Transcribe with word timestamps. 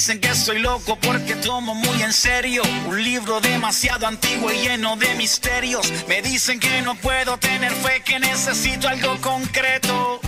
Dicen 0.00 0.18
que 0.18 0.34
soy 0.34 0.60
loco 0.60 0.96
porque 0.96 1.34
tomo 1.34 1.74
muy 1.74 2.02
en 2.02 2.14
serio 2.14 2.62
un 2.86 3.04
libro 3.04 3.38
demasiado 3.38 4.06
antiguo 4.06 4.50
y 4.50 4.56
lleno 4.56 4.96
de 4.96 5.14
misterios. 5.16 5.92
Me 6.08 6.22
dicen 6.22 6.58
que 6.58 6.80
no 6.80 6.94
puedo 6.94 7.36
tener 7.36 7.70
fe, 7.70 8.00
que 8.02 8.18
necesito 8.18 8.88
algo 8.88 9.20
concreto. 9.20 10.18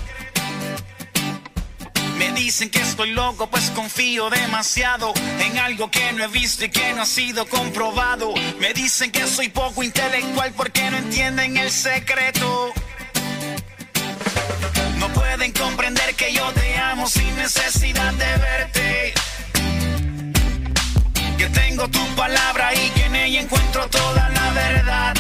Me 2.19 2.33
dicen 2.33 2.69
que 2.69 2.81
estoy 2.81 3.13
loco, 3.13 3.49
pues 3.49 3.71
confío 3.71 4.29
demasiado 4.29 5.15
en 5.41 5.57
algo 5.57 5.91
que 5.91 6.13
no 6.13 6.23
he 6.23 6.29
visto 6.29 6.67
y 6.67 6.69
que 6.69 6.93
no 6.93 7.01
ha 7.01 7.07
sido 7.07 7.47
comprobado. 7.47 8.35
Me 8.61 8.75
dicen 8.75 9.11
que 9.11 9.27
soy 9.27 9.49
poco 9.49 9.83
intelectual 9.83 10.53
porque 10.53 10.91
no 10.91 10.99
entienden 10.99 11.57
el 11.57 11.71
secreto. 11.71 12.75
No 14.99 15.09
pueden 15.15 15.51
comprender 15.53 16.15
que 16.15 16.31
yo 16.35 16.47
te 16.53 16.77
amo 16.77 17.09
sin 17.09 17.35
necesidad 17.37 18.13
de 18.13 18.37
verte. 18.37 19.15
Que 21.43 21.49
tengo 21.49 21.89
tu 21.89 21.99
palabra 22.15 22.73
y 22.73 22.89
que 22.91 23.05
en 23.07 23.17
ella 23.17 23.41
encuentro 23.41 23.85
toda 23.89 24.29
la 24.29 24.51
verdad. 24.53 25.13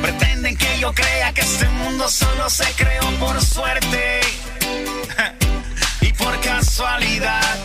Pretenden 0.00 0.56
que 0.56 0.78
yo 0.80 0.90
crea 0.94 1.34
que 1.34 1.42
este 1.42 1.68
mundo 1.68 2.08
solo 2.08 2.48
se 2.48 2.64
creó 2.72 3.04
por 3.20 3.38
suerte 3.42 4.20
y 6.00 6.12
por 6.14 6.40
casualidad. 6.40 7.58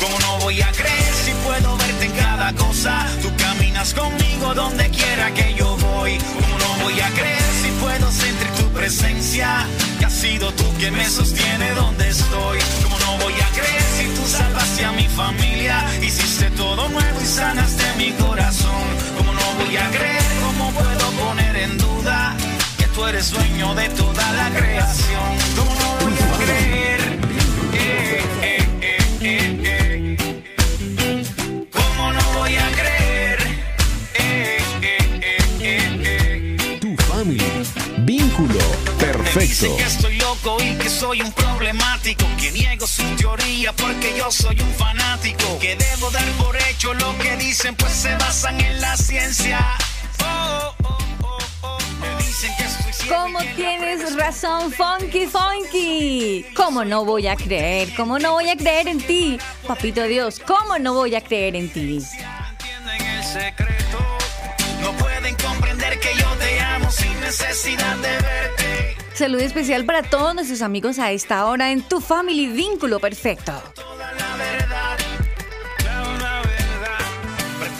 ¿Cómo 0.00 0.20
no 0.20 0.38
voy 0.38 0.62
a 0.62 0.70
creer 0.70 1.14
si 1.24 1.32
puedo 1.32 1.76
verte 1.78 2.04
en 2.04 2.12
cada 2.12 2.52
cosa? 2.52 3.08
Tú 3.22 3.32
caminas 3.38 3.92
conmigo 3.92 4.54
donde 4.54 4.88
quiera 4.90 5.34
que 5.34 5.52
yo 5.54 5.76
voy. 5.78 6.16
¿Cómo 6.18 6.58
no 6.58 6.84
voy 6.84 7.00
a 7.00 7.10
creer 7.10 7.50
si 7.60 7.70
puedo 7.82 8.12
sentir 8.12 8.50
tu 8.52 8.65
presencia? 8.76 9.66
Que 9.98 10.04
has 10.04 10.12
sido 10.12 10.52
tú 10.52 10.64
quien 10.78 10.94
me 10.94 11.08
sostiene 11.08 11.70
donde 11.72 12.08
estoy. 12.08 12.58
¿Cómo 12.82 12.98
no 12.98 13.18
voy 13.24 13.34
a 13.34 13.48
creer 13.50 13.82
si 13.96 14.04
tú 14.14 14.26
salvaste 14.26 14.84
a 14.84 14.92
mi 14.92 15.08
familia? 15.08 15.84
Hiciste 16.02 16.50
todo 16.50 16.88
nuevo 16.88 17.20
y 17.20 17.26
sanaste 17.26 17.84
mi 17.96 18.12
corazón. 18.12 18.84
¿Cómo 19.16 19.32
no 19.32 19.64
voy 19.64 19.76
a 19.76 19.90
creer? 19.90 20.22
¿Cómo 20.44 20.70
puedo 20.72 21.10
poner 21.24 21.56
en 21.56 21.78
duda 21.78 22.36
que 22.78 22.86
tú 22.88 23.06
eres 23.06 23.30
dueño 23.30 23.74
de 23.74 23.88
toda 23.90 24.32
la 24.32 24.50
creación? 24.50 25.75
Dicen 39.58 39.74
que 39.78 39.84
estoy 39.84 40.16
loco 40.16 40.58
y 40.62 40.74
que 40.74 40.90
soy 40.90 41.22
un 41.22 41.32
problemático, 41.32 42.26
que 42.38 42.52
niego 42.52 42.86
su 42.86 43.02
teoría 43.16 43.72
porque 43.72 44.14
yo 44.14 44.30
soy 44.30 44.60
un 44.60 44.70
fanático, 44.74 45.58
que 45.58 45.74
debo 45.76 46.10
dar 46.10 46.28
por 46.32 46.54
hecho 46.68 46.92
lo 46.92 47.16
que 47.16 47.38
dicen 47.38 47.74
pues 47.74 47.90
se 47.90 48.14
basan 48.16 48.60
en 48.60 48.78
la 48.82 48.94
ciencia. 48.98 49.58
Oh, 50.22 50.74
oh, 50.82 50.98
oh, 51.22 51.38
oh. 51.62 51.78
Me 52.02 52.22
dicen 52.22 52.52
que 52.58 52.64
estoy 52.64 53.08
¿Cómo 53.08 53.38
tienes 53.56 54.14
razón, 54.14 54.70
Funky 54.70 55.26
Funky? 55.26 56.44
¿Cómo 56.54 56.84
no 56.84 57.06
voy 57.06 57.26
a 57.26 57.34
creer? 57.34 57.94
¿Cómo 57.96 58.18
no 58.18 58.32
voy 58.32 58.50
a 58.50 58.56
creer 58.56 58.88
en 58.88 58.98
ti? 58.98 59.38
Papito 59.66 60.02
Dios, 60.02 60.38
¿cómo 60.38 60.78
no 60.78 60.92
voy 60.92 61.14
a 61.14 61.22
creer 61.22 61.56
en 61.56 61.72
ti? 61.72 62.02
No 64.82 64.92
pueden 64.92 65.34
comprender 65.36 65.98
que 65.98 66.14
yo 66.14 66.28
te 66.32 66.60
amo 66.60 66.90
sin 66.90 67.18
necesidad 67.20 67.96
de 67.96 68.10
verte. 68.10 69.05
Saludo 69.16 69.40
especial 69.40 69.86
para 69.86 70.02
todos 70.02 70.34
nuestros 70.34 70.60
amigos 70.60 70.98
a 70.98 71.10
esta 71.10 71.46
hora 71.46 71.72
en 71.72 71.80
Tu 71.80 72.02
Family 72.02 72.48
Vínculo 72.48 73.00
Perfecto. 73.00 73.54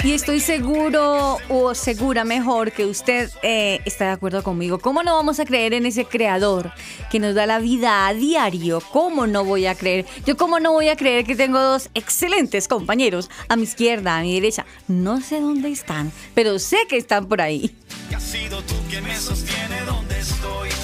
Y 0.02 0.12
estoy 0.12 0.41
seguro 0.41 1.36
o 1.50 1.75
segura 1.75 2.25
mejor 2.25 2.72
que 2.72 2.86
usted 2.86 3.28
eh, 3.42 3.80
está 3.84 4.06
de 4.06 4.10
acuerdo 4.12 4.42
conmigo. 4.42 4.78
¿Cómo 4.78 5.02
no 5.02 5.14
vamos 5.14 5.38
a 5.38 5.44
creer 5.44 5.75
en 5.75 5.84
ese 5.84 6.06
creador 6.06 6.72
que 7.10 7.19
nos 7.19 7.34
da 7.34 7.44
la 7.44 7.58
vida 7.58 8.06
a 8.06 8.14
diario? 8.14 8.80
¿Cómo 8.91 9.26
no 9.26 9.44
voy 9.44 9.66
a 9.66 9.75
creer? 9.75 10.06
Yo 10.25 10.38
cómo 10.38 10.58
no 10.58 10.72
voy 10.72 10.88
a 10.88 10.96
creer 10.96 11.26
que 11.26 11.36
tengo 11.36 11.60
dos 11.60 11.91
excelentes 11.92 12.66
compañeros 12.66 13.28
a 13.48 13.56
mi 13.56 13.64
izquierda, 13.64 14.16
a 14.16 14.22
mi 14.22 14.32
derecha. 14.32 14.64
No 14.88 15.20
sé 15.20 15.42
dónde 15.42 15.69
están, 15.69 16.12
pero 16.34 16.58
sé 16.58 16.78
que 16.88 16.96
están 16.96 17.26
por 17.26 17.42
ahí. 17.42 17.76
Que 18.08 18.16
has 18.16 18.22
sido 18.22 18.62
tú 18.62 18.75
quien 18.88 19.04
me 19.04 19.16
sostiene 19.16 19.82
donde 19.84 20.19
estoy. 20.19 20.75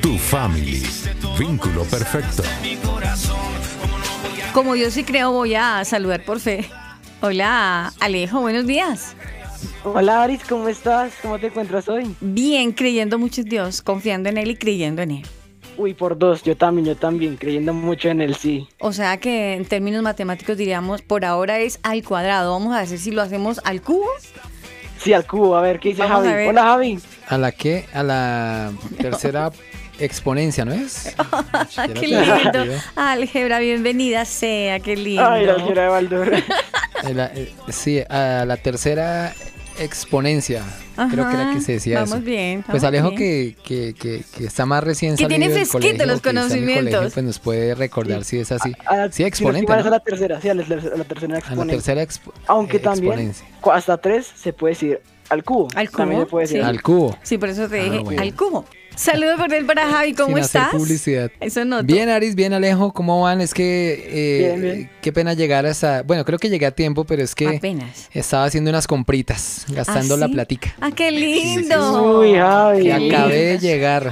Tu 0.00 0.16
Family, 0.16 0.82
vínculo 1.38 1.84
perfecto. 1.84 2.42
sanaste 2.42 2.68
mi 2.68 2.76
corazón. 2.76 3.36
Como 4.54 4.74
yo 4.74 4.90
sí 4.90 5.04
creo, 5.04 5.32
voy 5.32 5.54
a 5.54 5.84
saludar 5.84 6.24
por 6.24 6.40
fe. 6.40 6.68
Hola, 7.20 7.92
Alejo, 8.00 8.40
buenos 8.40 8.66
días. 8.66 9.14
Hola 9.84 10.22
Aris, 10.22 10.40
¿cómo 10.48 10.68
estás? 10.68 11.12
¿Cómo 11.20 11.38
te 11.38 11.48
encuentras 11.48 11.88
hoy? 11.88 12.14
Bien, 12.20 12.72
creyendo 12.72 13.18
mucho 13.18 13.42
en 13.42 13.48
Dios, 13.48 13.82
confiando 13.82 14.30
en 14.30 14.38
Él 14.38 14.50
y 14.52 14.56
creyendo 14.56 15.02
en 15.02 15.10
Él. 15.10 15.26
Uy, 15.76 15.92
por 15.94 16.18
dos, 16.18 16.42
yo 16.42 16.56
también, 16.56 16.86
yo 16.86 16.96
también, 16.96 17.36
creyendo 17.36 17.74
mucho 17.74 18.08
en 18.08 18.22
el 18.22 18.36
sí. 18.36 18.66
O 18.78 18.92
sea 18.92 19.18
que 19.18 19.54
en 19.54 19.66
términos 19.66 20.02
matemáticos 20.02 20.56
diríamos, 20.56 21.02
por 21.02 21.24
ahora 21.24 21.58
es 21.58 21.78
al 21.82 22.02
cuadrado. 22.02 22.52
Vamos 22.52 22.74
a 22.74 22.80
ver 22.80 22.98
si 22.98 23.10
lo 23.10 23.22
hacemos 23.22 23.60
al 23.64 23.82
cubo. 23.82 24.06
Sí, 24.98 25.12
al 25.12 25.26
cubo, 25.26 25.56
a 25.56 25.62
ver, 25.62 25.78
¿qué 25.78 25.90
dice 25.90 26.02
Vamos 26.02 26.26
Javi? 26.26 26.46
Hola 26.46 26.62
Javi. 26.62 26.98
¿A 27.28 27.38
la 27.38 27.52
qué? 27.52 27.86
A 27.94 28.02
la 28.02 28.72
tercera 28.98 29.50
exponencia, 30.00 30.64
¿no 30.64 30.72
es? 30.72 31.14
Ah, 31.76 31.86
qué 31.94 32.06
lindo. 32.08 32.74
Álgebra, 32.96 33.58
bienvenida 33.58 34.24
sea, 34.24 34.80
qué 34.80 34.96
lindo. 34.96 35.26
Ay, 35.28 35.46
la 35.46 35.56
señora 35.56 35.82
de 35.82 35.88
Valdur. 35.88 36.32
Eh, 37.02 37.14
la- 37.14 37.30
eh, 37.34 37.50
sí, 37.70 37.98
a 38.10 38.44
la 38.46 38.58
tercera 38.58 39.32
exponencia. 39.78 40.62
Creo 41.10 41.26
que 41.28 41.34
era 41.34 41.44
Ajá, 41.44 41.54
que 41.54 41.60
se 41.62 41.72
decía 41.72 42.00
vamos 42.00 42.16
eso. 42.16 42.20
bien, 42.24 42.62
Pues 42.62 42.82
vamos 42.82 42.84
Alejo 42.84 43.08
bien. 43.16 43.18
que, 43.18 43.56
que, 43.64 43.94
que, 43.94 44.22
que 44.36 44.44
está 44.44 44.66
más 44.66 44.84
recién 44.84 45.16
Que 45.16 45.26
tiene 45.26 45.48
fresquito 45.48 45.78
colegio, 45.78 46.06
los 46.06 46.20
conocimientos. 46.20 46.84
colegio, 46.94 47.10
pues 47.14 47.24
nos 47.24 47.38
puede 47.38 47.74
recordar 47.74 48.24
si 48.24 48.38
es 48.38 48.52
así. 48.52 48.74
A 48.84 48.96
la- 48.96 49.06
Sí, 49.06 49.14
si 49.16 49.22
no 49.22 49.28
exponente, 49.28 49.68
mal, 49.72 49.80
es 49.80 49.86
a 49.86 49.88
¿no? 49.88 49.96
la 49.96 50.00
tercera, 50.00 50.40
sí, 50.42 50.48
a 50.50 50.54
la, 50.54 50.62
a 50.62 50.66
la 50.98 51.04
tercera 51.04 51.38
A 51.48 51.54
la 51.54 51.64
tercera 51.64 52.02
expo- 52.02 52.32
Aunque 52.48 52.76
eh, 52.76 52.80
también, 52.80 53.12
exponencia. 53.14 53.46
hasta 53.72 53.96
tres 53.96 54.30
se 54.36 54.52
puede 54.52 54.74
decir 54.74 55.00
al 55.30 55.42
cubo. 55.42 55.68
¿Al 55.74 55.88
cubo? 55.88 55.96
También 55.98 56.20
se 56.20 56.26
puede 56.26 56.44
decir. 56.44 56.60
Sí. 56.60 56.68
Al 56.68 56.82
cubo. 56.82 57.16
Sí, 57.22 57.38
por 57.38 57.48
eso 57.48 57.66
te 57.68 57.80
Ah, 57.80 57.84
dije 57.84 57.98
bueno. 58.00 58.20
al 58.20 58.34
cubo. 58.34 58.66
Saludo 59.00 59.38
cordial 59.38 59.64
para 59.64 59.88
Javi, 59.90 60.12
¿cómo 60.12 60.36
Sin 60.36 60.44
hacer 60.44 60.60
estás? 60.60 60.74
publicidad. 60.78 61.30
Eso 61.40 61.64
no. 61.64 61.82
Bien, 61.82 62.10
Aris, 62.10 62.34
bien, 62.34 62.52
Alejo, 62.52 62.92
¿cómo 62.92 63.22
van? 63.22 63.40
Es 63.40 63.54
que 63.54 63.94
eh, 64.10 64.38
Bien, 64.58 64.60
bien. 64.60 64.90
qué 65.00 65.10
pena 65.10 65.32
llegar 65.32 65.64
hasta... 65.64 66.02
Bueno, 66.02 66.22
creo 66.26 66.38
que 66.38 66.50
llegué 66.50 66.66
a 66.66 66.70
tiempo, 66.72 67.04
pero 67.04 67.22
es 67.22 67.34
que 67.34 67.48
Apenas. 67.56 68.08
estaba 68.12 68.44
haciendo 68.44 68.68
unas 68.68 68.86
compritas, 68.86 69.64
gastando 69.70 70.16
¿Ah, 70.16 70.18
la 70.18 70.26
sí? 70.26 70.32
platica. 70.34 70.74
Ah, 70.82 70.90
qué 70.94 71.10
lindo. 71.10 72.18
Uy, 72.20 72.34
Javi. 72.34 72.82
Que 72.82 72.92
acabé 72.92 73.36
de 73.46 73.58
llegar. 73.58 74.10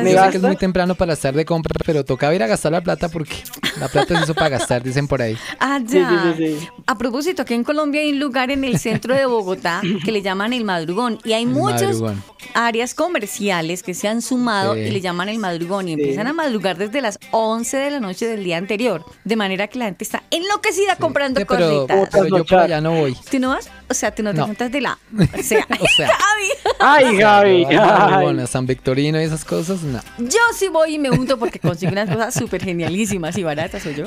¿Me 0.00 0.02
Yo 0.02 0.08
sé 0.10 0.12
que 0.12 0.14
gasta? 0.22 0.36
es 0.38 0.42
muy 0.42 0.56
temprano 0.56 0.94
para 0.94 1.12
estar 1.12 1.34
de 1.34 1.44
compra, 1.44 1.74
pero 1.84 2.04
tocaba 2.04 2.34
ir 2.34 2.42
a 2.42 2.46
gastar 2.46 2.72
la 2.72 2.80
plata 2.82 3.08
porque 3.08 3.34
la 3.78 3.88
plata 3.88 4.16
se 4.16 4.24
hizo 4.24 4.34
para 4.34 4.48
gastar, 4.50 4.82
dicen 4.82 5.06
por 5.08 5.20
ahí. 5.22 5.36
Ah, 5.60 5.78
ya. 5.84 6.34
sí, 6.36 6.44
sí, 6.46 6.56
sí. 6.60 6.68
A 6.86 6.96
propósito, 6.96 7.42
aquí 7.42 7.54
en 7.54 7.64
Colombia 7.64 8.00
hay 8.00 8.12
un 8.12 8.20
lugar 8.20 8.50
en 8.50 8.64
el 8.64 8.78
centro 8.78 9.14
de 9.14 9.26
Bogotá 9.26 9.82
que 10.04 10.12
le 10.12 10.22
llaman 10.22 10.52
el 10.52 10.64
madrugón 10.64 11.18
y 11.24 11.32
hay 11.34 11.42
El 11.42 11.48
muchas 11.50 11.82
madrugón. 12.00 12.22
áreas 12.54 12.94
comerciales 12.94 13.82
que 13.82 13.94
se 13.94 14.08
han 14.08 14.22
sumado 14.22 14.74
Sí. 14.74 14.80
y 14.80 14.90
le 14.90 15.00
llaman 15.00 15.28
el 15.28 15.38
madrugón 15.38 15.88
y 15.88 15.92
empiezan 15.92 16.26
a 16.26 16.32
madrugar 16.32 16.76
desde 16.78 17.00
las 17.00 17.18
11 17.30 17.76
de 17.76 17.90
la 17.90 18.00
noche 18.00 18.26
del 18.26 18.44
día 18.44 18.56
anterior, 18.58 19.04
de 19.24 19.36
manera 19.36 19.68
que 19.68 19.78
la 19.78 19.84
gente 19.86 20.04
está 20.04 20.22
enloquecida 20.30 20.96
comprando 20.96 21.40
Sí, 21.40 21.46
pero, 21.48 21.86
cositas. 21.86 22.08
pero 22.12 22.26
yo 22.38 22.44
por 22.44 22.58
allá 22.58 22.80
no 22.80 22.92
voy. 22.92 23.16
¿Tú 23.30 23.38
no 23.38 23.50
vas? 23.50 23.68
O 23.88 23.94
sea, 23.94 24.14
tú 24.14 24.22
no 24.22 24.30
te 24.32 24.38
No. 24.38 24.46
juntas 24.46 24.70
de 24.72 24.80
la... 24.80 24.98
O 25.38 25.42
sea, 25.42 25.66
O 25.80 25.86
sea. 25.96 26.08
Javi. 26.08 26.48
Ay, 26.80 27.18
Javi. 27.20 27.64
ay. 27.70 28.22
Bueno, 28.24 28.46
San 28.46 28.66
Victorino 28.66 29.20
y 29.20 29.24
esas 29.24 29.44
cosas, 29.44 29.82
no. 29.82 30.00
Yo 30.18 30.38
sí 30.56 30.68
voy 30.68 30.94
y 30.94 30.98
me 30.98 31.10
unto 31.10 31.38
porque 31.38 31.58
consigo 31.58 31.92
unas 31.92 32.08
cosas 32.08 32.34
súper 32.34 32.62
genialísimas 32.64 33.36
y 33.38 33.42
baratas, 33.42 33.82
soy 33.82 33.94
yo. 33.94 34.04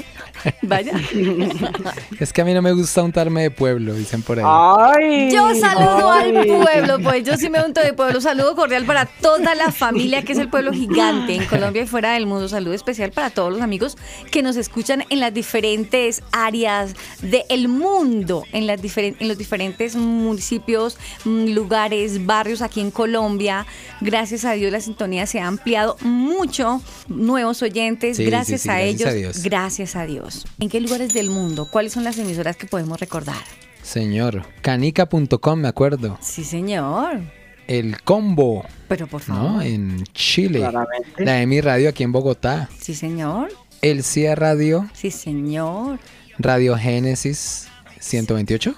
Vaya. 0.61 0.93
Es 2.19 2.31
que 2.33 2.41
a 2.41 2.45
mí 2.45 2.53
no 2.53 2.61
me 2.61 2.71
gusta 2.71 3.03
untarme 3.03 3.43
de 3.43 3.51
pueblo, 3.51 3.93
dicen 3.93 4.21
por 4.21 4.39
ahí. 4.39 4.45
Ay. 4.47 5.31
Yo 5.31 5.53
saludo 5.55 6.11
al 6.11 6.33
pueblo, 6.45 6.99
pues 7.03 7.23
yo 7.23 7.35
sí 7.37 7.49
me 7.49 7.63
unto 7.63 7.81
de 7.81 7.93
pueblo. 7.93 8.21
Saludo 8.21 8.55
cordial 8.55 8.85
para 8.85 9.05
toda 9.05 9.55
la 9.55 9.71
familia 9.71 10.23
que 10.23 10.33
es 10.33 10.39
el 10.39 10.49
pueblo 10.49 10.71
gigante 10.73 11.35
en 11.35 11.45
Colombia 11.45 11.83
y 11.83 11.87
fuera 11.87 12.13
del 12.13 12.25
mundo. 12.25 12.47
Saludo 12.47 12.73
especial 12.73 13.11
para 13.11 13.29
todos 13.29 13.51
los 13.51 13.61
amigos 13.61 13.97
que 14.31 14.41
nos 14.41 14.55
escuchan 14.55 15.03
en 15.09 15.19
las 15.19 15.33
diferentes 15.33 16.21
áreas 16.31 16.93
del 17.21 17.67
mundo, 17.67 18.43
en, 18.51 18.67
las 18.67 18.81
diferen- 18.81 19.15
en 19.19 19.27
los 19.27 19.37
diferentes 19.37 19.74
municipios, 19.95 20.97
mm, 21.25 21.47
lugares, 21.49 22.25
barrios 22.25 22.61
aquí 22.61 22.81
en 22.81 22.91
Colombia. 22.91 23.65
Gracias 24.01 24.45
a 24.45 24.53
Dios 24.53 24.71
la 24.71 24.81
sintonía 24.81 25.25
se 25.25 25.39
ha 25.39 25.47
ampliado 25.47 25.97
mucho, 26.01 26.81
nuevos 27.07 27.61
oyentes, 27.61 28.17
Sí, 28.17 28.23
sí, 28.23 28.29
gracias 28.29 28.61
sí, 28.61 28.69
a 28.69 28.73
gracias 28.77 28.95
ellos, 28.99 29.07
a 29.09 29.13
Dios. 29.13 29.43
gracias 29.43 29.95
a 29.95 30.05
Dios. 30.05 30.45
¿En 30.59 30.69
qué 30.69 30.79
lugares 30.79 31.13
del 31.13 31.29
mundo? 31.29 31.67
¿Cuáles 31.71 31.93
son 31.93 32.03
las 32.03 32.17
emisoras 32.17 32.57
que 32.57 32.67
podemos 32.67 32.99
recordar? 32.99 33.35
Señor, 33.83 34.45
canica.com, 34.61 35.59
me 35.59 35.67
acuerdo. 35.67 36.17
Sí, 36.21 36.43
señor. 36.43 37.19
El 37.67 38.01
Combo, 38.03 38.63
Pero 38.87 39.07
por 39.07 39.21
favor. 39.21 39.43
¿no? 39.53 39.61
En 39.61 40.03
Chile. 40.13 40.59
Claramente. 40.59 41.25
La 41.25 41.41
EMI 41.41 41.61
Radio 41.61 41.89
aquí 41.89 42.03
en 42.03 42.11
Bogotá. 42.11 42.69
Sí, 42.79 42.93
señor. 42.93 43.51
El 43.81 44.03
CIA 44.03 44.35
Radio, 44.35 44.87
Sí, 44.93 45.11
señor. 45.11 45.99
Radio 46.39 46.75
Génesis 46.77 47.67
128. 47.99 48.75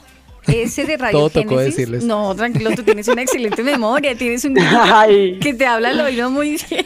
Ese 0.48 0.86
de 0.86 0.98
Radio 0.98 1.18
Todo 1.18 1.30
tocó 1.30 1.50
Génesis. 1.58 1.76
decirles. 1.76 2.04
No, 2.04 2.34
tranquilo, 2.36 2.72
tú 2.76 2.84
tienes 2.84 3.08
una 3.08 3.22
excelente 3.22 3.64
memoria, 3.64 4.16
tienes 4.16 4.46
un 4.46 4.58
Ay. 4.60 5.40
que 5.40 5.54
te 5.54 5.66
habla 5.66 5.90
al 5.90 6.00
oído 6.00 6.30
muy 6.30 6.58
bien. 6.70 6.86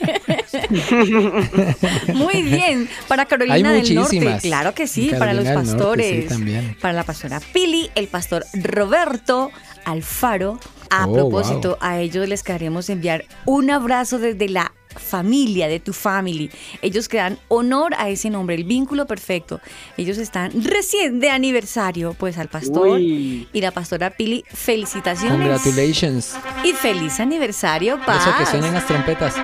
muy 2.14 2.42
bien. 2.42 2.90
Para 3.08 3.26
Carolina 3.26 3.56
Hay 3.72 3.82
del 3.82 3.96
Norte, 3.96 4.38
claro 4.42 4.74
que 4.74 4.88
sí, 4.88 5.10
Carolina 5.10 5.20
para 5.20 5.34
los 5.34 5.44
del 5.46 5.54
Norte, 5.56 5.64
sí, 5.64 5.72
pastores. 5.78 6.28
también. 6.28 6.78
Para 6.82 6.94
la 6.94 7.04
pastora 7.04 7.40
Pili, 7.54 7.90
el 7.96 8.08
pastor 8.08 8.46
Roberto 8.54 9.52
Alfaro. 9.86 10.60
A 10.94 11.08
Oh, 11.08 11.14
propósito, 11.14 11.70
wow. 11.70 11.78
a 11.80 12.00
ellos 12.02 12.28
les 12.28 12.44
queremos 12.44 12.90
enviar 12.90 13.24
un 13.46 13.72
abrazo 13.72 14.20
desde 14.20 14.50
la 14.50 14.74
familia, 14.96 15.68
de 15.68 15.80
tu 15.80 15.94
family. 15.94 16.50
Ellos 16.82 17.08
que 17.08 17.18
dan 17.18 17.38
honor 17.48 17.94
a 17.98 18.10
ese 18.10 18.30
nombre, 18.30 18.56
el 18.56 18.64
vínculo 18.64 19.06
perfecto. 19.08 19.60
Ellos 19.98 20.18
están 20.18 20.52
recién 20.64 21.20
de 21.20 21.30
aniversario, 21.30 22.14
pues 22.18 22.38
al 22.38 22.48
pastor 22.48 22.90
Uy. 22.98 23.48
y 23.52 23.62
la 23.62 23.72
pastora 23.72 24.10
Pili, 24.12 24.44
felicitaciones. 24.54 25.38
Congratulations. 25.38 26.36
Y 26.64 26.74
feliz 26.74 27.20
aniversario, 27.20 27.96
Eso 27.96 28.06
paz. 28.06 28.36
que 28.38 28.46
suenen 28.46 28.74
las 28.74 28.86
trompetas. 28.86 29.36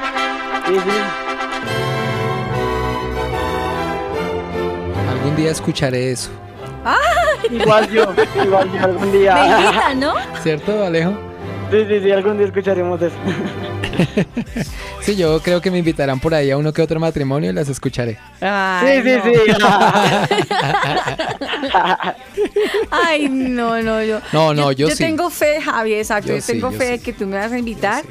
Algún 5.09 5.35
día 5.35 5.51
escucharé 5.51 6.11
eso. 6.11 6.29
Igual 7.51 7.89
yo, 7.91 8.13
igual 8.43 8.71
yo 8.73 8.83
algún 8.83 9.11
día. 9.11 9.35
Bendita, 9.35 9.93
¿no? 9.95 10.13
¿Cierto, 10.41 10.83
Alejo? 10.83 11.26
Sí, 11.71 11.85
sí, 11.87 11.99
sí, 12.01 12.11
algún 12.11 12.37
día 12.37 12.47
escucharemos 12.47 13.01
eso. 13.01 13.15
Sí, 15.01 15.15
yo 15.15 15.39
creo 15.41 15.61
que 15.61 15.71
me 15.71 15.77
invitarán 15.79 16.19
por 16.19 16.33
ahí 16.35 16.51
a 16.51 16.57
uno 16.57 16.73
que 16.73 16.81
otro 16.81 16.99
matrimonio 16.99 17.49
y 17.49 17.53
las 17.53 17.69
escucharé. 17.69 18.17
Ay, 18.41 19.01
Sí, 19.01 19.09
sí, 19.23 19.51
no. 19.57 19.67
sí. 20.27 20.35
Ay, 22.91 23.29
no, 23.29 23.81
no, 23.81 24.03
yo. 24.03 24.19
No, 24.33 24.53
no, 24.53 24.71
yo 24.73 24.89
sí. 24.89 24.97
tengo 24.97 25.29
fe, 25.29 25.61
Javi, 25.61 25.93
exacto. 25.95 26.29
Yo 26.29 26.35
Yo, 26.35 26.41
sí, 26.41 26.51
tengo 26.53 26.71
yo 26.71 26.77
fe 26.77 26.85
de 26.85 26.97
sí. 26.97 27.03
que 27.05 27.13
tú 27.13 27.25
me 27.25 27.37
vas 27.37 27.51
a 27.51 27.57
invitar. 27.57 28.03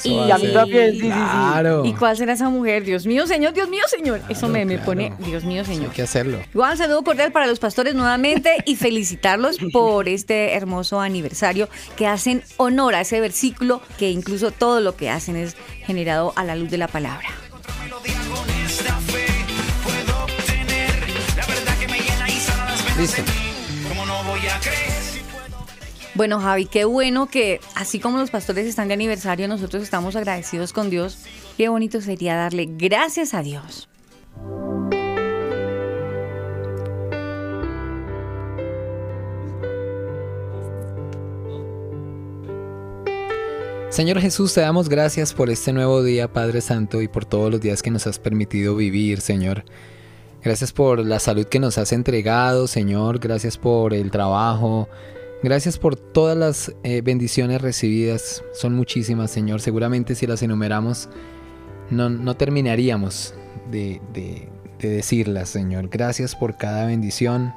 Eso 0.00 0.26
Y, 0.26 0.30
a 0.30 0.38
mí 0.38 0.52
también, 0.52 0.92
sí, 0.92 1.00
sí, 1.00 1.06
sí. 1.06 1.08
Claro. 1.08 1.84
¿Y 1.84 1.92
cuál 1.94 2.16
será 2.16 2.32
esa 2.32 2.48
mujer? 2.48 2.84
Dios 2.84 3.06
mío, 3.06 3.26
señor, 3.26 3.52
Dios 3.52 3.68
mío, 3.68 3.82
señor. 3.88 4.20
Eso 4.28 4.48
me, 4.48 4.64
me 4.64 4.74
claro. 4.76 4.86
pone, 4.86 5.12
Dios 5.18 5.44
mío, 5.44 5.62
Hay 5.66 5.74
señor. 5.76 5.90
que 5.92 6.02
hacerlo. 6.02 6.38
Igual, 6.52 6.76
saludo 6.76 7.02
cordial 7.02 7.32
para 7.32 7.46
los 7.46 7.58
pastores 7.58 7.94
nuevamente 7.94 8.56
y 8.64 8.76
felicitarlos 8.76 9.58
por 9.72 10.08
este 10.08 10.54
hermoso 10.54 11.00
aniversario 11.00 11.68
que 11.96 12.06
hacen 12.06 12.42
honor 12.56 12.94
a 12.94 13.02
ese 13.02 13.20
versículo 13.20 13.80
que 13.98 14.10
incluso 14.10 14.50
todo 14.50 14.80
lo 14.80 14.96
que 14.96 15.10
hacen 15.10 15.36
es 15.36 15.56
generado 15.84 16.32
a 16.36 16.44
la 16.44 16.56
luz 16.56 16.70
de 16.70 16.78
la 16.78 16.88
palabra. 16.88 17.28
melodía 17.82 18.14
Bueno, 26.20 26.38
Javi, 26.38 26.66
qué 26.66 26.84
bueno 26.84 27.28
que 27.28 27.62
así 27.74 27.98
como 27.98 28.18
los 28.18 28.30
pastores 28.30 28.66
están 28.66 28.88
de 28.88 28.92
aniversario, 28.92 29.48
nosotros 29.48 29.82
estamos 29.82 30.16
agradecidos 30.16 30.74
con 30.74 30.90
Dios. 30.90 31.16
Qué 31.56 31.70
bonito 31.70 32.02
sería 32.02 32.36
darle 32.36 32.68
gracias 32.70 33.32
a 33.32 33.42
Dios. 33.42 33.88
Señor 43.88 44.20
Jesús, 44.20 44.52
te 44.52 44.60
damos 44.60 44.90
gracias 44.90 45.32
por 45.32 45.48
este 45.48 45.72
nuevo 45.72 46.02
día, 46.02 46.30
Padre 46.30 46.60
Santo, 46.60 47.00
y 47.00 47.08
por 47.08 47.24
todos 47.24 47.50
los 47.50 47.62
días 47.62 47.80
que 47.80 47.90
nos 47.90 48.06
has 48.06 48.18
permitido 48.18 48.76
vivir, 48.76 49.22
Señor. 49.22 49.64
Gracias 50.42 50.74
por 50.74 50.98
la 50.98 51.18
salud 51.18 51.46
que 51.46 51.60
nos 51.60 51.78
has 51.78 51.94
entregado, 51.94 52.66
Señor. 52.66 53.20
Gracias 53.20 53.56
por 53.56 53.94
el 53.94 54.10
trabajo. 54.10 54.86
Gracias 55.42 55.78
por 55.78 55.96
todas 55.96 56.36
las 56.36 56.72
eh, 56.82 57.00
bendiciones 57.02 57.62
recibidas. 57.62 58.42
Son 58.52 58.74
muchísimas, 58.74 59.30
Señor. 59.30 59.60
Seguramente 59.60 60.14
si 60.14 60.26
las 60.26 60.42
enumeramos, 60.42 61.08
no, 61.90 62.10
no 62.10 62.34
terminaríamos 62.36 63.34
de, 63.70 64.00
de- 64.12 64.48
de 64.78 64.88
decirlas, 64.88 65.50
Señor. 65.50 65.88
Gracias 65.90 66.34
por 66.34 66.56
cada 66.56 66.86
bendición, 66.86 67.52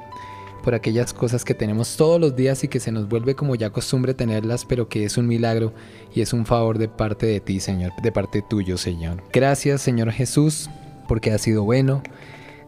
por 0.62 0.74
aquellas 0.74 1.14
cosas 1.14 1.42
que 1.44 1.54
tenemos 1.54 1.96
todos 1.96 2.20
los 2.20 2.36
días 2.36 2.62
y 2.64 2.68
que 2.68 2.80
se 2.80 2.92
nos 2.92 3.08
vuelve 3.08 3.34
como 3.34 3.54
ya 3.54 3.70
costumbre 3.70 4.12
tenerlas, 4.12 4.66
pero 4.66 4.88
que 4.90 5.04
es 5.04 5.16
un 5.16 5.26
milagro 5.26 5.72
y 6.14 6.20
es 6.20 6.34
un 6.34 6.44
favor 6.44 6.76
de 6.76 6.88
parte 6.88 7.24
de 7.24 7.40
ti, 7.40 7.60
Señor, 7.60 7.92
de 8.02 8.12
parte 8.12 8.42
tuyo, 8.42 8.76
Señor. 8.76 9.22
Gracias, 9.32 9.80
Señor 9.80 10.10
Jesús, 10.12 10.68
porque 11.08 11.32
has 11.32 11.40
sido 11.40 11.64
bueno. 11.64 12.02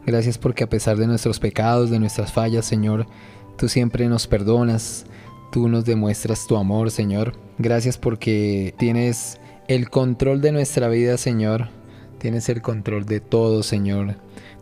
Gracias 0.06 0.38
porque 0.38 0.64
a 0.64 0.68
pesar 0.70 0.96
de 0.96 1.06
nuestros 1.06 1.38
pecados, 1.38 1.90
de 1.90 1.98
nuestras 1.98 2.32
fallas, 2.32 2.64
Señor, 2.64 3.06
tú 3.56 3.68
siempre 3.68 4.08
nos 4.08 4.26
perdonas, 4.26 5.06
tú 5.50 5.68
nos 5.68 5.84
demuestras 5.84 6.46
tu 6.46 6.56
amor, 6.56 6.90
Señor. 6.90 7.34
Gracias 7.58 7.98
porque 7.98 8.74
tienes 8.78 9.38
el 9.68 9.90
control 9.90 10.40
de 10.40 10.52
nuestra 10.52 10.88
vida, 10.88 11.16
Señor. 11.16 11.68
Tienes 12.18 12.48
el 12.48 12.62
control 12.62 13.04
de 13.06 13.20
todo, 13.20 13.62
Señor. 13.62 14.16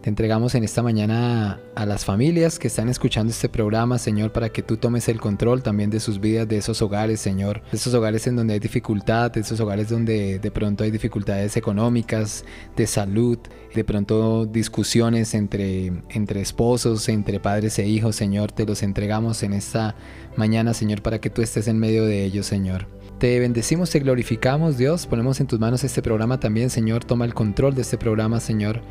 Te 0.05 0.11
entregamos 0.11 0.55
en 0.55 0.64
esta 0.64 0.82
mañana 0.82 1.61
a, 1.75 1.87
las 1.87 2.05
familias 2.05 2.58
que 2.58 2.69
están 2.69 2.91
escuchando 2.91 3.31
este 3.31 3.49
programa, 3.49 3.96
Señor, 3.96 4.32
para 4.32 4.50
que 4.50 4.62
tú 4.62 4.76
tomes 4.76 5.08
el 5.08 5.19
control 5.19 5.62
también 5.62 5.88
de 5.88 5.99
sus 5.99 6.20
vidas, 6.20 6.46
de 6.46 6.58
esos 6.58 6.82
hogares, 6.82 7.20
Señor. 7.20 7.62
De 7.70 7.79
esos 7.79 7.94
hogares 7.94 8.27
en 8.27 8.36
donde 8.36 8.53
hay 8.53 8.60
dificultad, 8.60 9.31
de 9.31 9.41
esos 9.41 9.58
hogares 9.60 9.89
donde 9.89 10.39
de 10.39 10.51
pronto 10.51 10.84
hay 10.84 10.91
dificultades 10.91 11.56
económicas, 11.56 12.44
de 12.77 12.86
salud, 12.86 13.39
de 13.75 13.85
pronto 13.85 14.47
discusiones 14.47 15.35
entre, 15.35 15.93
entre 16.11 16.41
esposos, 16.41 17.09
entre 17.09 17.41
padres 17.41 17.79
e 17.79 17.87
hijos, 17.87 18.17
Señor. 18.17 18.53
Te 18.53 18.65
los 18.65 18.83
entregamos 18.83 19.43
en 19.43 19.53
esta 19.53 19.97
mañana, 20.37 20.75
Señor, 20.75 21.03
para 21.03 21.21
que 21.21 21.31
tú 21.31 21.43
estés 21.43 21.67
en 21.69 21.79
medio 21.79 22.05
de 22.05 22.25
ellos, 22.25 22.47
Señor. 22.47 22.87
Te 23.19 23.39
bendecimos, 23.41 23.91
te 23.91 24.01
glorificamos, 24.01 24.79
Dios. 24.79 25.07
Ponemos 25.07 25.41
en 25.41 25.47
tus 25.47 25.59
manos 25.59 25.83
este 25.83 26.03
programa 26.03 26.39
también, 26.39 26.71
Señor. 26.71 27.05
Toma 27.05 27.25
el 27.25 27.35
control 27.35 27.75
de 27.75 27.83
este 27.83 27.99
programa, 27.99 28.41
Señor. 28.41 28.83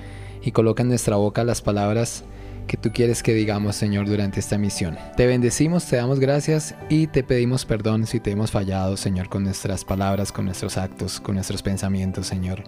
Y 0.41 0.51
coloca 0.51 0.83
en 0.83 0.89
nuestra 0.89 1.15
boca 1.15 1.43
las 1.43 1.61
palabras 1.61 2.25
que 2.67 2.77
tú 2.77 2.91
quieres 2.93 3.23
que 3.23 3.33
digamos, 3.33 3.75
Señor, 3.75 4.07
durante 4.07 4.39
esta 4.39 4.57
misión. 4.57 4.97
Te 5.17 5.27
bendecimos, 5.27 5.85
te 5.85 5.97
damos 5.97 6.19
gracias 6.19 6.75
y 6.89 7.07
te 7.07 7.23
pedimos 7.23 7.65
perdón 7.65 8.07
si 8.07 8.19
te 8.19 8.31
hemos 8.31 8.51
fallado, 8.51 8.97
Señor, 8.97 9.29
con 9.29 9.43
nuestras 9.43 9.83
palabras, 9.85 10.31
con 10.31 10.45
nuestros 10.45 10.77
actos, 10.77 11.19
con 11.19 11.35
nuestros 11.35 11.61
pensamientos, 11.61 12.27
Señor. 12.27 12.63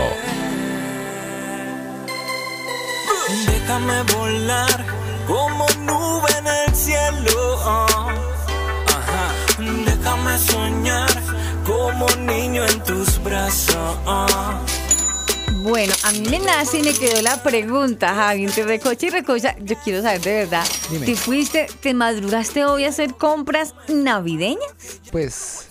Déjame 3.47 4.03
volar 4.15 4.85
como 5.27 5.65
niño 12.29 12.65
en 12.65 12.83
tus 12.83 13.21
brazos. 13.23 13.97
Bueno, 15.61 15.93
a 16.03 16.11
mí 16.11 16.21
me 16.29 16.39
nace 16.39 16.79
y 16.79 16.83
me 16.83 16.93
quedó 16.93 17.21
la 17.21 17.41
pregunta, 17.43 18.13
Javi, 18.13 18.45
entre 18.45 18.63
recocha 18.63 19.07
y 19.07 19.09
recocha, 19.09 19.55
yo 19.61 19.75
quiero 19.83 20.01
saber 20.01 20.21
de 20.21 20.33
verdad, 20.37 20.65
Dime. 20.89 21.05
¿te 21.05 21.15
fuiste, 21.15 21.67
te 21.81 21.93
madrugaste 21.93 22.63
hoy 22.65 22.85
a 22.85 22.89
hacer 22.89 23.15
compras 23.15 23.75
navideñas? 23.87 24.71
Pues 25.11 25.68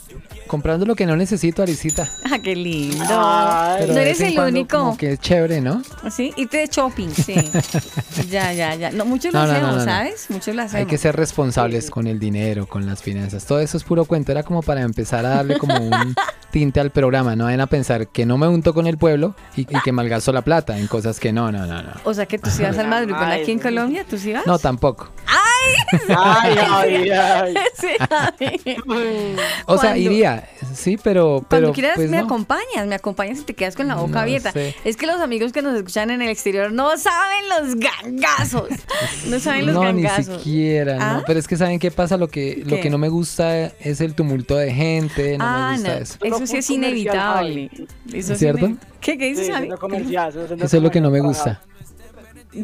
comprando 0.48 0.84
lo 0.84 0.96
que 0.96 1.06
no 1.06 1.16
necesito, 1.16 1.62
Arisita. 1.62 2.08
Ah, 2.30 2.38
qué 2.40 2.56
lindo. 2.56 3.04
Ay. 3.08 3.76
Pero 3.80 3.94
no 3.94 4.00
eres 4.00 4.20
el 4.20 4.34
cuando 4.34 4.60
único. 4.60 4.78
Como 4.78 4.96
que 4.96 5.12
es 5.12 5.20
chévere, 5.20 5.60
¿no? 5.60 5.82
¿Sí? 6.10 6.32
Irte 6.36 6.58
de 6.58 6.66
shopping, 6.66 7.10
sí. 7.10 7.34
ya, 8.30 8.52
ya, 8.52 8.74
ya. 8.74 8.90
No, 8.90 9.04
muchos 9.04 9.32
lo 9.32 9.40
No, 9.40 9.46
no, 9.46 9.52
no, 9.52 9.56
hacemos, 9.56 9.76
no, 9.76 9.78
no. 9.78 9.84
¿sabes? 9.84 10.26
Muchos 10.30 10.54
lo 10.54 10.62
hacemos. 10.62 10.80
Hay 10.80 10.86
que 10.86 10.98
ser 10.98 11.14
responsables 11.14 11.90
con 11.90 12.06
el 12.06 12.18
dinero, 12.18 12.66
con 12.66 12.86
las 12.86 13.02
finanzas. 13.02 13.44
Todo 13.46 13.60
eso 13.60 13.76
es 13.76 13.84
puro 13.84 14.04
cuento. 14.04 14.32
Era 14.32 14.42
como 14.42 14.62
para 14.62 14.82
empezar 14.82 15.24
a 15.24 15.30
darle 15.30 15.58
como 15.58 15.76
un 15.76 16.14
tinte 16.50 16.80
al 16.80 16.90
programa. 16.90 17.36
No 17.36 17.44
vayan 17.44 17.60
a 17.60 17.66
pensar 17.68 18.08
que 18.08 18.26
no 18.26 18.38
me 18.38 18.48
unto 18.48 18.74
con 18.74 18.86
el 18.86 18.98
pueblo 18.98 19.36
y, 19.56 19.62
y 19.62 19.80
que 19.84 19.92
malgasto 19.92 20.32
la 20.32 20.42
plata 20.42 20.78
en 20.78 20.86
cosas 20.86 21.20
que 21.20 21.32
no, 21.32 21.52
no, 21.52 21.66
no, 21.66 21.82
no. 21.82 21.92
O 22.04 22.14
sea 22.14 22.26
que 22.26 22.38
tú 22.38 22.50
sí 22.50 22.62
vas 22.62 22.78
al 22.78 22.88
madrugón 22.88 23.22
Ay, 23.22 23.42
aquí 23.42 23.52
en. 23.52 23.58
Colombia, 23.58 24.04
¿tú 24.08 24.16
sí 24.18 24.32
vas? 24.32 24.46
No, 24.46 24.58
tampoco. 24.58 25.10
Ay, 26.16 26.56
ay, 26.70 27.10
ay. 27.10 27.54
Sí. 27.78 28.76
O 29.66 29.78
sea, 29.78 29.90
Cuando- 29.90 29.96
iría, 29.96 30.48
sí, 30.74 30.98
pero, 31.02 31.44
Cuando 31.48 31.72
quieras 31.72 31.92
pues 31.96 32.10
me 32.10 32.18
no. 32.18 32.24
acompañas, 32.24 32.86
me 32.86 32.94
acompañas 32.94 33.38
y 33.40 33.42
te 33.44 33.54
quedas 33.54 33.74
con 33.76 33.88
la 33.88 33.94
boca 33.96 34.12
No 34.12 34.18
abierta. 34.20 34.52
sé. 34.52 34.74
Es 34.84 34.96
que 34.96 35.06
los 35.06 35.20
amigos 35.20 35.52
que 35.52 35.62
nos 35.62 35.76
escuchan 35.76 36.10
en 36.10 36.22
el 36.22 36.28
exterior 36.28 36.72
no 36.72 36.96
saben 36.96 37.48
los 37.48 37.76
gangazos. 37.76 38.68
No 39.26 39.38
saben 39.40 39.66
los 39.66 39.74
no, 39.74 39.92
ni 39.92 40.02
gangazos. 40.02 40.36
siquiera, 40.42 40.98
¿Ah? 41.00 41.12
no. 41.18 41.22
Pero 41.26 41.38
es 41.38 41.46
que 41.48 41.56
saben 41.56 41.78
qué 41.78 41.90
pasa, 41.90 42.16
lo 42.16 42.28
que, 42.28 42.62
lo 42.66 42.80
que 42.80 42.90
no 42.90 42.98
me 42.98 43.08
gusta 43.08 43.56
es 43.80 44.00
el 44.00 44.14
tumulto 44.14 44.56
de 44.56 44.72
gente, 44.72 45.38
no 45.38 45.44
ah, 45.46 45.68
me 45.70 45.74
gusta 45.76 45.88
no, 45.94 46.02
eso. 46.02 46.18
eso 46.22 46.46
sí 46.46 46.56
es 46.58 46.70
inevitable. 46.70 47.70
Eso 48.08 48.16
¿Es 48.16 48.30
es 48.30 48.38
cierto? 48.38 48.70
¿Qué, 49.00 49.16
qué 49.18 49.34
Sí, 49.34 49.40
dices, 49.40 49.48
Javi? 49.54 49.60
centro 49.66 49.78
comercial, 49.78 50.28
eso 50.30 50.54
Eso 50.54 50.76
es 50.76 50.82
lo 50.82 50.90
que 50.90 51.00
no 51.00 51.10
me 51.10 51.20
gusta. 51.20 51.60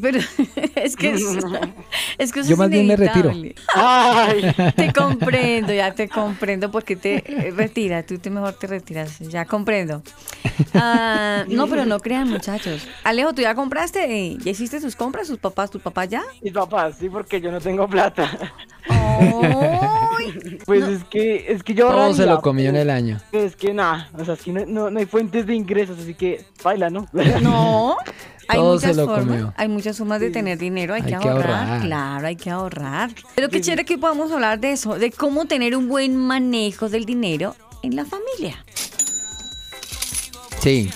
Pero 0.00 0.18
es 0.76 0.96
que 0.96 1.10
es, 1.12 1.22
es 2.18 2.32
que 2.32 2.40
eso 2.40 2.48
Yo 2.48 2.54
es 2.54 2.58
más 2.58 2.70
bien 2.70 2.86
me 2.86 2.96
retiro. 2.96 3.30
inevitable. 3.30 3.54
Ay, 3.74 4.72
Te 4.76 4.92
comprendo, 4.92 5.72
ya 5.72 5.92
te 5.94 6.08
comprendo 6.08 6.70
porque 6.70 6.96
te 6.96 7.16
eh, 7.26 7.50
retira, 7.50 8.02
tú 8.04 8.18
te 8.18 8.30
mejor 8.30 8.54
te 8.54 8.66
retiras, 8.66 9.18
ya 9.20 9.44
comprendo. 9.44 10.02
Ah, 10.74 11.44
no, 11.48 11.66
pero 11.66 11.84
no 11.84 12.00
crean 12.00 12.28
muchachos. 12.30 12.86
Alejo, 13.04 13.32
¿tú 13.34 13.42
ya 13.42 13.54
compraste? 13.54 14.36
¿Ya 14.38 14.50
hiciste 14.50 14.80
sus 14.80 14.96
compras? 14.96 15.26
¿Sus 15.26 15.38
papás, 15.38 15.70
tus 15.70 15.82
papás 15.82 16.08
ya? 16.08 16.22
mis 16.42 16.52
papás, 16.52 16.96
sí, 16.98 17.08
porque 17.08 17.40
yo 17.40 17.50
no 17.52 17.60
tengo 17.60 17.88
plata. 17.88 18.30
¡Ay! 18.88 20.58
Pues 20.64 20.84
es 20.84 21.04
que, 21.04 21.52
es 21.52 21.62
que 21.62 21.74
yo 21.74 21.88
Todo 21.90 22.14
se 22.14 22.26
lo 22.26 22.40
comió 22.40 22.66
en 22.66 22.72
pero- 22.72 22.82
el 22.82 22.90
año. 22.90 23.20
pero 23.30 23.44
es 23.44 23.56
que 23.56 23.72
nada, 23.74 24.08
o 24.18 24.24
sea, 24.24 24.34
es 24.34 24.40
que 24.42 24.52
no, 24.52 24.64
no, 24.66 24.90
no 24.90 24.98
hay 24.98 25.06
fuentes 25.06 25.46
de 25.46 25.54
ingresos, 25.54 25.98
así 25.98 26.14
que 26.14 26.44
baila, 26.62 26.90
¿no? 26.90 27.06
No. 27.42 27.96
Hay 28.48 28.58
Todo 28.58 28.78
se 28.78 28.86
muchas 28.88 28.96
lo 28.96 29.06
formas, 29.06 29.26
comió. 29.26 29.54
hay 29.56 29.68
muchas 29.68 29.96
formas 29.98 30.20
de 30.20 30.30
tener 30.30 30.58
dinero, 30.58 30.94
hay, 30.94 31.02
Hay 31.02 31.12
que, 31.12 31.18
que 31.18 31.28
ahorrar, 31.28 31.50
ahorrar. 31.68 31.82
claro, 31.82 32.26
hay 32.26 32.36
que 32.36 32.50
ahorrar. 32.50 33.10
Pero 33.34 33.48
qué 33.48 33.60
chévere 33.60 33.84
que 33.84 33.98
podamos 33.98 34.30
hablar 34.32 34.60
de 34.60 34.72
eso, 34.72 34.94
de 34.98 35.10
cómo 35.10 35.46
tener 35.46 35.76
un 35.76 35.88
buen 35.88 36.16
manejo 36.16 36.88
del 36.88 37.04
dinero 37.06 37.56
en 37.82 37.96
la 37.96 38.04
familia. 38.04 38.64
Sí. 40.60 40.90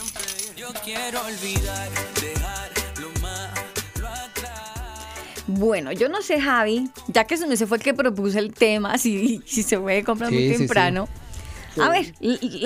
Bueno, 5.46 5.92
yo 5.92 6.08
no 6.10 6.20
sé, 6.20 6.40
Javi, 6.40 6.90
ya 7.06 7.24
que 7.24 7.36
se 7.38 7.66
fue 7.66 7.78
el 7.78 7.82
que 7.82 7.94
propuso 7.94 8.38
el 8.38 8.52
tema, 8.52 8.98
si, 8.98 9.40
si 9.46 9.62
se 9.62 9.78
puede 9.78 10.04
comprar 10.04 10.28
Sí, 10.30 10.36
muy 10.36 10.48
sí, 10.48 10.58
sí. 10.58 10.66
A 11.80 11.88
ver, 11.90 12.12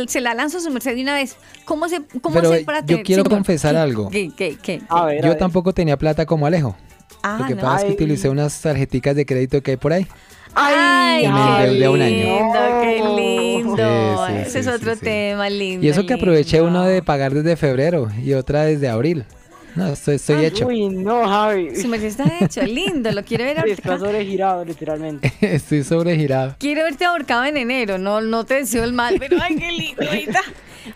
se 0.08 0.20
la 0.20 0.34
lanzo 0.34 0.58
a 0.58 0.60
su 0.60 0.70
merced 0.70 0.94
de 0.94 1.02
una 1.02 1.14
vez. 1.14 1.36
¿Cómo 1.64 1.88
se 1.88 2.02
cómo 2.20 2.36
Pero, 2.36 2.54
eh, 2.54 2.64
para 2.64 2.80
yo 2.80 2.86
tener- 2.86 3.04
quiero 3.04 3.22
señor, 3.22 3.36
confesar 3.36 3.74
¿qué- 3.74 3.78
algo. 3.80 4.08
¿Qué, 4.10 4.30
qué, 4.36 4.56
qué? 4.62 4.82
A 4.88 5.04
ver, 5.06 5.18
a 5.18 5.22
Yo 5.22 5.28
ver. 5.30 5.38
tampoco 5.38 5.72
tenía 5.72 5.96
plata 5.96 6.26
como 6.26 6.46
Alejo. 6.46 6.76
Ah, 7.22 7.36
Lo 7.40 7.46
que 7.46 7.54
no. 7.54 7.62
pasa 7.62 7.76
es 7.78 7.82
que 7.84 7.88
Ay. 7.90 7.94
utilicé 7.94 8.28
unas 8.28 8.60
tarjeticas 8.60 9.14
de 9.14 9.24
crédito 9.26 9.62
que 9.62 9.72
hay 9.72 9.76
por 9.76 9.92
ahí. 9.92 10.06
Ay, 10.54 11.24
Y 11.24 11.28
me 11.28 11.78
qué 11.78 11.84
a 11.86 11.90
un 11.90 12.02
año. 12.02 12.16
lindo, 12.16 12.58
qué 12.82 13.02
lindo. 13.16 14.26
Sí, 14.26 14.32
sí, 14.34 14.40
Ese 14.42 14.50
sí, 14.50 14.58
es 14.58 14.66
otro 14.68 14.94
sí. 14.94 15.00
tema 15.00 15.48
lindo. 15.48 15.86
Y 15.86 15.88
eso 15.88 16.04
que 16.04 16.14
aproveché 16.14 16.58
lindo. 16.58 16.70
uno 16.70 16.84
de 16.84 17.02
pagar 17.02 17.32
desde 17.32 17.56
febrero 17.56 18.10
y 18.22 18.34
otra 18.34 18.64
desde 18.64 18.88
abril. 18.88 19.24
No, 19.74 19.86
estoy, 19.88 20.16
estoy 20.16 20.44
hecho. 20.44 20.66
Uy, 20.66 20.88
no, 20.88 21.26
Javi. 21.26 21.74
Su 21.76 21.88
merced 21.88 22.08
está 22.08 22.24
hecho, 22.40 22.62
lindo, 22.66 23.10
lo 23.12 23.24
quiere 23.24 23.44
ver 23.44 23.54
Sí, 23.54 23.60
ahorita. 23.60 23.82
Está 23.94 23.98
sobregirado, 23.98 24.64
literalmente. 24.64 25.32
estoy 25.40 25.82
sobregirado. 25.84 26.56
Quiero 26.58 26.82
verte 26.84 27.04
ahorcado 27.04 27.44
en 27.44 27.56
enero, 27.56 27.96
no, 27.98 28.20
no 28.20 28.44
te 28.44 28.54
deseo 28.54 28.84
el 28.84 28.92
mal, 28.92 29.16
pero 29.18 29.38
ay, 29.42 29.56
qué 29.56 29.72
lindo, 29.72 30.02
ahorita, 30.06 30.40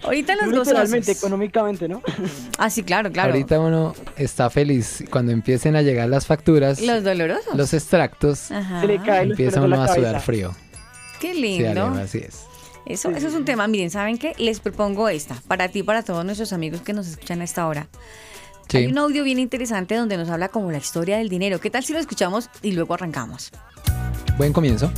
ahorita 0.03 0.37
los 0.37 0.47
Literalmente, 0.49 0.99
gozosos. 1.13 1.17
económicamente, 1.23 1.89
¿no? 1.89 2.03
Ah, 2.59 2.69
sí, 2.69 2.83
claro, 2.83 3.11
claro. 3.11 3.33
Ahorita 3.33 3.59
uno 3.61 3.95
está 4.17 4.51
feliz 4.51 5.05
cuando 5.11 5.33
empiecen 5.33 5.75
a 5.77 5.83
llegar 5.83 6.09
las 6.09 6.27
facturas, 6.27 6.81
Los 6.83 7.03
dolorosos. 7.03 7.55
los 7.55 7.73
extractos, 7.73 8.51
Ajá. 8.51 8.83
Se 8.83 8.87
le 8.87 9.01
cae 9.01 9.23
empieza 9.25 9.61
uno 9.63 9.81
a 9.83 9.89
sudar 9.95 10.21
frío. 10.21 10.55
Qué 11.21 11.33
Sí, 11.33 11.41
lindo. 11.41 11.69
Alejo, 11.87 11.95
así 12.05 12.19
es. 12.19 12.43
Eso, 12.85 13.11
eso 13.11 13.27
es 13.29 13.35
un 13.35 13.45
tema. 13.45 13.67
Miren, 13.67 13.91
¿saben 13.91 14.17
qué? 14.19 14.35
Les 14.39 14.61
propongo 14.61 15.09
esta, 15.09 15.43
para 15.49 15.69
ti 15.71 15.79
y 15.81 15.83
para 15.83 16.03
todos 16.03 16.25
nuestros 16.25 16.53
amigos 16.53 16.83
que 16.83 16.93
nos 16.93 17.07
escuchan 17.09 17.41
a 17.41 17.45
esta 17.45 17.67
hora. 17.67 17.89
Sí. 18.69 18.79
Hay 18.79 18.87
un 18.87 18.99
audio 18.99 19.23
bien 19.25 19.39
interesante 19.39 19.95
donde 19.95 20.17
nos 20.17 20.29
habla 20.29 20.49
como 20.49 20.71
la 20.71 20.79
historia 20.79 21.19
del 21.19 21.29
dinero. 21.29 21.61
¿Qué 21.61 21.71
tal 21.71 21.85
si 21.85 21.93
lo 21.93 21.99
escuchamos 21.99 22.51
y 22.63 22.73
luego 22.73 22.95
arrancamos? 22.95 23.51
Buen 24.37 24.53
comienzo. 24.53 24.91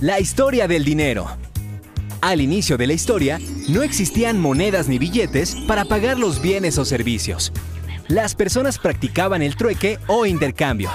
La 0.00 0.18
historia 0.18 0.66
del 0.66 0.84
dinero. 0.84 1.26
Al 2.22 2.40
inicio 2.40 2.76
de 2.76 2.86
la 2.86 2.92
historia, 2.92 3.38
no 3.68 3.82
existían 3.82 4.38
monedas 4.40 4.88
ni 4.88 4.98
billetes 4.98 5.54
para 5.66 5.84
pagar 5.84 6.18
los 6.18 6.40
bienes 6.40 6.78
o 6.78 6.84
servicios. 6.84 7.52
Las 8.08 8.34
personas 8.34 8.78
practicaban 8.78 9.42
el 9.42 9.56
trueque 9.56 9.98
o 10.06 10.26
intercambio. 10.26 10.90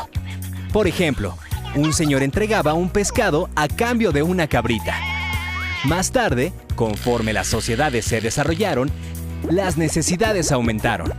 Por 0.74 0.88
ejemplo, 0.88 1.38
un 1.75 1.94
señor 1.94 2.24
entregaba 2.24 2.74
un 2.74 2.89
pescado 2.89 3.50
a 3.56 3.68
cambio 3.68 4.12
de 4.12 4.24
una 4.24 4.48
cabrita. 4.48 4.96
Más 5.86 6.12
tarde, 6.12 6.51
conforme 6.75 7.32
las 7.32 7.46
sociedades 7.46 8.06
se 8.06 8.20
desarrollaron, 8.20 8.89
las 9.48 9.77
necesidades 9.77 10.51
aumentaron, 10.51 11.13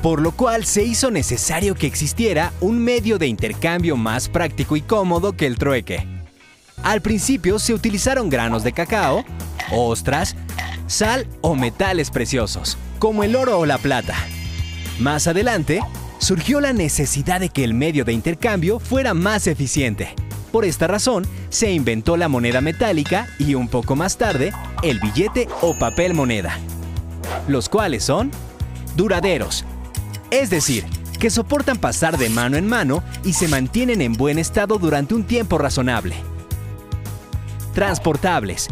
por 0.00 0.20
lo 0.20 0.30
cual 0.30 0.64
se 0.64 0.84
hizo 0.84 1.10
necesario 1.10 1.74
que 1.74 1.88
existiera 1.88 2.52
un 2.60 2.78
medio 2.78 3.18
de 3.18 3.26
intercambio 3.26 3.96
más 3.96 4.28
práctico 4.28 4.76
y 4.76 4.80
cómodo 4.80 5.32
que 5.32 5.46
el 5.46 5.58
trueque. 5.58 6.06
Al 6.84 7.00
principio 7.00 7.58
se 7.58 7.74
utilizaron 7.74 8.30
granos 8.30 8.62
de 8.62 8.72
cacao, 8.72 9.24
ostras, 9.72 10.36
sal 10.86 11.26
o 11.40 11.56
metales 11.56 12.12
preciosos, 12.12 12.78
como 13.00 13.24
el 13.24 13.34
oro 13.34 13.58
o 13.58 13.66
la 13.66 13.78
plata. 13.78 14.14
Más 15.00 15.26
adelante, 15.26 15.80
surgió 16.18 16.60
la 16.60 16.72
necesidad 16.72 17.40
de 17.40 17.48
que 17.48 17.64
el 17.64 17.74
medio 17.74 18.04
de 18.04 18.12
intercambio 18.12 18.78
fuera 18.78 19.14
más 19.14 19.48
eficiente. 19.48 20.14
Por 20.52 20.66
esta 20.66 20.86
razón, 20.86 21.26
se 21.48 21.72
inventó 21.72 22.18
la 22.18 22.28
moneda 22.28 22.60
metálica 22.60 23.26
y 23.38 23.54
un 23.54 23.68
poco 23.68 23.96
más 23.96 24.18
tarde, 24.18 24.52
el 24.82 25.00
billete 25.00 25.48
o 25.62 25.74
papel 25.78 26.12
moneda, 26.12 26.58
los 27.48 27.70
cuales 27.70 28.04
son 28.04 28.30
duraderos, 28.94 29.64
es 30.30 30.50
decir, 30.50 30.84
que 31.18 31.30
soportan 31.30 31.78
pasar 31.78 32.18
de 32.18 32.28
mano 32.28 32.58
en 32.58 32.66
mano 32.66 33.02
y 33.24 33.32
se 33.32 33.48
mantienen 33.48 34.02
en 34.02 34.12
buen 34.12 34.38
estado 34.38 34.78
durante 34.78 35.14
un 35.14 35.24
tiempo 35.24 35.56
razonable. 35.56 36.16
Transportables. 37.74 38.68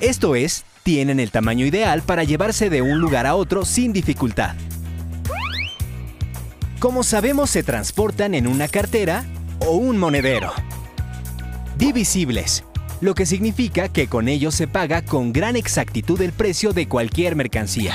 Esto 0.00 0.34
es, 0.34 0.64
tienen 0.82 1.20
el 1.20 1.30
tamaño 1.30 1.66
ideal 1.66 2.02
para 2.02 2.24
llevarse 2.24 2.68
de 2.68 2.82
un 2.82 2.98
lugar 2.98 3.26
a 3.26 3.36
otro 3.36 3.64
sin 3.64 3.92
dificultad. 3.92 4.56
Como 6.80 7.04
sabemos, 7.04 7.50
se 7.50 7.62
transportan 7.62 8.34
en 8.34 8.46
una 8.46 8.66
cartera 8.68 9.24
o 9.60 9.72
un 9.72 9.98
monedero. 9.98 10.52
Divisibles. 11.76 12.64
lo 13.02 13.14
que 13.14 13.26
significa 13.26 13.90
que 13.90 14.08
con 14.08 14.26
ellos 14.26 14.54
se 14.54 14.66
paga 14.66 15.02
con 15.02 15.30
gran 15.30 15.54
exactitud 15.54 16.18
el 16.22 16.32
precio 16.32 16.72
de 16.72 16.88
cualquier 16.88 17.36
mercancía. 17.36 17.94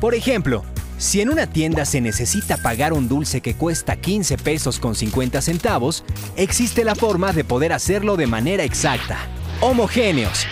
Por 0.00 0.14
ejemplo, 0.14 0.64
si 0.96 1.20
en 1.20 1.28
una 1.28 1.46
tienda 1.46 1.84
se 1.84 2.00
necesita 2.00 2.56
pagar 2.56 2.94
un 2.94 3.08
dulce 3.08 3.42
que 3.42 3.54
cuesta 3.54 3.96
15 3.96 4.38
pesos 4.38 4.80
con 4.80 4.94
50 4.94 5.42
centavos, 5.42 6.02
existe 6.36 6.82
la 6.82 6.94
forma 6.94 7.34
de 7.34 7.44
poder 7.44 7.74
hacerlo 7.74 8.16
de 8.16 8.26
manera 8.26 8.64
exacta. 8.64 9.18
Homogéneos. 9.60 10.46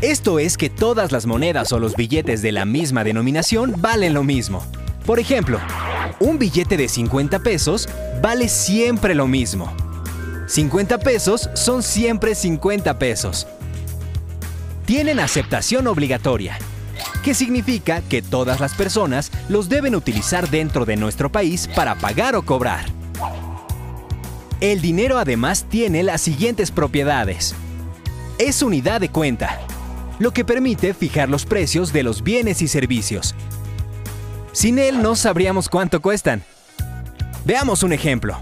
Esto 0.00 0.40
es 0.40 0.56
que 0.56 0.68
todas 0.68 1.12
las 1.12 1.26
monedas 1.26 1.70
o 1.70 1.78
los 1.78 1.94
billetes 1.94 2.42
de 2.42 2.50
la 2.50 2.64
misma 2.64 3.04
denominación 3.04 3.74
valen 3.78 4.14
lo 4.14 4.24
mismo. 4.24 4.64
Por 5.06 5.20
ejemplo, 5.20 5.60
un 6.18 6.40
billete 6.40 6.76
de 6.76 6.88
50 6.88 7.38
pesos 7.38 7.88
vale 8.20 8.48
siempre 8.48 9.14
lo 9.14 9.28
mismo. 9.28 9.72
50 10.50 10.98
pesos 10.98 11.48
son 11.54 11.80
siempre 11.80 12.34
50 12.34 12.98
pesos. 12.98 13.46
Tienen 14.84 15.20
aceptación 15.20 15.86
obligatoria, 15.86 16.58
que 17.22 17.34
significa 17.34 18.02
que 18.02 18.20
todas 18.20 18.58
las 18.58 18.74
personas 18.74 19.30
los 19.48 19.68
deben 19.68 19.94
utilizar 19.94 20.50
dentro 20.50 20.84
de 20.86 20.96
nuestro 20.96 21.30
país 21.30 21.68
para 21.68 21.94
pagar 21.94 22.34
o 22.34 22.42
cobrar. 22.42 22.86
El 24.60 24.80
dinero 24.80 25.18
además 25.18 25.66
tiene 25.68 26.02
las 26.02 26.20
siguientes 26.20 26.72
propiedades. 26.72 27.54
Es 28.38 28.60
unidad 28.60 29.00
de 29.00 29.08
cuenta, 29.08 29.60
lo 30.18 30.32
que 30.32 30.44
permite 30.44 30.94
fijar 30.94 31.28
los 31.28 31.46
precios 31.46 31.92
de 31.92 32.02
los 32.02 32.24
bienes 32.24 32.60
y 32.60 32.66
servicios. 32.66 33.36
Sin 34.50 34.80
él 34.80 35.00
no 35.00 35.14
sabríamos 35.14 35.68
cuánto 35.68 36.02
cuestan. 36.02 36.42
Veamos 37.44 37.84
un 37.84 37.92
ejemplo. 37.92 38.36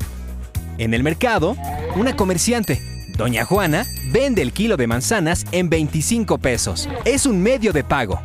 En 0.79 0.95
el 0.95 1.03
mercado, 1.03 1.57
una 1.97 2.17
comerciante, 2.17 2.81
Doña 3.17 3.45
Juana, 3.45 3.87
vende 4.13 4.43
el 4.43 4.53
kilo 4.53 4.77
de 4.77 4.87
manzanas 4.87 5.45
en 5.53 5.69
25 5.69 6.39
pesos. 6.39 6.89
Es 7.05 7.27
un 7.27 7.43
medio 7.43 7.73
de 7.73 7.85
pago, 7.85 8.21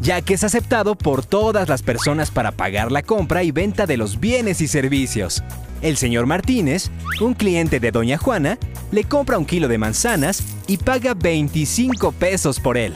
ya 0.00 0.20
que 0.20 0.34
es 0.34 0.44
aceptado 0.44 0.94
por 0.94 1.24
todas 1.24 1.68
las 1.68 1.82
personas 1.82 2.30
para 2.30 2.52
pagar 2.52 2.92
la 2.92 3.02
compra 3.02 3.42
y 3.42 3.50
venta 3.50 3.86
de 3.86 3.96
los 3.96 4.20
bienes 4.20 4.60
y 4.60 4.68
servicios. 4.68 5.42
El 5.80 5.96
señor 5.96 6.26
Martínez, 6.26 6.90
un 7.20 7.34
cliente 7.34 7.80
de 7.80 7.92
Doña 7.92 8.18
Juana, 8.18 8.58
le 8.90 9.04
compra 9.04 9.38
un 9.38 9.46
kilo 9.46 9.68
de 9.68 9.78
manzanas 9.78 10.42
y 10.66 10.76
paga 10.76 11.14
25 11.14 12.12
pesos 12.12 12.60
por 12.60 12.76
él. 12.76 12.94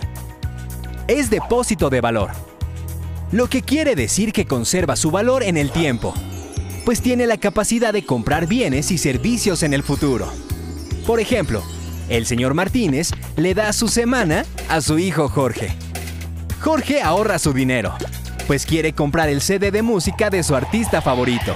Es 1.08 1.30
depósito 1.30 1.90
de 1.90 2.00
valor, 2.00 2.30
lo 3.30 3.48
que 3.48 3.62
quiere 3.62 3.94
decir 3.94 4.32
que 4.32 4.46
conserva 4.46 4.94
su 4.94 5.10
valor 5.10 5.42
en 5.42 5.56
el 5.56 5.70
tiempo, 5.70 6.12
pues 6.84 7.00
tiene 7.00 7.26
la 7.26 7.36
capacidad 7.36 7.92
de 7.92 8.04
comprar 8.04 8.46
bienes 8.46 8.90
y 8.90 8.98
servicios 8.98 9.62
en 9.62 9.74
el 9.74 9.82
futuro. 9.82 10.32
Por 11.06 11.20
ejemplo, 11.20 11.62
el 12.08 12.26
señor 12.26 12.54
Martínez 12.54 13.10
le 13.36 13.54
da 13.54 13.72
su 13.72 13.88
semana 13.88 14.44
a 14.68 14.80
su 14.80 14.98
hijo 14.98 15.28
Jorge. 15.28 15.74
Jorge 16.60 17.02
ahorra 17.02 17.38
su 17.38 17.52
dinero, 17.52 17.94
pues 18.46 18.66
quiere 18.66 18.92
comprar 18.92 19.28
el 19.28 19.40
CD 19.40 19.70
de 19.70 19.82
música 19.82 20.30
de 20.30 20.42
su 20.42 20.54
artista 20.54 21.00
favorito. 21.00 21.54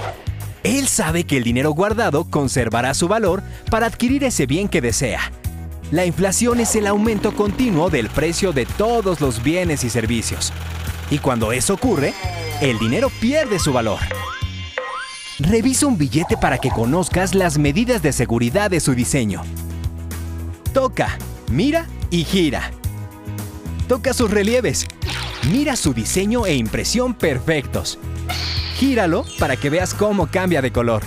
Él 0.63 0.87
sabe 0.87 1.23
que 1.23 1.37
el 1.37 1.43
dinero 1.43 1.71
guardado 1.71 2.25
conservará 2.29 2.93
su 2.93 3.07
valor 3.07 3.41
para 3.69 3.85
adquirir 3.87 4.23
ese 4.23 4.45
bien 4.45 4.67
que 4.67 4.81
desea. 4.81 5.31
La 5.91 6.05
inflación 6.05 6.59
es 6.59 6.75
el 6.75 6.87
aumento 6.87 7.33
continuo 7.33 7.89
del 7.89 8.09
precio 8.09 8.51
de 8.51 8.65
todos 8.65 9.21
los 9.21 9.41
bienes 9.41 9.85
y 9.85 9.89
servicios. 9.89 10.51
Y 11.09 11.19
cuando 11.19 11.53
eso 11.53 11.73
ocurre, 11.73 12.13
el 12.59 12.77
dinero 12.79 13.09
pierde 13.21 13.59
su 13.59 13.71
valor. 13.71 13.99
Revisa 15.39 15.85
un 15.85 15.99
billete 15.99 16.35
para 16.35 16.57
que 16.57 16.71
conozcas 16.71 17.35
las 17.35 17.59
medidas 17.59 18.01
de 18.01 18.11
seguridad 18.11 18.71
de 18.71 18.79
su 18.79 18.95
diseño. 18.95 19.43
Toca, 20.73 21.17
mira 21.51 21.87
y 22.09 22.23
gira. 22.23 22.71
Toca 23.87 24.13
sus 24.13 24.31
relieves. 24.31 24.87
Mira 25.51 25.75
su 25.75 25.93
diseño 25.93 26.47
e 26.47 26.55
impresión 26.55 27.13
perfectos. 27.13 27.99
Gíralo 28.77 29.25
para 29.37 29.55
que 29.57 29.69
veas 29.69 29.93
cómo 29.93 30.25
cambia 30.25 30.61
de 30.61 30.71
color. 30.71 31.03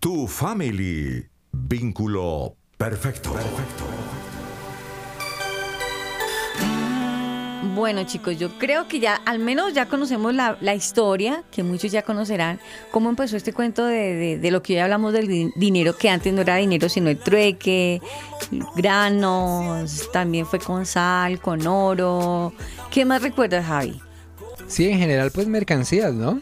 Tu 0.00 0.26
family. 0.26 1.28
Vínculo 1.52 2.56
perfecto. 2.76 3.34
Bueno 7.78 8.02
chicos, 8.04 8.36
yo 8.36 8.50
creo 8.58 8.88
que 8.88 8.98
ya 8.98 9.14
al 9.24 9.38
menos 9.38 9.72
ya 9.72 9.86
conocemos 9.86 10.34
la, 10.34 10.58
la 10.60 10.74
historia, 10.74 11.44
que 11.52 11.62
muchos 11.62 11.92
ya 11.92 12.02
conocerán, 12.02 12.58
cómo 12.90 13.08
empezó 13.08 13.36
este 13.36 13.52
cuento 13.52 13.86
de, 13.86 14.14
de- 14.14 14.38
de 14.38 14.50
lo 14.50 14.62
que 14.64 14.72
hoy 14.74 14.80
hablamos 14.80 15.12
del 15.12 15.28
di- 15.28 15.52
dinero, 15.54 15.96
que 15.96 16.10
antes 16.10 16.32
no 16.34 16.40
era 16.40 16.56
dinero 16.56 16.88
sino 16.88 17.08
el 17.08 17.18
trueque, 17.18 18.02
granos, 18.74 20.08
también 20.12 20.44
fue 20.46 20.58
con 20.58 20.86
sal, 20.86 21.40
con 21.40 21.66
oro. 21.66 22.52
¿Qué 22.90 23.04
más 23.04 23.22
recuerdas 23.22 23.64
Javi? 23.66 24.00
Sí, 24.66 24.88
en 24.88 24.98
general, 24.98 25.30
pues 25.30 25.46
mercancías, 25.46 26.12
¿no? 26.12 26.40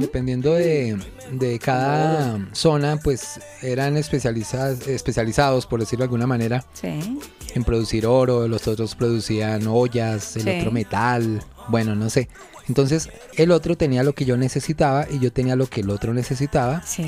Dependiendo 0.00 0.54
de, 0.54 0.98
de 1.30 1.58
cada 1.60 2.40
zona, 2.52 2.96
pues 2.96 3.38
eran 3.62 3.96
especializadas, 3.96 4.88
especializados, 4.88 5.66
por 5.66 5.78
decirlo 5.78 6.02
de 6.02 6.06
alguna 6.06 6.26
manera, 6.26 6.64
Sí. 6.72 7.18
En 7.54 7.64
producir 7.64 8.06
oro, 8.06 8.46
los 8.48 8.66
otros 8.68 8.94
producían 8.94 9.66
ollas, 9.66 10.36
el 10.36 10.42
Sí. 10.42 10.50
otro 10.58 10.70
metal, 10.72 11.42
bueno, 11.68 11.94
no 11.94 12.10
sé. 12.10 12.28
Entonces, 12.68 13.08
el 13.36 13.50
otro 13.50 13.76
tenía 13.76 14.02
lo 14.04 14.12
que 14.14 14.24
yo 14.24 14.36
necesitaba 14.36 15.06
y 15.10 15.18
yo 15.18 15.32
tenía 15.32 15.56
lo 15.56 15.66
que 15.66 15.80
el 15.80 15.90
otro 15.90 16.14
necesitaba. 16.14 16.82
Sí. 16.82 17.02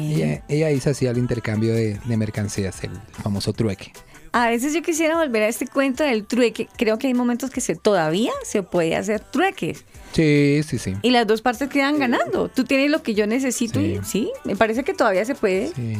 Y, 0.48 0.54
y 0.54 0.62
ahí 0.64 0.80
se 0.80 0.90
hacía 0.90 1.10
el 1.10 1.18
intercambio 1.18 1.72
de, 1.74 2.00
de 2.04 2.16
mercancías, 2.16 2.82
el 2.82 2.90
famoso 3.22 3.52
trueque. 3.52 3.92
A 4.34 4.48
veces 4.48 4.72
yo 4.72 4.80
quisiera 4.82 5.16
volver 5.16 5.42
a 5.42 5.48
este 5.48 5.66
cuento 5.66 6.02
del 6.04 6.24
trueque. 6.26 6.66
Creo 6.78 6.98
que 6.98 7.06
hay 7.06 7.14
momentos 7.14 7.50
que 7.50 7.60
se 7.60 7.76
todavía 7.76 8.32
se 8.44 8.62
puede 8.62 8.96
hacer 8.96 9.20
trueques. 9.20 9.84
Sí, 10.12 10.62
sí, 10.66 10.78
sí. 10.78 10.94
Y 11.02 11.10
las 11.10 11.26
dos 11.26 11.42
partes 11.42 11.68
quedan 11.68 11.98
ganando. 11.98 12.48
Tú 12.48 12.64
tienes 12.64 12.90
lo 12.90 13.02
que 13.02 13.14
yo 13.14 13.26
necesito 13.26 13.78
y 13.80 14.00
sí, 14.04 14.30
me 14.44 14.56
parece 14.56 14.84
que 14.84 14.94
todavía 14.94 15.24
se 15.26 15.34
puede. 15.34 15.68
Sí. 15.76 15.96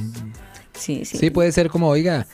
Sí, 0.74 1.04
sí. 1.04 1.18
Sí, 1.18 1.30
puede 1.30 1.52
ser 1.52 1.68
como, 1.68 1.88
oiga, 1.88 2.26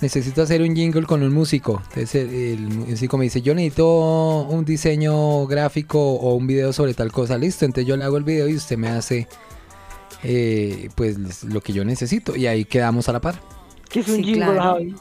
necesito 0.00 0.42
hacer 0.42 0.62
un 0.62 0.74
jingle 0.76 1.06
con 1.06 1.22
un 1.22 1.32
músico. 1.32 1.82
Entonces 1.88 2.14
el, 2.14 2.30
el 2.32 2.68
músico 2.68 3.18
me 3.18 3.24
dice, 3.24 3.42
yo 3.42 3.54
necesito 3.54 4.42
un 4.48 4.64
diseño 4.64 5.46
gráfico 5.46 5.98
o 6.14 6.34
un 6.34 6.46
video 6.46 6.72
sobre 6.72 6.94
tal 6.94 7.10
cosa. 7.12 7.36
Listo, 7.38 7.64
entonces 7.64 7.86
yo 7.86 7.96
le 7.96 8.04
hago 8.04 8.16
el 8.16 8.24
video 8.24 8.48
y 8.48 8.54
usted 8.54 8.76
me 8.76 8.88
hace 8.88 9.26
eh, 10.22 10.88
pues 10.94 11.44
lo 11.44 11.60
que 11.60 11.72
yo 11.72 11.84
necesito. 11.84 12.36
Y 12.36 12.46
ahí 12.46 12.64
quedamos 12.64 13.08
a 13.08 13.12
la 13.12 13.20
par. 13.20 13.40
¿Qué 13.88 14.00
es 14.00 14.08
un 14.08 14.16
Sí, 14.16 14.24
jingle, 14.24 14.44
claro. 14.44 14.62
Javi? 14.62 14.94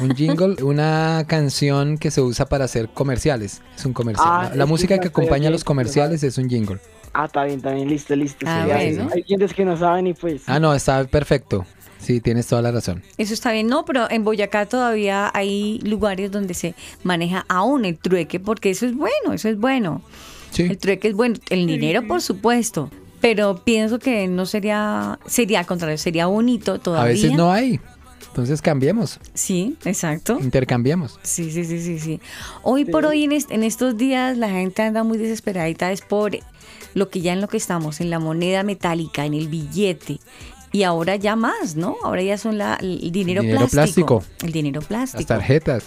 Un 0.00 0.16
jingle, 0.16 0.62
una 0.64 1.24
canción 1.28 1.96
que 1.96 2.10
se 2.10 2.20
usa 2.20 2.44
para 2.46 2.64
hacer 2.64 2.88
comerciales. 2.92 3.62
Es 3.76 3.86
un 3.86 3.92
comercial. 3.92 4.26
Ah, 4.28 4.50
la 4.54 4.66
música 4.66 4.98
que 4.98 5.08
acompaña 5.08 5.46
a 5.48 5.50
los 5.52 5.62
comerciales 5.62 6.24
es 6.24 6.38
un 6.38 6.48
jingle. 6.50 6.78
Ah, 7.12 7.26
está 7.26 7.44
bien, 7.44 7.58
está 7.58 7.72
bien, 7.72 7.88
listo, 7.88 8.14
listo. 8.16 8.44
Ah, 8.48 8.64
sí, 8.66 8.70
hay- 8.72 8.94
bueno. 8.96 9.10
Hay 9.14 9.22
clientes 9.22 9.54
que 9.54 9.64
no 9.64 9.76
saben 9.76 10.08
y 10.08 10.14
pues... 10.14 10.42
Ah, 10.46 10.58
no, 10.58 10.74
está 10.74 11.04
perfecto. 11.04 11.64
Sí, 12.00 12.20
tienes 12.20 12.46
toda 12.46 12.62
la 12.62 12.70
razón. 12.72 13.02
Eso 13.18 13.34
está 13.34 13.52
bien, 13.52 13.66
no, 13.66 13.84
pero 13.84 14.10
en 14.10 14.24
Boyacá 14.24 14.66
todavía 14.66 15.30
hay 15.34 15.78
lugares 15.80 16.30
donde 16.30 16.54
se 16.54 16.74
maneja 17.04 17.44
aún 17.48 17.84
el 17.84 17.98
trueque, 17.98 18.40
porque 18.40 18.70
eso 18.70 18.86
es 18.86 18.94
bueno, 18.96 19.32
eso 19.34 19.48
es 19.48 19.58
bueno. 19.58 20.02
Sí. 20.50 20.62
El 20.62 20.78
trueque 20.78 21.08
es 21.08 21.14
bueno, 21.14 21.36
el 21.50 21.66
dinero 21.66 22.06
por 22.08 22.22
supuesto, 22.22 22.90
pero 23.20 23.62
pienso 23.62 23.98
que 23.98 24.26
no 24.28 24.46
sería, 24.46 25.18
sería 25.26 25.60
al 25.60 25.66
contrario, 25.66 25.98
sería 25.98 26.26
bonito 26.26 26.78
todavía. 26.80 27.10
A 27.10 27.12
veces 27.14 27.32
no 27.34 27.52
hay. 27.52 27.78
Entonces 28.28 28.62
cambiemos, 28.62 29.18
Sí, 29.34 29.76
exacto. 29.84 30.38
intercambiemos. 30.40 31.18
Sí, 31.22 31.50
sí, 31.50 31.64
sí, 31.64 31.80
sí, 31.82 31.98
sí. 31.98 32.20
Hoy 32.62 32.84
por 32.84 33.04
hoy, 33.04 33.24
en, 33.24 33.32
est- 33.32 33.50
en 33.50 33.64
estos 33.64 33.96
días, 33.96 34.38
la 34.38 34.48
gente 34.48 34.82
anda 34.82 35.02
muy 35.02 35.18
desesperadita, 35.18 35.90
es 35.90 36.00
por 36.00 36.38
lo 36.94 37.10
que 37.10 37.20
ya 37.20 37.32
en 37.32 37.40
lo 37.40 37.48
que 37.48 37.56
estamos, 37.56 38.00
en 38.00 38.08
la 38.08 38.20
moneda 38.20 38.62
metálica, 38.62 39.26
en 39.26 39.34
el 39.34 39.48
billete. 39.48 40.20
Y 40.72 40.84
ahora 40.84 41.16
ya 41.16 41.34
más, 41.36 41.74
¿no? 41.74 41.96
Ahora 42.04 42.22
ya 42.22 42.38
son 42.38 42.56
la, 42.58 42.76
el 42.80 43.10
dinero, 43.10 43.42
Dinero 43.42 43.66
plástico. 43.68 44.20
plástico. 44.20 44.46
El 44.46 44.52
dinero 44.52 44.80
plástico. 44.82 45.18
Las 45.20 45.26
tarjetas. 45.26 45.84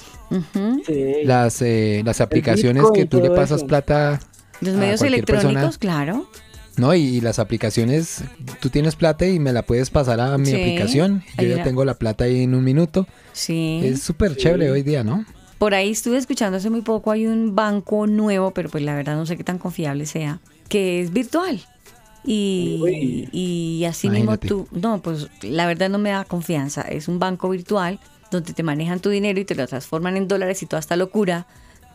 Sí. 0.86 1.04
las, 1.24 1.62
eh, 1.62 2.02
las 2.06 2.20
aplicaciones 2.22 2.84
que 2.94 3.06
tú 3.06 3.22
le 3.22 3.30
pasas 3.30 3.58
eso. 3.60 3.68
plata. 3.68 4.20
Los 4.62 4.76
a 4.76 4.78
medios 4.78 5.02
electrónicos, 5.02 5.54
persona. 5.54 5.78
claro. 5.80 6.28
No, 6.76 6.94
y, 6.96 7.02
y 7.02 7.22
las 7.22 7.38
aplicaciones, 7.40 8.24
tú 8.60 8.70
tienes 8.70 8.96
plata 8.96 9.28
y 9.28 9.40
me 9.40 9.54
la 9.54 9.62
puedes 9.62 9.90
pasar 9.92 10.20
a 10.20 10.38
mi 10.38 10.48
Sí, 10.48 10.56
aplicación. 10.56 11.24
Yo 11.38 11.44
ya 11.48 11.64
tengo 11.64 11.86
la 11.86 11.94
plata 11.94 12.24
ahí 12.24 12.42
en 12.44 12.56
un 12.56 12.64
minuto. 12.64 13.08
Sí. 13.32 13.80
Es 13.84 14.02
súper 14.02 14.36
chévere 14.36 14.72
hoy 14.72 14.82
día, 14.82 15.04
¿no? 15.04 15.24
Por 15.60 15.76
ahí 15.76 15.92
estuve 15.92 16.18
escuchando 16.18 16.58
hace 16.58 16.70
muy 16.72 16.82
poco, 16.82 17.12
hay 17.12 17.26
un 17.28 17.56
banco 17.56 18.08
nuevo, 18.08 18.52
pero 18.52 18.70
pues 18.70 18.84
la 18.84 18.96
verdad 18.96 19.16
no 19.16 19.26
sé 19.28 19.38
qué 19.38 19.44
tan 19.44 19.60
confiable 19.60 20.06
sea, 20.08 20.40
que 20.68 21.00
es 21.02 21.14
virtual. 21.14 21.62
Y, 22.26 23.86
así 23.88 24.10
mismo 24.10 24.38
tú, 24.38 24.68
no, 24.72 25.02
pues 25.02 25.28
la 25.42 25.66
verdad 25.66 25.90
no 25.90 25.98
me 25.98 26.12
da 26.12 26.24
confianza. 26.26 26.82
Es 26.82 27.08
un 27.08 27.20
banco 27.20 27.50
virtual 27.50 28.00
donde 28.32 28.54
te 28.54 28.64
manejan 28.64 29.00
tu 29.00 29.10
dinero 29.10 29.40
y 29.40 29.46
te 29.46 29.56
lo 29.56 29.68
transforman 29.68 30.18
en 30.18 30.28
dólares 30.28 30.64
y 30.64 30.66
toda 30.66 30.80
esta 30.80 30.96
locura, 30.96 31.48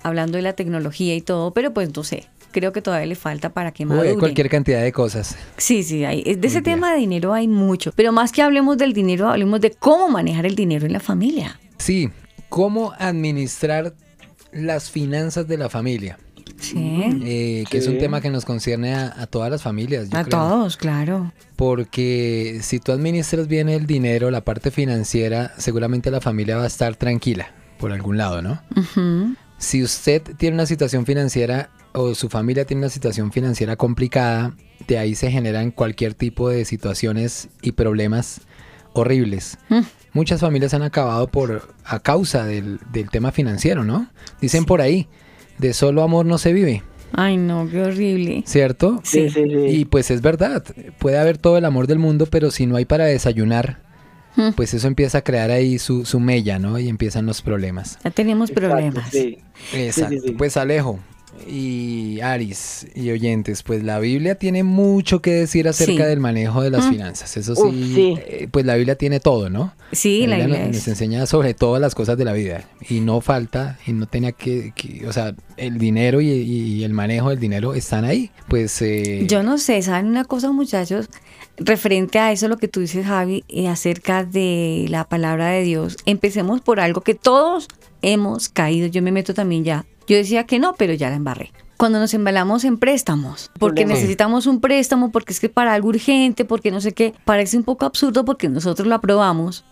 hablando 0.03 0.37
de 0.37 0.43
la 0.43 0.53
tecnología 0.53 1.15
y 1.15 1.21
todo, 1.21 1.53
pero 1.53 1.73
pues 1.73 1.95
no 1.95 2.05
sé. 2.05 2.27
creo 2.53 2.73
que 2.73 2.81
todavía 2.81 3.07
le 3.07 3.15
falta 3.15 3.51
para 3.51 3.73
que 3.73 3.85
madure. 3.85 4.15
cualquier 4.17 4.49
cantidad 4.49 4.83
de 4.83 4.93
cosas. 4.93 5.37
Sí, 5.57 5.83
sí, 5.83 6.05
hay, 6.05 6.23
de 6.23 6.47
ese 6.47 6.63
tema 6.63 6.93
de 6.93 6.99
dinero 6.99 7.33
hay 7.33 7.49
mucho, 7.49 7.93
pero 7.95 8.13
más 8.13 8.33
que 8.33 8.43
hablemos 8.43 8.79
del 8.79 8.93
dinero, 8.93 9.29
hablemos 9.29 9.61
de 9.61 9.73
cómo 9.73 10.09
manejar 10.09 10.47
el 10.47 10.55
dinero 10.55 10.87
en 10.87 10.93
la 10.93 11.01
familia. 11.01 11.59
Sí, 11.79 12.11
cómo 12.49 12.93
administrar 12.99 13.95
las 14.53 14.91
finanzas 14.91 15.47
de 15.47 15.59
la 15.59 15.69
familia. 15.69 16.19
Sí. 16.59 17.03
Eh, 17.25 17.65
que 17.71 17.79
es 17.79 17.87
un 17.87 17.99
tema 17.99 18.21
que 18.21 18.31
nos 18.31 18.45
concierne 18.45 18.95
a, 18.95 19.15
a 19.17 19.27
todas 19.27 19.51
las 19.51 19.63
familias. 19.63 20.09
yo 20.11 20.19
A 20.19 20.25
creo. 20.25 20.39
todos, 20.39 20.77
claro. 20.77 21.33
Porque 21.57 22.61
si 22.63 22.79
tú 22.81 22.93
administras 22.93 23.49
bien 23.49 23.69
el 23.69 23.87
dinero, 23.87 24.31
la 24.31 24.43
parte 24.45 24.71
financiera, 24.71 25.53
seguramente 25.59 26.11
la 26.11 26.21
familia 26.21 26.57
va 26.57 26.65
a 26.65 26.67
estar 26.67 26.97
tranquila 26.97 27.53
por 27.79 27.93
algún 27.93 28.17
lado, 28.17 28.43
¿no? 28.43 28.61
Si 29.59 29.83
usted 29.83 30.23
tiene 30.37 30.55
una 30.55 30.67
situación 30.67 31.07
financiera 31.07 31.71
o 31.93 32.15
su 32.15 32.29
familia 32.29 32.65
tiene 32.65 32.83
una 32.83 32.89
situación 32.91 33.33
financiera 33.33 33.77
complicada, 33.77 34.55
de 34.87 34.99
ahí 34.99 35.15
se 35.15 35.31
generan 35.31 35.71
cualquier 35.71 36.15
tipo 36.15 36.49
de 36.49 36.65
situaciones 36.65 37.49
y 37.63 37.73
problemas 37.73 38.41
horribles. 38.93 39.59
Mm. 39.69 39.81
Muchas 40.13 40.41
familias 40.41 40.75
han 40.75 40.83
acabado 40.83 41.29
por 41.29 41.75
a 41.85 42.01
causa 42.01 42.45
del, 42.45 42.81
del 42.93 43.11
tema 43.11 43.31
financiero, 43.33 43.85
¿no? 43.85 44.09
Dicen 44.41 44.65
por 44.65 44.81
ahí, 44.81 45.09
de 45.59 45.73
solo 45.73 46.03
amor 46.03 46.27
no 46.27 46.39
se 46.39 46.53
vive, 46.53 46.83
Ay, 47.13 47.37
no, 47.39 47.67
qué 47.71 47.81
horrible. 47.81 48.43
¿cierto? 48.47 49.01
Sí, 49.03 49.31
sí, 49.31 49.43
sí. 49.45 49.57
Y 49.69 49.85
pues 49.87 50.11
es 50.11 50.21
verdad, 50.21 50.63
puede 50.99 51.19
haber 51.19 51.39
todo 51.39 51.57
el 51.57 51.65
amor 51.65 51.87
del 51.87 51.99
mundo, 51.99 52.27
pero 52.27 52.51
si 52.51 52.67
no 52.67 52.77
hay 52.77 52.85
para 52.85 53.05
desayunar, 53.07 53.87
Mm. 54.37 54.53
pues 54.55 54.73
eso 54.75 54.87
empieza 54.87 55.19
a 55.19 55.23
crear 55.23 55.51
ahí 55.51 55.79
su, 55.81 56.05
su 56.05 56.21
mella, 56.21 56.59
¿no? 56.61 56.79
Y 56.79 56.89
empiezan 56.89 57.27
los 57.27 57.43
problemas. 57.43 57.99
Ya 58.05 58.11
tenemos 58.11 58.51
Exacto, 58.51 58.69
problemas. 58.71 59.11
sí. 59.11 59.39
Exacto. 59.75 60.15
sí, 60.21 60.29
sí. 60.29 60.33
Pues 60.33 60.57
Alejo 60.57 61.01
y 61.47 62.21
Aris 62.21 62.87
y 62.95 63.11
oyentes, 63.11 63.63
pues 63.63 63.83
la 63.85 63.99
Biblia 63.99 64.35
tiene 64.37 64.63
mucho 64.65 65.21
que 65.23 65.31
decir 65.33 65.69
acerca 65.69 66.05
Sí. 66.05 66.09
del 66.09 66.21
manejo 66.21 66.63
de 66.63 66.71
las 66.71 66.87
Mm. 66.87 66.91
finanzas. 66.91 67.37
Eso 67.37 67.55
sí, 67.55 67.63
Uf, 67.63 67.75
sí. 67.95 68.15
eh, 68.27 68.49
pues 68.51 68.65
la 68.67 68.75
Biblia 68.77 68.97
tiene 68.97 69.21
todo, 69.21 69.51
¿no? 69.51 69.73
Sí, 69.93 70.27
la 70.27 70.37
Biblia 70.37 70.47
Biblia 70.47 70.59
nos, 70.67 70.77
es- 70.77 70.83
nos 70.83 70.89
enseña 70.89 71.27
sobre 71.27 71.55
todas 71.55 71.81
las 71.81 71.95
cosas 71.95 72.17
de 72.19 72.25
la 72.25 72.33
vida 72.33 72.65
y 72.89 73.01
no 73.01 73.21
falta 73.21 73.79
y 73.87 73.93
no 73.93 74.07
tenía 74.07 74.33
que, 74.33 74.73
que- 74.75 75.07
o 75.07 75.13
sea, 75.13 75.35
el 75.57 75.79
dinero 75.79 76.21
y, 76.21 76.29
y 76.31 76.85
el 76.85 76.93
manejo 76.93 77.31
del 77.31 77.39
dinero 77.41 77.75
están 77.75 78.05
ahí. 78.05 78.31
Pues 78.49 78.81
eh, 78.83 79.25
Yo 79.27 79.43
no 79.43 79.59
sé, 79.59 79.81
¿saben 79.83 80.07
una 80.07 80.25
cosa, 80.25 80.53
muchachos? 80.53 81.09
Referente 81.57 82.19
a 82.21 82.31
eso, 82.31 82.47
lo 82.47 82.57
que 82.57 82.69
tú 82.69 82.81
dices, 82.81 83.05
Javi, 83.07 83.43
eh, 83.49 83.67
acerca 83.69 84.25
de 84.25 84.87
la 84.89 85.05
palabra 85.09 85.49
de 85.49 85.63
Dios, 85.65 85.97
empecemos 86.07 86.61
por 86.61 86.79
algo 86.79 87.01
que 87.01 87.15
todos 87.15 87.67
hemos 88.03 88.49
caído. 88.49 88.87
Yo 88.87 89.03
me 89.03 89.13
meto 89.13 89.35
también 89.35 89.65
ya. 89.65 89.87
Yo 90.07 90.17
decía 90.17 90.45
que 90.45 90.59
no, 90.59 90.75
pero 90.75 90.95
ya 90.95 91.11
la 91.11 91.17
embarré. 91.17 91.53
Cuando 91.77 92.01
nos 92.01 92.13
embalamos 92.15 92.65
en 92.65 92.79
préstamos, 92.79 93.53
porque 93.59 93.85
necesitamos 93.85 94.47
un 94.47 94.61
préstamo, 94.61 95.13
porque 95.13 95.33
es 95.33 95.39
que 95.39 95.49
para 95.49 95.75
algo 95.75 95.91
urgente, 95.91 96.45
porque 96.45 96.73
no 96.73 96.81
sé 96.81 96.93
qué, 96.93 97.15
parece 97.25 97.57
un 97.57 97.63
poco 97.63 97.87
absurdo 97.87 98.25
porque 98.25 98.49
nosotros 98.49 98.89
lo 98.89 98.97
aprobamos, 98.97 99.65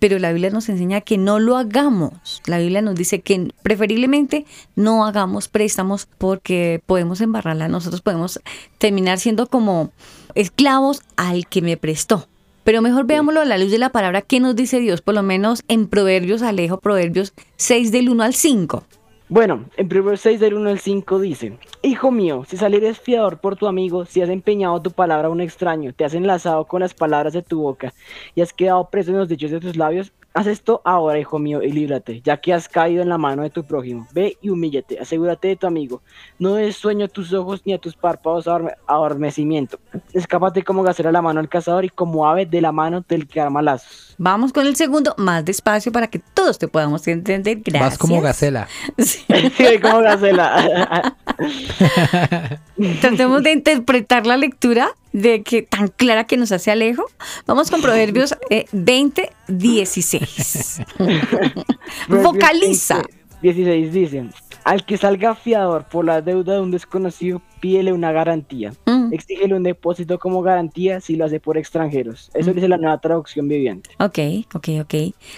pero 0.00 0.18
la 0.18 0.32
Biblia 0.32 0.50
nos 0.50 0.68
enseña 0.68 1.02
que 1.02 1.18
no 1.18 1.38
lo 1.38 1.56
hagamos. 1.56 2.42
La 2.46 2.58
Biblia 2.58 2.82
nos 2.82 2.96
dice 2.96 3.20
que 3.20 3.52
preferiblemente 3.62 4.44
no 4.74 5.06
hagamos 5.06 5.46
préstamos 5.46 6.08
porque 6.18 6.82
podemos 6.86 7.20
embarrarla. 7.20 7.68
Nosotros 7.68 8.00
podemos 8.00 8.40
terminar 8.78 9.20
siendo 9.20 9.46
como 9.46 9.92
esclavos 10.34 11.02
al 11.16 11.46
que 11.46 11.62
me 11.62 11.76
prestó. 11.76 12.26
Pero 12.64 12.80
mejor 12.80 13.06
veámoslo 13.06 13.40
a 13.40 13.44
la 13.44 13.58
luz 13.58 13.70
de 13.70 13.78
la 13.78 13.90
palabra. 13.90 14.22
¿Qué 14.22 14.38
nos 14.38 14.54
dice 14.54 14.78
Dios? 14.78 15.02
Por 15.02 15.14
lo 15.14 15.22
menos 15.22 15.62
en 15.68 15.88
Proverbios, 15.88 16.42
Alejo, 16.42 16.78
Proverbios 16.78 17.34
6 17.56 17.90
del 17.90 18.08
1 18.08 18.22
al 18.22 18.34
5. 18.34 18.84
Bueno, 19.28 19.64
en 19.76 19.88
Proverbios 19.88 20.20
6 20.20 20.40
del 20.40 20.54
1 20.54 20.70
al 20.70 20.78
5 20.78 21.18
dice, 21.18 21.58
Hijo 21.82 22.10
mío, 22.10 22.44
si 22.46 22.56
salieres 22.56 23.00
fiador 23.00 23.38
por 23.38 23.56
tu 23.56 23.66
amigo, 23.66 24.04
si 24.04 24.20
has 24.20 24.28
empeñado 24.28 24.80
tu 24.80 24.90
palabra 24.90 25.28
a 25.28 25.30
un 25.30 25.40
extraño, 25.40 25.92
te 25.92 26.04
has 26.04 26.14
enlazado 26.14 26.66
con 26.66 26.80
las 26.80 26.94
palabras 26.94 27.32
de 27.32 27.42
tu 27.42 27.60
boca 27.60 27.92
y 28.34 28.42
has 28.42 28.52
quedado 28.52 28.90
preso 28.90 29.10
en 29.10 29.16
los 29.16 29.28
dichos 29.28 29.50
de 29.50 29.58
tus 29.58 29.76
labios, 29.76 30.12
haz 30.34 30.46
esto 30.46 30.80
ahora, 30.84 31.18
hijo 31.18 31.38
mío, 31.38 31.62
y 31.62 31.70
líbrate, 31.72 32.20
ya 32.22 32.36
que 32.38 32.52
has 32.54 32.68
caído 32.68 33.02
en 33.02 33.08
la 33.08 33.18
mano 33.18 33.42
de 33.42 33.50
tu 33.50 33.64
prójimo. 33.64 34.06
Ve 34.12 34.36
y 34.40 34.48
humíllate, 34.50 34.98
asegúrate 34.98 35.48
de 35.48 35.56
tu 35.56 35.66
amigo. 35.66 36.02
No 36.38 36.54
des 36.54 36.76
sueño 36.76 37.04
a 37.06 37.08
tus 37.08 37.32
ojos 37.32 37.62
ni 37.64 37.72
a 37.74 37.78
tus 37.78 37.94
párpados 37.96 38.46
adorme- 38.46 38.74
adormecimiento. 38.86 39.78
Escápate 40.12 40.62
como 40.62 40.82
gacela 40.82 41.10
a 41.10 41.12
la 41.12 41.22
mano 41.22 41.40
del 41.40 41.48
cazador 41.48 41.84
y 41.84 41.88
como 41.90 42.26
ave 42.26 42.46
de 42.46 42.60
la 42.60 42.72
mano 42.72 43.04
del 43.08 43.26
que 43.28 43.40
arma 43.40 43.62
lazos. 43.62 44.14
Vamos 44.18 44.52
con 44.52 44.66
el 44.66 44.76
segundo, 44.76 45.14
más 45.18 45.44
despacio 45.44 45.90
para 45.92 46.06
que 46.08 46.18
todos 46.18 46.58
te 46.58 46.68
podamos 46.68 47.06
entender. 47.08 47.58
Gracias. 47.64 47.90
vas 47.90 47.98
como 47.98 48.20
gacela. 48.20 48.68
Sí. 48.98 49.20
Sí, 49.56 49.78
como 49.80 50.00
gacela. 50.00 51.14
Tratemos 53.00 53.42
de 53.42 53.52
interpretar 53.52 54.26
la 54.26 54.36
lectura 54.36 54.90
de 55.12 55.42
que 55.42 55.62
tan 55.62 55.88
clara 55.88 56.24
que 56.24 56.36
nos 56.36 56.52
hace 56.52 56.70
Alejo. 56.70 57.04
Vamos 57.46 57.70
con 57.70 57.82
Proverbios 57.82 58.34
eh, 58.50 58.66
20, 58.72 59.30
16. 59.48 60.82
Vocaliza. 62.08 63.02
16 63.42 63.92
dice, 63.92 64.24
al 64.64 64.84
que 64.86 64.96
salga 64.96 65.34
fiador 65.34 65.84
por 65.88 66.04
la 66.04 66.20
deuda 66.20 66.54
de 66.54 66.60
un 66.60 66.70
desconocido, 66.70 67.42
pídele 67.60 67.92
una 67.92 68.12
garantía. 68.12 68.72
Mm, 68.86 69.12
Exígele 69.12 69.54
un 69.56 69.64
depósito 69.64 70.18
como 70.18 70.42
garantía 70.42 71.00
si 71.00 71.16
lo 71.16 71.24
hace 71.24 71.40
por 71.40 71.58
extranjeros. 71.58 72.30
Eso 72.34 72.52
dice 72.52 72.68
la 72.68 72.78
nueva 72.78 72.98
traducción 72.98 73.48
viviente. 73.48 73.90
ok, 73.98 74.18
ok, 74.54 74.68
ok. 74.82 74.94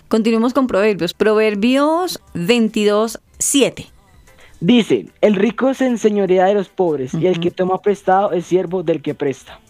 Continuemos 0.09 0.53
con 0.53 0.67
Proverbios. 0.67 1.15
Proverbios 1.15 2.21
22, 2.35 3.21
7. 3.39 3.87
Dice, 4.61 5.07
el 5.21 5.35
rico 5.35 5.75
se 5.75 5.87
enseñorea 5.87 6.47
de 6.47 6.55
los 6.55 6.69
pobres 6.69 7.13
y 7.15 7.27
el 7.27 7.41
que 7.41 7.51
toma 7.51 7.83
prestado 7.83 8.33
es 8.33 8.47
siervo 8.47 8.83
del 8.83 9.03
que 9.03 9.15
presta. 9.15 9.61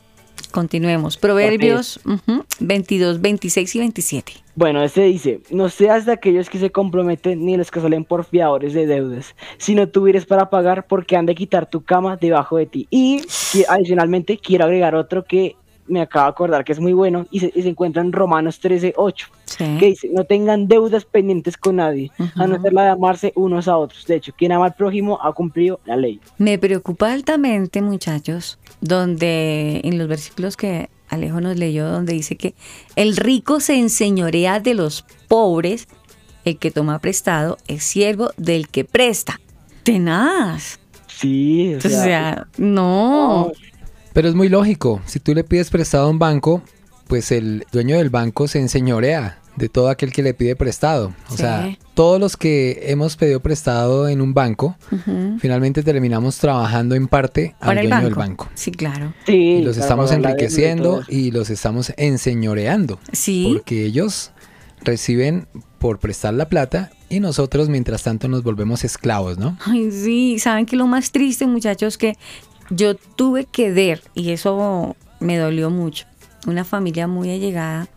Continuemos. 0.54 1.16
Proverbios 1.16 1.98
ujú, 2.04 2.44
22, 2.60 3.20
26 3.20 3.74
y 3.74 3.78
27. 3.80 4.32
Bueno, 4.54 4.84
este 4.84 5.02
dice, 5.02 5.40
no 5.50 5.68
seas 5.68 6.06
de 6.06 6.12
aquellos 6.12 6.48
que 6.48 6.60
se 6.60 6.70
comprometen 6.70 7.44
ni 7.44 7.56
los 7.56 7.72
que 7.72 7.80
salen 7.80 8.04
por 8.04 8.24
fiadores 8.24 8.72
de 8.72 8.86
deudas, 8.86 9.34
sino 9.58 9.88
tuvieres 9.88 10.26
para 10.26 10.50
pagar 10.50 10.86
porque 10.86 11.16
han 11.16 11.26
de 11.26 11.34
quitar 11.34 11.68
tu 11.68 11.82
cama 11.82 12.16
debajo 12.18 12.56
de 12.56 12.66
ti. 12.66 12.86
Y 12.88 13.22
adicionalmente 13.68 14.38
quiero 14.38 14.66
agregar 14.66 14.94
otro 14.94 15.24
que 15.24 15.56
me 15.86 16.00
acabo 16.00 16.24
de 16.26 16.30
acordar 16.30 16.64
que 16.64 16.72
es 16.72 16.80
muy 16.80 16.92
bueno 16.92 17.26
y 17.30 17.40
se, 17.40 17.52
y 17.54 17.62
se 17.62 17.68
encuentra 17.68 18.02
en 18.02 18.12
Romanos 18.12 18.58
13, 18.60 18.94
8, 18.96 19.26
Sí. 19.44 19.64
que 19.78 19.86
dice, 19.86 20.08
no 20.12 20.24
tengan 20.24 20.66
deudas 20.66 21.04
pendientes 21.04 21.56
con 21.56 21.76
nadie, 21.76 22.10
a 22.36 22.46
no 22.46 22.60
ser 22.60 22.72
la 22.72 22.84
de 22.84 22.88
amarse 22.90 23.32
unos 23.36 23.68
a 23.68 23.76
otros. 23.76 24.04
De 24.06 24.16
hecho, 24.16 24.32
quien 24.36 24.50
ama 24.52 24.66
al 24.66 24.74
prójimo 24.74 25.18
ha 25.22 25.32
cumplido 25.32 25.78
la 25.84 25.96
ley. 25.96 26.18
Me 26.38 26.58
preocupa 26.58 27.12
altamente, 27.12 27.80
muchachos, 27.82 28.58
donde 28.80 29.80
en 29.84 29.98
los 29.98 30.08
versículos 30.08 30.56
que 30.56 30.88
Alejo 31.08 31.40
nos 31.40 31.56
leyó, 31.56 31.88
donde 31.88 32.14
dice 32.14 32.36
que 32.36 32.54
el 32.96 33.16
rico 33.16 33.60
se 33.60 33.78
enseñorea 33.78 34.58
de 34.58 34.74
los 34.74 35.04
pobres, 35.28 35.86
el 36.44 36.58
que 36.58 36.70
toma 36.70 36.98
prestado 36.98 37.56
es 37.68 37.84
siervo 37.84 38.30
del 38.36 38.68
que 38.68 38.84
presta. 38.84 39.38
Tenaz. 39.84 40.80
Sí, 41.06 41.74
o 41.74 41.78
O 41.78 41.80
sea, 41.80 41.90
sea, 42.04 42.46
no. 42.58 43.52
Pero 44.14 44.28
es 44.28 44.34
muy 44.34 44.48
lógico. 44.48 45.02
Si 45.04 45.20
tú 45.20 45.34
le 45.34 45.44
pides 45.44 45.68
prestado 45.68 46.06
a 46.06 46.10
un 46.10 46.18
banco, 46.18 46.62
pues 47.08 47.30
el 47.32 47.66
dueño 47.72 47.98
del 47.98 48.08
banco 48.08 48.48
se 48.48 48.60
enseñorea 48.60 49.38
de 49.56 49.68
todo 49.68 49.88
aquel 49.88 50.10
que 50.12 50.22
le 50.22 50.34
pide 50.34 50.56
prestado. 50.56 51.12
O 51.28 51.32
Sí. 51.32 51.36
sea, 51.38 51.76
todos 51.94 52.18
los 52.18 52.36
que 52.36 52.84
hemos 52.86 53.16
pedido 53.16 53.38
prestado 53.40 54.08
en 54.08 54.20
un 54.20 54.32
banco, 54.34 54.76
finalmente 55.38 55.82
terminamos 55.82 56.38
trabajando 56.38 56.94
en 56.94 57.06
parte 57.06 57.54
al 57.60 57.74
dueño 57.76 57.90
banco. 57.90 58.04
del 58.06 58.14
banco. 58.14 58.48
Sí, 58.54 58.70
claro. 58.72 59.12
sí, 59.26 59.32
Y 59.58 59.62
los 59.62 59.76
estamos 59.76 60.10
enriqueciendo 60.10 61.02
y 61.08 61.30
los 61.30 61.50
estamos 61.50 61.92
enseñoreando. 61.96 62.98
Sí. 63.12 63.50
Porque 63.52 63.84
ellos 63.84 64.32
reciben 64.82 65.46
por 65.78 65.98
prestar 65.98 66.34
la 66.34 66.48
plata 66.48 66.90
y 67.08 67.20
nosotros 67.20 67.68
mientras 67.68 68.02
tanto 68.02 68.26
nos 68.28 68.42
volvemos 68.42 68.84
esclavos, 68.84 69.38
¿no? 69.38 69.56
Ay, 69.66 69.90
sí, 69.92 70.38
saben 70.38 70.66
que 70.66 70.76
lo 70.76 70.86
más 70.86 71.12
triste, 71.12 71.46
muchachos, 71.46 71.96
que 71.98 72.16
yo 72.70 72.94
tuve 72.94 73.44
que 73.46 73.70
ver, 73.72 74.02
y 74.14 74.30
eso 74.30 74.96
me 75.20 75.38
dolió 75.38 75.70
mucho, 75.70 76.06
una 76.46 76.64
familia 76.64 77.06
muy 77.06 77.30
allegada 77.30 77.88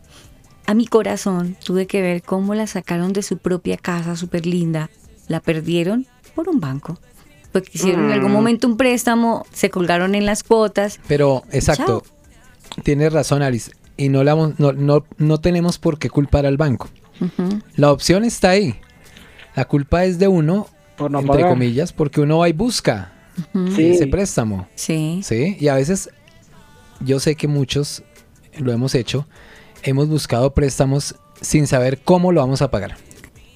a 0.65 0.73
mi 0.73 0.85
corazón, 0.85 1.55
tuve 1.63 1.87
que 1.87 2.01
ver 2.01 2.21
cómo 2.23 2.53
la 2.53 2.67
sacaron 2.67 3.13
de 3.13 3.21
su 3.23 3.37
propia 3.37 3.77
casa 3.77 4.15
súper 4.15 4.45
linda, 4.45 4.89
la 5.27 5.39
perdieron 5.39 6.05
por 6.35 6.49
un 6.49 6.59
banco. 6.59 6.99
Porque 7.53 7.71
hicieron 7.73 8.05
en 8.05 8.11
algún 8.11 8.33
momento 8.33 8.67
un 8.67 8.75
préstamo, 8.75 9.45
se 9.53 9.69
colgaron 9.69 10.13
en 10.13 10.25
las 10.25 10.43
cuotas. 10.43 10.99
Pero, 11.07 11.43
exacto, 11.51 12.03
tienes 12.83 13.13
razón, 13.13 13.41
Alice. 13.41 13.71
Y 13.95 14.09
no, 14.09 14.23
la, 14.23 14.35
no, 14.35 14.73
no, 14.73 15.05
no 15.17 15.37
tenemos 15.39 15.79
por 15.79 15.97
qué 15.97 16.09
culpar 16.09 16.45
al 16.45 16.57
banco. 16.57 16.89
La 17.75 17.91
opción 17.91 18.25
está 18.25 18.49
ahí. 18.51 18.75
La 19.55 19.65
culpa 19.65 20.03
es 20.05 20.19
de 20.19 20.27
uno, 20.27 20.67
Por 20.97 21.09
no 21.09 21.19
entre 21.19 21.37
pagar. 21.37 21.49
comillas, 21.49 21.93
porque 21.93 22.21
uno 22.21 22.39
va 22.39 22.49
y 22.49 22.53
busca 22.53 23.13
Sí. 23.75 23.89
ese 23.91 24.07
préstamo. 24.07 24.67
Sí. 24.75 25.21
¿Sí? 25.23 25.57
Y 25.59 25.67
a 25.67 25.75
veces, 25.75 26.09
yo 26.99 27.19
sé 27.19 27.35
que 27.35 27.47
muchos 27.47 28.03
lo 28.57 28.71
hemos 28.71 28.95
hecho, 28.95 29.27
hemos 29.83 30.07
buscado 30.09 30.53
préstamos 30.53 31.15
sin 31.41 31.67
saber 31.67 31.99
cómo 32.03 32.31
lo 32.31 32.41
vamos 32.41 32.61
a 32.61 32.71
pagar. 32.71 32.97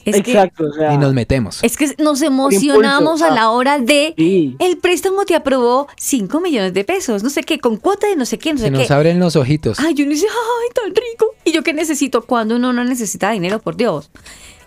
Es 0.03 0.15
que- 0.23 0.31
Exacto, 0.31 0.65
o 0.67 0.73
sea, 0.73 0.93
Y 0.95 0.97
nos 0.97 1.13
metemos. 1.13 1.59
Es 1.63 1.77
que 1.77 1.93
nos 1.99 2.23
emocionamos 2.23 3.01
impulso, 3.21 3.25
a 3.25 3.35
la 3.35 3.51
hora 3.51 3.77
de 3.77 4.15
Sí. 4.17 4.55
el 4.59 4.77
préstamo 4.77 5.25
te 5.25 5.35
aprobó 5.35 5.87
5 5.95 6.41
millones 6.41 6.73
de 6.73 6.83
pesos, 6.83 7.21
no 7.21 7.29
sé 7.29 7.43
qué, 7.43 7.59
con 7.59 7.77
cuota 7.77 8.07
de 8.07 8.15
no 8.15 8.25
sé 8.25 8.39
qué, 8.39 8.51
no 8.53 8.57
Se 8.59 8.65
sé 8.65 8.71
nos 8.71 8.87
qué. 8.87 8.93
abren 8.93 9.19
los 9.19 9.35
ojitos. 9.35 9.79
Ay, 9.79 9.93
yo 9.93 10.05
no 10.07 10.15
sé, 10.15 10.25
ay, 10.27 10.69
tan 10.73 10.87
rico. 10.95 11.27
¿Y 11.45 11.51
yo 11.51 11.61
qué 11.63 11.73
necesito? 11.73 12.23
Cuando 12.25 12.55
uno 12.55 12.73
no 12.73 12.83
necesita 12.83 13.29
dinero, 13.31 13.59
por 13.59 13.77
Dios. 13.77 14.09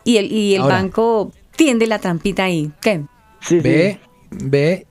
Y 0.04 0.18
el, 0.18 0.30
y 0.30 0.54
el 0.54 0.62
Ahora. 0.62 0.76
banco 0.76 1.32
tiende 1.56 1.86
la 1.88 1.98
trampita 1.98 2.44
ahí. 2.44 2.70
¿Qué? 2.80 3.00
sí, 3.40 3.56
sí. 3.56 3.60
Ve, 3.60 3.98
ve, 4.30 4.86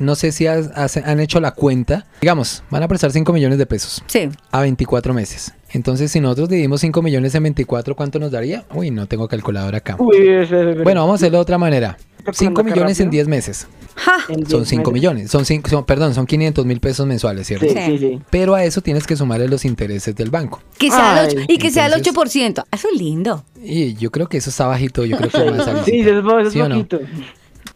no 0.00 0.14
sé 0.14 0.32
si 0.32 0.46
has- 0.46 0.70
has- 0.74 0.96
han 0.96 1.20
hecho 1.20 1.40
la 1.40 1.52
cuenta. 1.52 2.06
Digamos, 2.20 2.62
van 2.70 2.82
a 2.82 2.88
prestar 2.88 3.12
5 3.12 3.32
millones 3.32 3.58
de 3.58 3.66
pesos 3.66 4.02
Sí. 4.06 4.28
a 4.50 4.60
24 4.60 5.12
meses. 5.14 5.52
Entonces, 5.72 6.10
si 6.12 6.20
nosotros 6.20 6.48
dividimos 6.48 6.80
5 6.80 7.02
millones 7.02 7.34
en 7.34 7.42
24, 7.42 7.94
¿cuánto 7.96 8.18
nos 8.18 8.30
daría? 8.30 8.64
Uy, 8.74 8.90
no 8.90 9.06
tengo 9.06 9.28
calculadora 9.28 9.78
acá. 9.78 9.96
Uy, 9.98 10.16
ese- 10.28 10.70
ese- 10.72 10.82
Bueno, 10.82 11.00
vamos 11.02 11.14
a 11.14 11.16
hacerlo 11.16 11.38
de 11.38 11.42
otra 11.42 11.58
manera. 11.58 11.96
Calculando 12.24 12.38
5 12.38 12.60
acá 12.62 12.70
millones 12.70 13.00
en 13.00 13.06
rápido. 13.06 13.10
10 13.24 13.28
meses. 13.28 13.66
Ja. 13.98 14.16
en 14.28 14.46
Son 14.46 14.60
10 14.60 14.68
5 14.68 14.90
meses. 14.90 14.92
millones. 14.92 15.30
Son 15.30 15.46
cinco, 15.46 15.70
son- 15.70 15.84
perdón, 15.86 16.12
son 16.12 16.26
500 16.26 16.66
mil 16.66 16.80
pesos 16.80 17.06
mensuales, 17.06 17.46
¿cierto? 17.46 17.64
Sí, 17.66 17.72
Sí. 17.74 17.80
sí, 17.86 17.98
sí. 17.98 18.20
Pero 18.28 18.54
a 18.54 18.62
eso 18.62 18.82
tienes 18.82 19.06
que 19.06 19.16
sumarle 19.16 19.48
los 19.48 19.64
intereses 19.64 20.14
del 20.14 20.28
banco. 20.30 20.60
Que 20.76 20.90
sea 20.90 21.22
el 21.22 21.28
Ay, 21.30 21.34
ocho- 21.38 21.44
y 21.48 21.56
que 21.58 21.70
sea 21.70 21.86
el 21.86 21.92
entonces- 21.94 22.12
8%. 22.12 22.64
Eso 22.70 22.88
es 22.92 22.98
lindo. 23.00 23.44
Y 23.62 23.94
yo 23.94 24.10
creo 24.10 24.28
que 24.28 24.36
eso 24.36 24.50
está 24.50 24.66
bajito, 24.66 25.04
yo 25.06 25.16
creo 25.16 25.30
que 25.30 25.50
más 25.50 25.64
Sí, 25.86 26.02
salicito. 26.02 26.10
eso 26.18 26.38
es 26.40 26.52
¿Sí 26.52 26.60
o 26.60 26.68
no? 26.68 26.76
Eso 26.76 26.98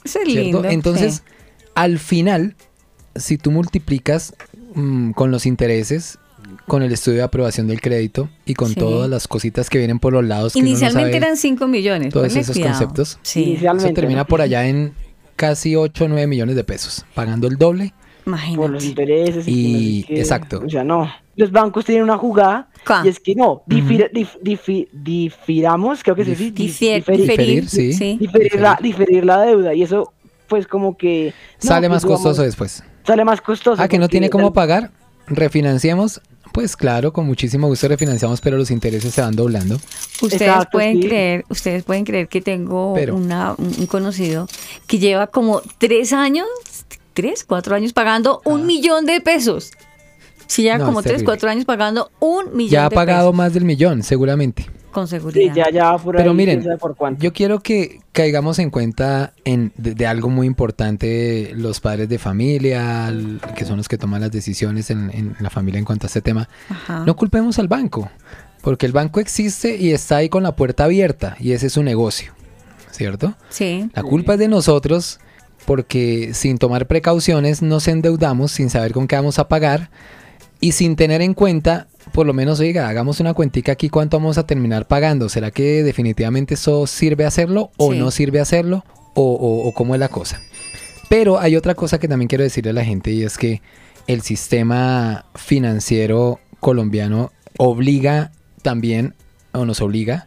es 0.04 0.12
¿cierto? 0.12 0.30
lindo. 0.30 0.64
Entonces, 0.66 1.14
sí. 1.14 1.22
Al 1.82 1.98
final, 1.98 2.54
si 3.14 3.38
tú 3.38 3.50
multiplicas 3.50 4.34
mm, 4.74 5.12
con 5.12 5.30
los 5.30 5.46
intereses, 5.46 6.18
con 6.66 6.82
el 6.82 6.92
estudio 6.92 7.18
de 7.18 7.24
aprobación 7.24 7.66
del 7.68 7.80
crédito 7.80 8.28
y 8.44 8.54
con 8.54 8.68
Sí. 8.68 8.74
todas 8.76 9.08
las 9.10 9.26
cositas 9.28 9.68
que 9.70 9.78
vienen 9.78 9.98
por 9.98 10.12
los 10.12 10.24
lados, 10.24 10.52
que 10.52 10.58
uno 10.60 10.66
no 10.66 10.70
Inicialmente 10.70 11.12
sabe, 11.12 11.16
eran 11.26 11.36
5 11.36 11.66
millones. 11.66 12.12
todos 12.12 12.34
esos 12.36 12.54
cuidado. 12.56 12.72
conceptos. 12.78 13.18
Sí, 13.22 13.58
eso 13.60 13.92
termina 13.92 14.24
por 14.24 14.40
allá 14.40 14.66
en 14.66 14.92
casi 15.36 15.74
8 15.76 16.04
o 16.04 16.08
9 16.08 16.26
millones 16.26 16.54
de 16.56 16.64
pesos, 16.64 17.04
pagando 17.14 17.46
el 17.48 17.56
doble. 17.56 17.92
Por 18.24 18.34
los 18.70 18.84
imagínate. 18.84 18.86
intereses. 18.86 19.48
Y- 19.48 20.04
exacto. 20.10 20.62
O 20.64 20.68
sea, 20.68 20.84
no. 20.84 21.10
Los 21.36 21.50
bancos 21.50 21.84
tienen 21.86 22.04
una 22.04 22.18
jugada 22.18 22.68
¿Cuál? 22.86 23.06
y 23.06 23.08
es 23.08 23.18
que 23.18 23.34
no, 23.34 23.62
difir- 23.66 24.10
dif- 24.12 24.38
difi- 24.42 24.88
difiramos, 24.92 26.02
creo 26.02 26.14
que 26.14 26.24
se 26.24 26.30
dice. 26.36 26.52
Diferir- 26.54 27.16
diferir, 27.16 27.68
sí. 27.68 28.16
diferir 28.20 28.60
la, 28.60 28.78
diferir 28.80 29.24
la 29.24 29.40
deuda 29.40 29.74
y 29.74 29.82
eso 29.82 30.12
pues 30.50 30.66
como 30.66 30.98
que 30.98 31.32
no, 31.62 31.68
Sale 31.68 31.88
pues, 31.88 31.90
más 31.90 32.02
digamos, 32.02 32.22
costoso 32.22 32.42
después. 32.42 32.82
sale 33.06 33.24
más 33.24 33.40
costoso 33.40 33.80
Ah, 33.82 33.88
que 33.88 33.98
no 33.98 34.08
tiene 34.08 34.28
cómo 34.28 34.52
pagar, 34.52 34.90
refinanciemos. 35.28 36.20
Pues 36.52 36.76
claro, 36.76 37.12
con 37.12 37.26
muchísimo 37.26 37.68
gusto 37.68 37.86
refinanciamos, 37.86 38.40
pero 38.40 38.56
los 38.58 38.72
intereses 38.72 39.14
se 39.14 39.20
van 39.20 39.36
doblando. 39.36 39.76
Ustedes 40.20 40.42
Exacto, 40.42 40.70
pueden 40.72 41.00
sí. 41.00 41.06
creer, 41.08 41.44
ustedes 41.48 41.84
pueden 41.84 42.04
creer 42.04 42.26
que 42.26 42.40
tengo 42.40 42.92
Pero- 42.94 43.14
una, 43.14 43.54
un 43.56 43.86
conocido 43.86 44.48
que 44.88 44.98
lleva 44.98 45.28
como 45.28 45.62
tres 45.78 46.12
años, 46.12 46.48
tres, 47.14 47.44
cuatro 47.44 47.76
años 47.76 47.92
pagando 47.92 48.42
un 48.44 48.66
millón 48.66 49.06
de 49.06 49.20
pesos. 49.20 49.70
Sí, 50.48 50.62
lleva 50.62 50.74
Ah. 50.74 50.78
No, 50.78 50.86
como 50.86 50.98
es 51.00 51.04
tres, 51.04 51.12
terrible. 51.18 51.24
cuatro 51.26 51.50
años 51.50 51.64
pagando 51.64 52.10
un 52.18 52.56
millón 52.56 52.72
Ya 52.72 52.86
ha 52.86 52.88
de 52.88 52.96
pagado 52.96 53.28
pesos. 53.30 53.36
más 53.36 53.54
del 53.54 53.64
millón, 53.64 54.02
seguramente. 54.02 54.66
Con 54.92 55.06
Sí, 55.06 55.16
seguridad. 55.16 55.54
ya, 55.54 55.70
ya 55.70 55.96
por 55.98 56.16
Pero 56.16 56.30
ahí, 56.30 56.36
miren, 56.36 56.64
por 56.80 56.96
cuánto. 56.96 57.22
Yo 57.22 57.32
quiero 57.32 57.60
que 57.60 58.00
caigamos 58.12 58.58
en 58.58 58.70
cuenta 58.70 59.32
en, 59.44 59.72
de, 59.76 59.94
de 59.94 60.06
algo 60.06 60.28
muy 60.28 60.46
importante 60.46 61.52
los 61.54 61.80
padres 61.80 62.08
de 62.08 62.18
familia, 62.18 63.12
que 63.54 63.64
son 63.64 63.76
los 63.76 63.88
que 63.88 63.98
toman 63.98 64.20
las 64.20 64.30
decisiones 64.32 64.90
en, 64.90 65.10
en 65.14 65.36
la 65.40 65.50
familia 65.50 65.78
en 65.78 65.84
cuanto 65.84 66.06
a 66.06 66.08
este 66.08 66.20
tema. 66.22 66.48
Ajá. 66.68 67.04
No 67.06 67.14
culpemos 67.16 67.58
al 67.58 67.68
banco, 67.68 68.10
porque 68.62 68.86
el 68.86 68.92
banco 68.92 69.20
existe 69.20 69.76
y 69.76 69.92
está 69.92 70.16
ahí 70.16 70.28
con 70.28 70.42
la 70.42 70.56
puerta 70.56 70.84
abierta 70.84 71.36
y 71.38 71.52
ese 71.52 71.68
es 71.68 71.72
su 71.74 71.82
negocio, 71.82 72.32
¿cierto? 72.90 73.34
Sí. 73.48 73.88
La 73.94 74.02
culpa 74.02 74.32
es 74.34 74.38
de 74.40 74.48
nosotros 74.48 75.20
porque 75.66 76.30
sin 76.34 76.58
tomar 76.58 76.86
precauciones 76.86 77.62
nos 77.62 77.86
endeudamos 77.86 78.50
sin 78.50 78.70
saber 78.70 78.92
con 78.92 79.06
qué 79.06 79.14
vamos 79.16 79.38
a 79.38 79.46
pagar 79.46 79.90
y 80.58 80.72
sin 80.72 80.96
tener 80.96 81.22
en 81.22 81.32
cuenta, 81.34 81.86
por 82.12 82.26
lo 82.26 82.32
menos, 82.32 82.60
oiga, 82.60 82.88
hagamos 82.88 83.20
una 83.20 83.34
cuentica 83.34 83.72
aquí 83.72 83.88
cuánto 83.88 84.18
vamos 84.18 84.38
a 84.38 84.46
terminar 84.46 84.86
pagando. 84.86 85.28
¿Será 85.28 85.50
que 85.50 85.82
definitivamente 85.82 86.54
eso 86.54 86.86
sirve 86.86 87.24
hacerlo 87.24 87.70
o 87.76 87.92
Sí. 87.92 87.98
no 87.98 88.10
sirve 88.10 88.40
hacerlo? 88.40 88.84
O, 89.14 89.22
o- 89.34 89.68
o 89.68 89.72
cómo 89.74 89.94
es 89.94 90.00
la 90.00 90.08
cosa? 90.08 90.40
Pero 91.08 91.38
hay 91.40 91.56
otra 91.56 91.74
cosa 91.74 91.98
que 91.98 92.08
también 92.08 92.28
quiero 92.28 92.44
decirle 92.44 92.70
a 92.70 92.74
la 92.74 92.84
gente 92.84 93.10
y 93.10 93.22
es 93.24 93.36
que 93.36 93.60
el 94.06 94.22
sistema 94.22 95.26
financiero 95.34 96.38
colombiano 96.60 97.32
obliga 97.58 98.32
también, 98.62 99.14
o 99.52 99.64
nos 99.64 99.80
obliga, 99.80 100.26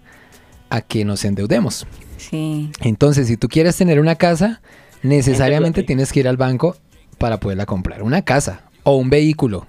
a 0.69 0.81
que 0.81 1.05
nos 1.05 1.23
endeudemos. 1.25 1.87
Sí. 2.17 2.71
Entonces, 2.81 3.27
si 3.27 3.37
tú 3.37 3.47
quieres 3.47 3.75
tener 3.77 3.99
una 3.99 4.15
casa, 4.15 4.61
necesariamente 5.01 5.83
tienes 5.83 6.11
que 6.11 6.19
ir 6.21 6.27
al 6.27 6.37
banco 6.37 6.75
para 7.17 7.39
poderla 7.39 7.65
comprar. 7.65 8.03
Una 8.03 8.21
casa 8.23 8.61
o 8.83 8.95
un 8.97 9.09
vehículo. 9.09 9.65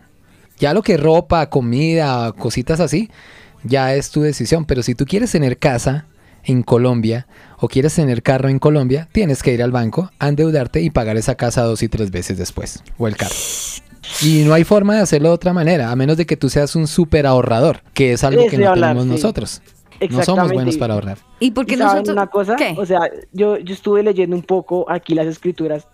Ya 0.65 0.73
lo 0.73 0.81
que 0.81 0.97
ropa, 0.97 1.51
comida, 1.51 2.33
cositas 2.33 2.81
así, 2.81 3.11
ya 3.65 3.95
es 3.95 4.11
tu 4.11 4.23
decisión. 4.23 4.65
Pero 4.65 4.83
si 4.83 4.95
tú 4.95 5.05
quieres 5.05 5.31
tener 5.31 5.59
casa 5.59 6.07
en 6.43 6.63
Colombia 6.63 7.27
o 7.59 7.69
quieres 7.69 7.95
tener 7.95 8.23
carro 8.23 8.49
en 8.49 8.59
Colombia, 8.59 9.07
tienes 9.13 9.43
que 9.43 9.53
ir 9.53 9.63
al 9.63 9.73
banco, 9.73 10.11
a 10.19 10.29
endeudarte 10.29 10.81
y 10.81 10.89
pagar 10.89 11.19
esa 11.19 11.35
casa 11.35 11.65
dos 11.65 11.83
y 11.83 11.91
tres 11.91 12.11
veces 12.11 12.39
después. 12.39 12.83
O 12.97 13.07
el 13.07 13.15
carro. 13.15 13.35
Y 14.23 14.45
no 14.47 14.55
hay 14.55 14.65
forma 14.65 14.95
de 14.95 15.03
hacerlo 15.03 15.29
de 15.29 15.35
otra 15.35 15.53
manera, 15.53 15.91
a 15.91 15.97
menos 15.97 16.17
de 16.17 16.25
que 16.25 16.39
tú 16.39 16.49
seas 16.49 16.75
un 16.77 16.87
súper 16.87 17.27
ahorrador, 17.27 17.83
que 17.93 18.15
es 18.15 18.25
algo 18.25 18.47
que 18.47 18.57
no 18.57 18.71
hablar, 18.71 18.93
tenemos 18.93 19.05
sí. 19.05 19.11
nosotros. 19.11 19.61
No 20.09 20.23
somos 20.23 20.51
buenos 20.51 20.79
para 20.79 20.95
ahorrar. 20.95 21.19
¿Y 21.41 21.51
por 21.51 21.67
qué 21.67 21.75
¿Y 21.75 21.77
saben 21.77 22.05
nosotros? 22.05 22.15
una 22.15 22.27
cosa? 22.29 22.57
¿Qué? 22.57 22.75
O 22.79 22.87
sea, 22.87 23.01
yo, 23.35 23.59
yo 23.59 23.75
estuve 23.75 24.03
leyendo 24.03 24.35
un 24.35 24.43
poco 24.43 24.91
aquí 24.91 25.15
las 25.15 25.27
escrituras 25.27 25.89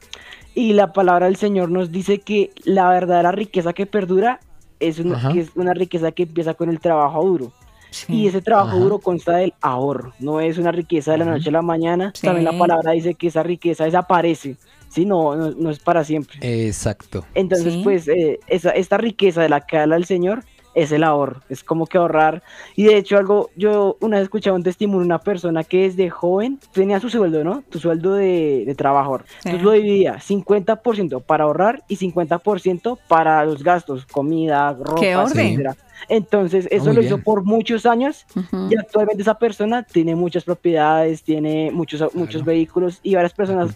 y 0.54 0.74
la 0.74 0.92
palabra 0.92 1.26
del 1.26 1.34
Señor 1.34 1.72
nos 1.72 1.90
dice 1.90 2.20
que 2.20 2.52
la 2.62 2.88
verdadera 2.88 3.32
riqueza 3.32 3.72
que 3.72 3.86
perdura 3.86 4.38
es 4.80 4.98
una, 4.98 5.32
que 5.32 5.40
es 5.40 5.50
una 5.54 5.74
riqueza 5.74 6.10
que 6.12 6.24
empieza 6.24 6.54
con 6.54 6.68
el 6.70 6.80
trabajo 6.80 7.24
duro. 7.24 7.52
Sí. 7.90 8.12
Y 8.14 8.26
ese 8.28 8.40
trabajo 8.40 8.68
Ajá. 8.68 8.78
duro 8.78 8.98
consta 9.00 9.36
del 9.36 9.52
ahorro, 9.60 10.12
no 10.20 10.40
es 10.40 10.58
una 10.58 10.70
riqueza 10.70 11.12
de 11.12 11.18
la 11.18 11.24
noche 11.24 11.48
a 11.48 11.52
la 11.52 11.62
mañana. 11.62 12.12
Sí. 12.14 12.26
También 12.26 12.44
la 12.44 12.56
palabra 12.56 12.92
dice 12.92 13.14
que 13.14 13.26
esa 13.26 13.42
riqueza 13.42 13.84
desaparece, 13.84 14.56
¿sí? 14.88 15.04
No, 15.04 15.34
no, 15.34 15.50
no 15.50 15.70
es 15.70 15.80
para 15.80 16.04
siempre. 16.04 16.38
Exacto. 16.40 17.24
Entonces, 17.34 17.72
Sí. 17.74 17.80
pues, 17.82 18.06
eh, 18.06 18.38
esa, 18.46 18.70
esta 18.70 18.96
riqueza 18.96 19.42
de 19.42 19.48
la 19.48 19.62
que 19.62 19.76
habla 19.78 19.96
el 19.96 20.04
Señor 20.04 20.44
es 20.74 20.92
el 20.92 21.04
ahorro, 21.04 21.40
es 21.48 21.64
como 21.64 21.86
que 21.86 21.98
ahorrar. 21.98 22.42
Y 22.76 22.84
de 22.84 22.96
hecho, 22.96 23.16
algo, 23.16 23.50
yo 23.56 23.96
una 24.00 24.16
vez 24.16 24.24
escuchaba 24.24 24.56
un 24.56 24.62
testimonio 24.62 25.00
de 25.00 25.06
una 25.06 25.18
persona 25.18 25.64
que 25.64 25.82
desde 25.82 26.10
joven 26.10 26.58
tenía 26.72 27.00
su 27.00 27.10
sueldo, 27.10 27.44
¿no? 27.44 27.62
Tu 27.68 27.78
sueldo 27.78 28.14
de, 28.14 28.64
de 28.66 28.74
trabajador. 28.74 29.24
Sí. 29.26 29.50
Entonces 29.50 29.62
lo 29.62 29.72
dividía 29.72 30.16
50% 30.16 31.22
para 31.22 31.44
ahorrar 31.44 31.82
y 31.88 31.96
50% 31.96 32.98
para 33.08 33.44
los 33.44 33.62
gastos, 33.62 34.06
comida, 34.06 34.72
ropa, 34.72 35.00
¡Qué 35.00 35.16
orden! 35.16 35.46
etcétera. 35.46 35.76
Entonces, 36.08 36.66
eso 36.70 36.86
muy 36.86 36.94
lo 36.94 37.02
hizo 37.02 37.18
por 37.18 37.44
muchos 37.44 37.86
años 37.86 38.26
y 38.70 38.76
actualmente 38.78 39.22
esa 39.22 39.38
persona 39.38 39.82
tiene 39.82 40.14
muchas 40.14 40.44
propiedades, 40.44 41.22
tiene 41.22 41.70
muchos, 41.70 42.14
muchos 42.14 42.44
vehículos 42.44 43.00
y 43.02 43.14
varias 43.14 43.32
personas 43.34 43.74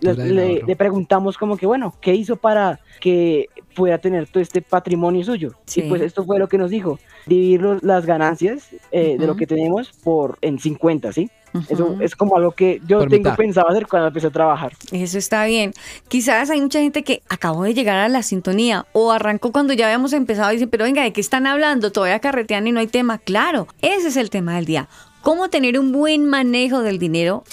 le, 0.66 0.76
preguntamos 0.76 1.38
como 1.38 1.56
que, 1.56 1.66
bueno, 1.66 1.94
¿qué 2.00 2.14
hizo 2.14 2.36
para 2.36 2.80
que 3.00 3.48
pueda 3.74 3.98
tener 3.98 4.26
todo 4.28 4.42
este 4.42 4.62
patrimonio 4.62 5.24
suyo? 5.24 5.52
Sí. 5.66 5.80
Y 5.80 5.88
pues 5.88 6.02
esto 6.02 6.24
fue 6.24 6.38
lo 6.38 6.48
que 6.48 6.58
nos 6.58 6.70
dijo, 6.70 6.98
dividir 7.26 7.62
los- 7.62 7.82
las 7.82 8.06
ganancias 8.06 8.68
eh, 8.92 9.16
de 9.18 9.26
lo 9.26 9.36
que 9.36 9.46
tenemos 9.46 9.92
por 10.02 10.38
en 10.40 10.58
50, 10.58 11.12
¿sí? 11.12 11.30
Eso 11.68 11.96
es 12.00 12.16
como 12.16 12.36
algo 12.36 12.52
que 12.52 12.80
yo 12.86 12.98
Por 12.98 13.08
tengo 13.10 13.30
mitad. 13.30 13.36
pensado 13.36 13.68
hacer 13.68 13.86
cuando 13.86 14.08
empecé 14.08 14.26
a 14.26 14.30
trabajar. 14.30 14.72
Eso 14.90 15.18
está 15.18 15.44
bien. 15.44 15.72
Quizás 16.08 16.50
hay 16.50 16.60
mucha 16.60 16.80
gente 16.80 17.02
que 17.04 17.22
acabó 17.28 17.62
de 17.62 17.74
llegar 17.74 17.98
a 17.98 18.08
la 18.08 18.22
sintonía 18.22 18.86
o 18.92 19.12
arrancó 19.12 19.52
cuando 19.52 19.72
ya 19.72 19.86
habíamos 19.86 20.12
empezado 20.12 20.50
y 20.50 20.56
dice, 20.56 20.66
pero 20.66 20.84
venga, 20.84 21.02
¿de 21.02 21.12
qué 21.12 21.20
están 21.20 21.46
hablando? 21.46 21.92
Todavía 21.92 22.18
carretean 22.18 22.66
y 22.66 22.72
no 22.72 22.80
hay 22.80 22.88
tema. 22.88 23.18
Claro, 23.18 23.68
ese 23.82 24.08
es 24.08 24.16
el 24.16 24.30
tema 24.30 24.56
del 24.56 24.64
día. 24.64 24.88
¿Cómo 25.22 25.48
tener 25.48 25.78
un 25.78 25.92
buen 25.92 26.26
manejo 26.26 26.82
del 26.82 26.98
dinero 26.98 27.44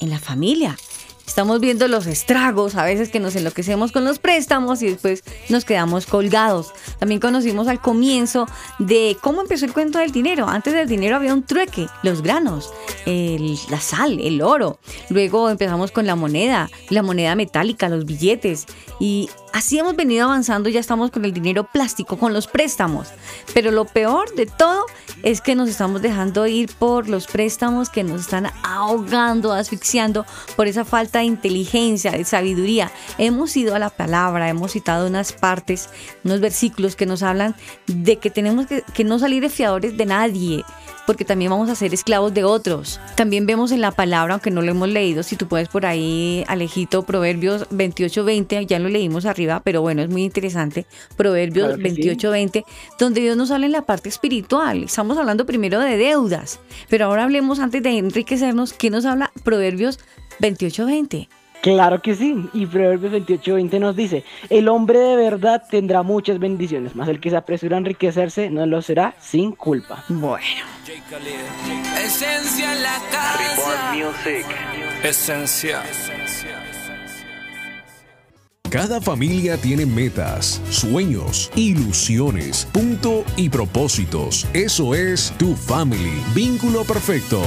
en 0.00 0.10
la 0.10 0.18
familia? 0.18 0.76
Estamos 1.26 1.60
viendo 1.60 1.88
los 1.88 2.06
estragos, 2.06 2.76
a 2.76 2.84
veces 2.84 3.08
que 3.10 3.20
nos 3.20 3.36
enloquecemos 3.36 3.92
con 3.92 4.04
los 4.04 4.18
préstamos 4.18 4.80
y 4.82 4.88
después 4.88 5.22
nos 5.48 5.64
quedamos 5.64 6.06
colgados. 6.06 6.72
También 6.98 7.20
conocimos 7.20 7.68
al 7.68 7.80
comienzo 7.80 8.46
de 8.78 9.16
cómo 9.20 9.42
empezó 9.42 9.66
el 9.66 9.72
cuento 9.72 9.98
del 9.98 10.12
dinero. 10.12 10.48
Antes 10.48 10.72
del 10.72 10.88
dinero 10.88 11.16
había 11.16 11.34
un 11.34 11.42
trueque, 11.42 11.88
los 12.02 12.22
granos, 12.22 12.72
el- 13.04 13.58
la 13.70 13.80
sal, 13.80 14.18
el 14.20 14.40
oro. 14.40 14.78
Luego 15.10 15.50
empezamos 15.50 15.90
con 15.90 16.06
la 16.06 16.14
moneda, 16.16 16.70
la 16.90 17.02
moneda 17.02 17.34
metálica, 17.34 17.88
los 17.88 18.04
billetes. 18.06 18.66
Y 19.00 19.28
así 19.56 19.78
hemos 19.78 19.96
venido 19.96 20.26
avanzando, 20.26 20.68
ya 20.68 20.80
estamos 20.80 21.10
con 21.10 21.24
el 21.24 21.32
dinero 21.32 21.64
plástico, 21.64 22.18
con 22.18 22.34
los 22.34 22.46
préstamos. 22.46 23.08
Pero 23.54 23.70
lo 23.70 23.86
peor 23.86 24.34
de 24.34 24.44
todo 24.44 24.84
es 25.22 25.40
que 25.40 25.54
nos 25.54 25.70
estamos 25.70 26.02
dejando 26.02 26.46
ir 26.46 26.70
por 26.78 27.08
los 27.08 27.26
préstamos 27.26 27.88
que 27.88 28.04
nos 28.04 28.20
están 28.20 28.50
ahogando, 28.62 29.54
asfixiando 29.54 30.26
por 30.56 30.66
esa 30.66 30.84
falta 30.84 31.20
de 31.20 31.24
inteligencia, 31.24 32.12
de 32.12 32.24
sabiduría. 32.24 32.92
Hemos 33.16 33.56
ido 33.56 33.74
a 33.74 33.78
la 33.78 33.88
palabra, 33.88 34.50
hemos 34.50 34.72
citado 34.72 35.06
unas 35.06 35.32
partes, 35.32 35.88
unos 36.22 36.40
versículos 36.40 36.94
que 36.94 37.06
nos 37.06 37.22
hablan 37.22 37.54
de 37.86 38.16
que 38.16 38.28
tenemos 38.28 38.66
que, 38.66 38.82
que 38.82 39.04
no 39.04 39.18
salir 39.18 39.40
de 39.40 39.48
fiadores 39.48 39.96
de 39.96 40.04
nadie. 40.04 40.64
Porque 41.06 41.24
también 41.24 41.50
vamos 41.50 41.70
a 41.70 41.74
ser 41.74 41.94
esclavos 41.94 42.34
de 42.34 42.44
otros. 42.44 43.00
También 43.14 43.46
vemos 43.46 43.72
en 43.72 43.80
la 43.80 43.92
palabra, 43.92 44.34
aunque 44.34 44.50
no 44.50 44.62
lo 44.62 44.70
hemos 44.70 44.88
leído, 44.88 45.22
si 45.22 45.36
tú 45.36 45.46
puedes 45.46 45.68
por 45.68 45.86
ahí, 45.86 46.44
Alejito, 46.48 47.04
Proverbios 47.04 47.68
28-20, 47.70 48.66
ya 48.66 48.78
lo 48.78 48.88
leímos 48.88 49.26
arriba, 49.26 49.60
pero 49.64 49.82
bueno, 49.82 50.02
es 50.02 50.08
muy 50.08 50.24
interesante. 50.24 50.86
Proverbios 51.16 51.76
Claro 51.76 51.82
que 51.82 51.90
sí. 51.90 52.02
28-20, 52.02 52.64
donde 52.98 53.20
Dios 53.20 53.36
nos 53.36 53.50
habla 53.50 53.66
en 53.66 53.72
la 53.72 53.82
parte 53.82 54.08
espiritual. 54.08 54.84
Estamos 54.84 55.16
hablando 55.18 55.46
primero 55.46 55.80
de 55.80 55.96
deudas, 55.96 56.60
pero 56.88 57.06
ahora 57.06 57.24
hablemos 57.24 57.58
antes 57.60 57.82
de 57.82 57.98
enriquecernos, 57.98 58.72
¿qué 58.72 58.90
nos 58.90 59.04
habla 59.04 59.32
Proverbios 59.44 59.98
28-20? 60.40 61.28
Claro 61.66 62.00
que 62.00 62.14
sí, 62.14 62.48
y 62.52 62.64
Proverbios 62.64 63.12
28:20 63.12 63.80
nos 63.80 63.96
dice, 63.96 64.22
el 64.50 64.68
hombre 64.68 65.00
de 65.00 65.16
verdad 65.16 65.64
tendrá 65.68 66.04
muchas 66.04 66.38
bendiciones, 66.38 66.94
mas 66.94 67.08
el 67.08 67.18
que 67.18 67.28
se 67.28 67.36
apresura 67.36 67.74
a 67.74 67.80
enriquecerse 67.80 68.50
no 68.50 68.66
lo 68.66 68.80
será 68.82 69.16
sin 69.20 69.50
culpa. 69.50 70.04
Bueno. 70.08 70.44
Esencia 72.04 72.72
en 72.72 72.82
la 72.84 73.00
casa. 73.10 73.96
Esencia. 75.02 75.82
Cada 78.70 79.00
familia 79.00 79.56
tiene 79.56 79.86
metas, 79.86 80.62
sueños, 80.70 81.50
ilusiones, 81.56 82.68
punto 82.70 83.24
y 83.36 83.48
propósitos. 83.48 84.46
Eso 84.52 84.94
es 84.94 85.34
tu 85.36 85.56
family. 85.56 86.22
Vínculo 86.32 86.84
perfecto. 86.84 87.42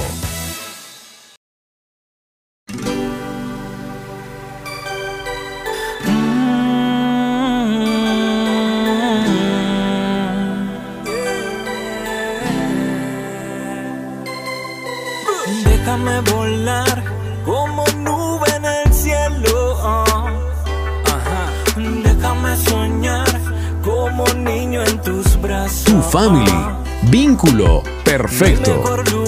Perfecto. 28.04 29.19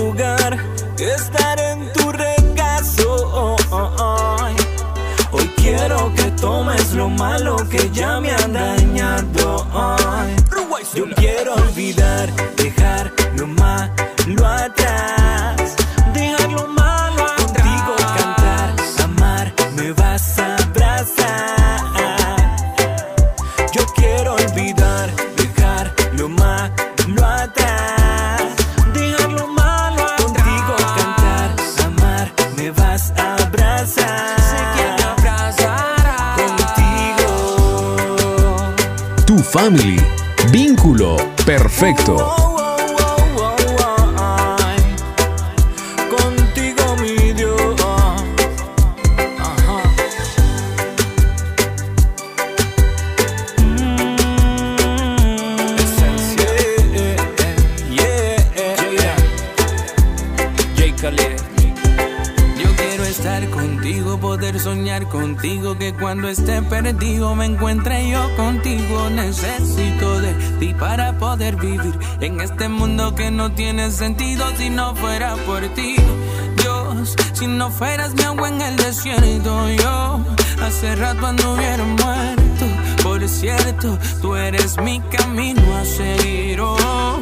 Estar 63.22 63.48
contigo, 63.50 64.18
poder 64.18 64.58
soñar 64.58 65.08
contigo, 65.08 65.78
que 65.78 65.94
cuando 65.94 66.28
esté 66.28 66.60
perdido 66.62 67.36
me 67.36 67.46
encuentre 67.46 68.08
yo 68.10 68.20
contigo. 68.34 69.10
Necesito 69.10 70.20
de 70.20 70.32
ti 70.58 70.74
para 70.74 71.16
poder 71.18 71.54
vivir 71.54 71.96
en 72.20 72.40
este 72.40 72.68
mundo 72.68 73.14
que 73.14 73.30
no 73.30 73.52
tiene 73.52 73.92
sentido 73.92 74.44
si 74.56 74.70
no 74.70 74.96
fuera 74.96 75.36
por 75.46 75.60
ti. 75.74 75.94
Dios, 76.56 77.14
si 77.32 77.46
no 77.46 77.70
fueras 77.70 78.12
mi 78.14 78.24
agua 78.24 78.48
en 78.48 78.60
el 78.60 78.76
desierto, 78.76 79.70
yo 79.70 80.18
hace 80.60 80.96
rato 80.96 81.24
anduviera 81.24 81.84
muerto. 81.84 82.66
Por 83.04 83.28
cierto, 83.28 84.00
tú 84.20 84.34
eres 84.34 84.78
mi 84.78 84.98
camino 84.98 85.62
a 85.76 85.84
seguir. 85.84 86.60
Oh, 86.60 87.20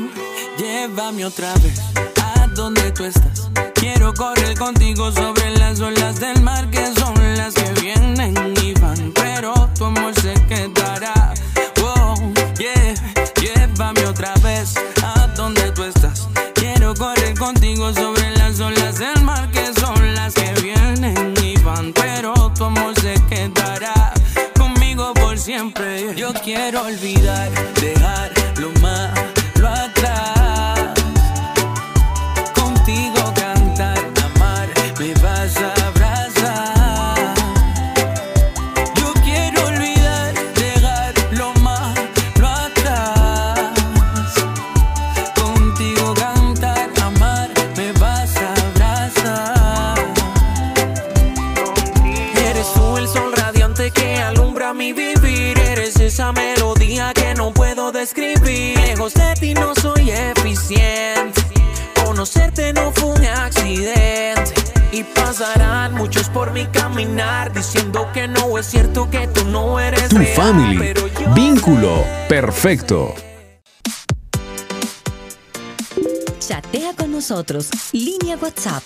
llévame 0.57 1.27
otra 1.27 1.53
vez 1.63 1.79
a 2.25 2.47
donde 2.47 2.91
tú 2.93 3.05
estás. 3.05 3.50
Quiero 3.81 4.13
correr 4.13 4.59
contigo 4.59 5.11
sobre 5.11 5.57
las 5.57 5.81
olas 5.81 6.21
del 6.21 6.43
mar 6.43 6.69
que 6.71 6.85
son 6.93 7.15
las 7.39 7.55
que 7.55 7.81
vienen 7.81 8.35
y 8.63 8.75
van, 8.75 9.11
pero 9.15 9.55
tu 9.75 9.87
amor 9.87 10.13
se 10.21 10.35
quedará. 10.47 11.33
Oh, 11.83 12.15
yeah, 12.59 12.95
llévame 13.41 14.05
otra 14.05 14.35
vez 14.43 14.75
a 15.03 15.29
donde 15.29 15.73
tú 15.73 15.85
estás. 15.85 16.29
Quiero 16.55 16.95
correr 16.95 17.39
contigo 17.39 17.91
sobre 17.95 18.31
las 18.37 18.61
olas 18.61 18.99
del 18.99 19.19
mar 19.23 19.51
que 19.51 19.73
son 19.73 20.15
las 20.15 20.35
que 20.35 20.53
vienen 20.61 21.35
y 21.43 21.57
van, 21.63 21.95
pero 21.95 22.35
tu 22.53 22.65
amor 22.65 22.95
se 23.01 23.15
quedará 23.31 24.13
conmigo 24.59 25.15
por 25.15 25.39
siempre. 25.39 26.15
Yo 26.15 26.35
quiero 26.45 26.83
olvidar, 26.83 27.51
dejar 27.81 28.40
Conocerte 62.51 62.73
no 62.73 62.91
fue 62.93 63.11
un 63.13 63.25
accidente. 63.25 64.55
Y 64.93 65.05
pasarán 65.05 65.95
muchos 65.95 66.29
por 66.31 66.51
mi 66.53 66.67
caminar 66.67 67.53
diciendo 67.53 68.09
que 68.13 68.27
no 68.27 68.59
es 68.59 68.67
cierto 68.67 69.09
que 69.09 69.29
tú 69.29 69.45
no 69.45 69.79
eres 69.79 70.09
Tu 70.09 70.19
real, 70.19 70.35
family. 70.35 70.79
pero 70.79 71.07
yo 71.07 71.31
Vínculo 71.33 72.05
perfecto. 72.29 73.15
Chatea 76.41 76.93
con 76.97 77.13
nosotros. 77.13 77.69
Línea 77.93 78.37
WhatsApp 78.43 78.83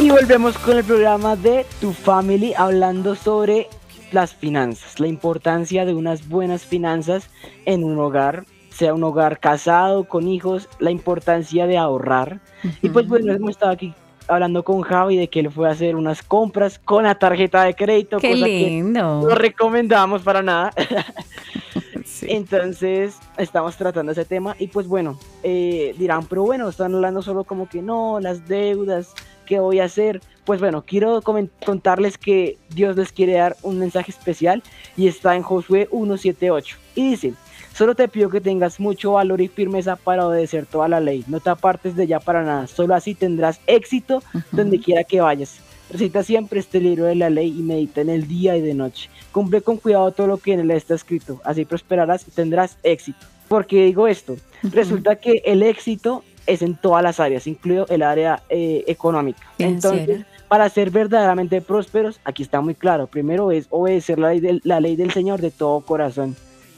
Y 0.00 0.10
volvemos 0.10 0.58
con 0.58 0.78
el 0.78 0.82
programa 0.82 1.36
de 1.36 1.64
Tu 1.80 1.92
Family 1.92 2.52
hablando 2.52 3.14
sobre 3.14 3.68
las 4.14 4.34
finanzas, 4.34 5.00
la 5.00 5.08
importancia 5.08 5.84
de 5.84 5.94
unas 5.94 6.28
buenas 6.28 6.64
finanzas 6.64 7.28
en 7.66 7.84
un 7.84 7.98
hogar, 7.98 8.44
sea 8.70 8.94
un 8.94 9.04
hogar 9.04 9.38
casado, 9.40 10.04
con 10.04 10.26
hijos, 10.28 10.68
la 10.78 10.90
importancia 10.90 11.66
de 11.66 11.76
ahorrar. 11.76 12.40
Y 12.82 12.88
pues 12.88 13.06
bueno, 13.06 13.32
hemos 13.32 13.50
estado 13.50 13.72
aquí 13.72 13.94
hablando 14.26 14.64
con 14.64 14.80
Javi 14.82 15.16
de 15.16 15.28
que 15.28 15.40
él 15.40 15.50
fue 15.50 15.68
a 15.68 15.72
hacer 15.72 15.96
unas 15.96 16.22
compras 16.22 16.78
con 16.78 17.04
la 17.04 17.14
tarjeta 17.16 17.64
de 17.64 17.74
crédito, 17.74 18.18
Qué 18.18 18.32
cosa 18.32 18.46
lindo. 18.46 19.20
que 19.20 19.26
no 19.26 19.34
recomendamos 19.34 20.22
para 20.22 20.42
nada. 20.42 20.72
Entonces, 22.22 23.18
estamos 23.36 23.76
tratando 23.76 24.12
ese 24.12 24.24
tema 24.24 24.56
y 24.58 24.68
pues 24.68 24.86
bueno, 24.86 25.18
eh, 25.42 25.94
dirán, 25.98 26.26
pero 26.26 26.42
bueno, 26.42 26.68
están 26.68 26.94
hablando 26.94 27.22
solo 27.22 27.44
como 27.44 27.68
que 27.68 27.82
no, 27.82 28.18
las 28.20 28.46
deudas, 28.46 29.14
¿qué 29.44 29.60
voy 29.60 29.80
a 29.80 29.84
hacer? 29.84 30.20
Pues 30.44 30.60
bueno, 30.60 30.84
quiero 30.86 31.22
contarles 31.22 32.18
que 32.18 32.58
Dios 32.70 32.96
les 32.96 33.12
quiere 33.12 33.34
dar 33.34 33.56
un 33.62 33.78
mensaje 33.78 34.10
especial 34.10 34.62
y 34.96 35.08
está 35.08 35.36
en 35.36 35.42
Josué 35.42 35.88
1.7.8 35.90 36.76
y 36.96 37.10
dice, 37.10 37.34
Solo 37.74 37.96
te 37.96 38.06
pido 38.06 38.30
que 38.30 38.40
tengas 38.40 38.78
mucho 38.78 39.12
valor 39.12 39.40
y 39.40 39.48
firmeza 39.48 39.96
para 39.96 40.28
obedecer 40.28 40.64
toda 40.64 40.86
la 40.86 41.00
ley. 41.00 41.24
No 41.26 41.40
te 41.40 41.50
apartes 41.50 41.96
de 41.96 42.04
ella 42.04 42.20
para 42.20 42.44
nada. 42.44 42.68
Solo 42.68 42.94
así 42.94 43.16
tendrás 43.16 43.60
éxito 43.66 44.22
donde 44.52 44.78
quiera 44.78 45.02
que 45.02 45.20
vayas. 45.20 45.58
Recita 45.90 46.22
siempre 46.22 46.60
este 46.60 46.78
libro 46.78 47.06
de 47.06 47.16
la 47.16 47.30
ley 47.30 47.48
y 47.48 47.62
medita 47.62 48.00
en 48.00 48.10
el 48.10 48.28
día 48.28 48.56
y 48.56 48.60
de 48.60 48.74
noche. 48.74 49.10
Cumple 49.32 49.60
con 49.60 49.78
cuidado 49.78 50.12
todo 50.12 50.28
lo 50.28 50.38
que 50.38 50.52
en 50.52 50.60
él 50.60 50.70
está 50.70 50.94
escrito. 50.94 51.40
Así 51.44 51.64
prosperarás 51.64 52.28
y 52.28 52.30
tendrás 52.30 52.78
éxito. 52.84 53.18
¿Por 53.48 53.66
qué 53.66 53.86
digo 53.86 54.06
esto? 54.06 54.36
Resulta 54.62 55.16
que 55.16 55.42
el 55.44 55.64
éxito 55.64 56.22
es 56.46 56.62
en 56.62 56.76
todas 56.76 57.02
las 57.02 57.20
áreas, 57.20 57.46
incluido 57.46 57.86
el 57.88 58.02
área 58.02 58.42
eh, 58.48 58.84
económica. 58.86 59.40
Entonces, 59.58 60.24
para 60.48 60.68
ser 60.68 60.90
verdaderamente 60.90 61.60
prósperos, 61.60 62.20
aquí 62.24 62.42
está 62.42 62.60
muy 62.60 62.74
claro. 62.74 63.06
Primero 63.06 63.50
es 63.50 63.66
obedecer 63.70 64.18
la 64.18 64.34
ley, 64.34 64.60
la 64.62 64.80
ley 64.80 64.96
del 64.96 65.10
Señor 65.10 65.40
de 65.40 65.50
todo 65.50 65.80
corazón 65.80 66.36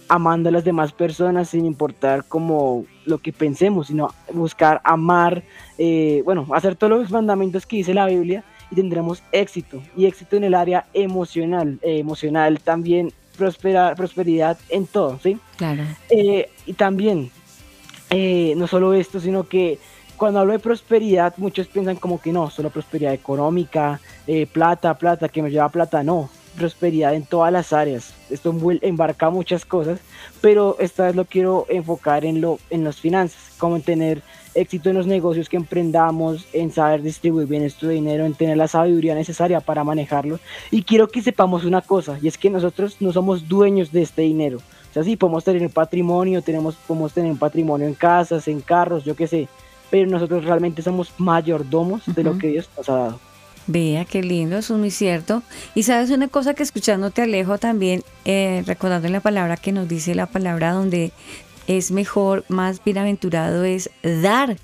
amando 0.09 0.49
a 0.49 0.53
las 0.53 0.65
demás 0.65 0.93
personas 0.93 1.49
sin 1.49 1.65
importar 1.65 2.25
como 2.25 2.85
lo 3.05 3.19
que 3.19 3.33
pensemos, 3.33 3.89
sino 3.89 4.15
buscar 4.33 4.81
amar, 4.85 5.43
eh, 5.79 6.23
bueno, 6.25 6.47
hacer 6.53 6.77
todos 6.77 7.01
los 7.01 7.11
mandamientos 7.11 7.67
que 7.67 7.77
dice 7.77 7.95
la 7.95 8.07
Biblia 8.07 8.45
y 8.71 8.77
tendremos 8.77 9.23
éxito. 9.33 9.83
Y 9.97 10.07
éxito 10.07 10.37
en 10.37 10.45
el 10.45 10.55
área 10.55 10.87
emocional, 10.93 11.79
eh, 11.83 11.99
emocional 11.99 12.61
también 12.61 13.13
prosperar, 13.37 13.97
prosperidad 13.97 14.59
en 14.69 14.87
todo, 14.87 15.19
¿sí? 15.23 15.39
Claro. 15.57 15.83
Eh, 16.11 16.49
y 16.65 16.73
también, 16.73 17.31
no 18.11 18.67
solo 18.67 18.95
esto, 18.95 19.21
sino 19.21 19.49
que 19.49 19.79
cuando 20.17 20.41
hablo 20.41 20.53
de 20.53 20.59
prosperidad, 20.59 21.35
muchos 21.37 21.67
piensan 21.67 21.97
como 21.97 22.21
que 22.21 22.33
no, 22.33 22.51
solo 22.51 22.71
prosperidad 22.71 23.13
económica, 23.13 24.01
plata, 24.53 24.95
plata, 24.95 25.29
que 25.29 25.43
me 25.43 25.51
lleva 25.51 25.69
plata, 25.69 26.03
no 26.03 26.31
prosperidad 26.57 27.15
en 27.15 27.25
todas 27.25 27.53
las 27.53 27.73
áreas. 27.73 28.15
Esto 28.31 28.55
embarca 28.83 29.31
muchas 29.31 29.65
cosas, 29.65 30.01
pero 30.41 30.77
esta 30.81 31.07
vez 31.07 31.15
lo 31.15 31.25
quiero 31.25 31.67
enfocar 31.69 32.25
en, 32.25 32.41
lo, 32.41 32.59
en 32.71 32.83
las 32.83 32.97
finanzas, 32.97 33.53
como 33.59 33.77
en 33.77 33.83
tener 33.83 34.23
éxito 34.55 34.89
en 34.89 34.97
los 34.97 35.07
negocios 35.07 35.49
que 35.49 35.57
emprendamos, 35.57 36.47
en 36.53 36.73
saber 36.73 37.03
distribuir 37.03 37.47
bien 37.47 37.63
este 37.63 37.87
dinero, 37.89 38.25
en 38.25 38.35
tener 38.35 38.57
la 38.57 38.69
sabiduría 38.69 39.15
necesaria 39.15 39.61
para 39.61 39.85
manejarlo. 39.85 40.41
Y 40.71 40.83
quiero 40.83 41.09
que 41.09 41.23
sepamos 41.23 41.65
una 41.65 41.83
cosa, 41.83 42.19
y 42.21 42.29
es 42.29 42.39
que 42.39 42.51
nosotros 42.51 42.97
no 43.01 43.13
somos 43.13 43.49
dueños 43.49 43.93
de 43.93 44.03
este 44.03 44.23
dinero. 44.23 44.59
Sea, 44.97 45.05
sí, 45.05 45.15
podemos 45.15 45.45
tener 45.45 45.69
patrimonio, 45.69 46.41
tenemos, 46.41 46.75
podemos 46.75 47.13
tener 47.13 47.37
patrimonio 47.37 47.87
en 47.87 47.93
casas, 47.93 48.49
en 48.49 48.63
carros, 48.63 49.05
yo 49.05 49.15
qué 49.15 49.27
sé, 49.27 49.47
pero 49.91 50.11
nosotros 50.11 50.43
realmente 50.43 50.81
somos 50.81 51.13
mayordomos 51.19 52.03
de 52.07 52.25
lo 52.25 52.39
que 52.39 52.47
Dios 52.47 52.71
nos 52.75 52.89
ha 52.89 52.95
dado. 52.95 53.21
Vea, 53.67 54.07
qué 54.07 54.23
lindo, 54.23 54.57
eso 54.57 54.73
es 54.73 54.81
muy 54.81 54.91
cierto. 54.91 55.43
Y 55.75 55.83
sabes 55.83 56.11
una 56.11 56.29
cosa 56.29 56.55
que 56.55 56.63
escuchándote 56.63 57.21
Alejo 57.21 57.59
también, 57.59 58.05
eh, 58.25 58.65
recordando 58.67 59.07
la 59.11 59.21
palabra 59.21 59.59
que 59.59 59.71
nos 59.71 59.87
dice 59.87 60.15
la 60.15 60.25
palabra 60.25 60.73
donde 60.73 61.13
es 61.67 61.91
mejor, 61.91 62.47
más 62.49 62.83
bienaventurado 62.83 63.65
es 63.65 63.91
dar 64.03 64.57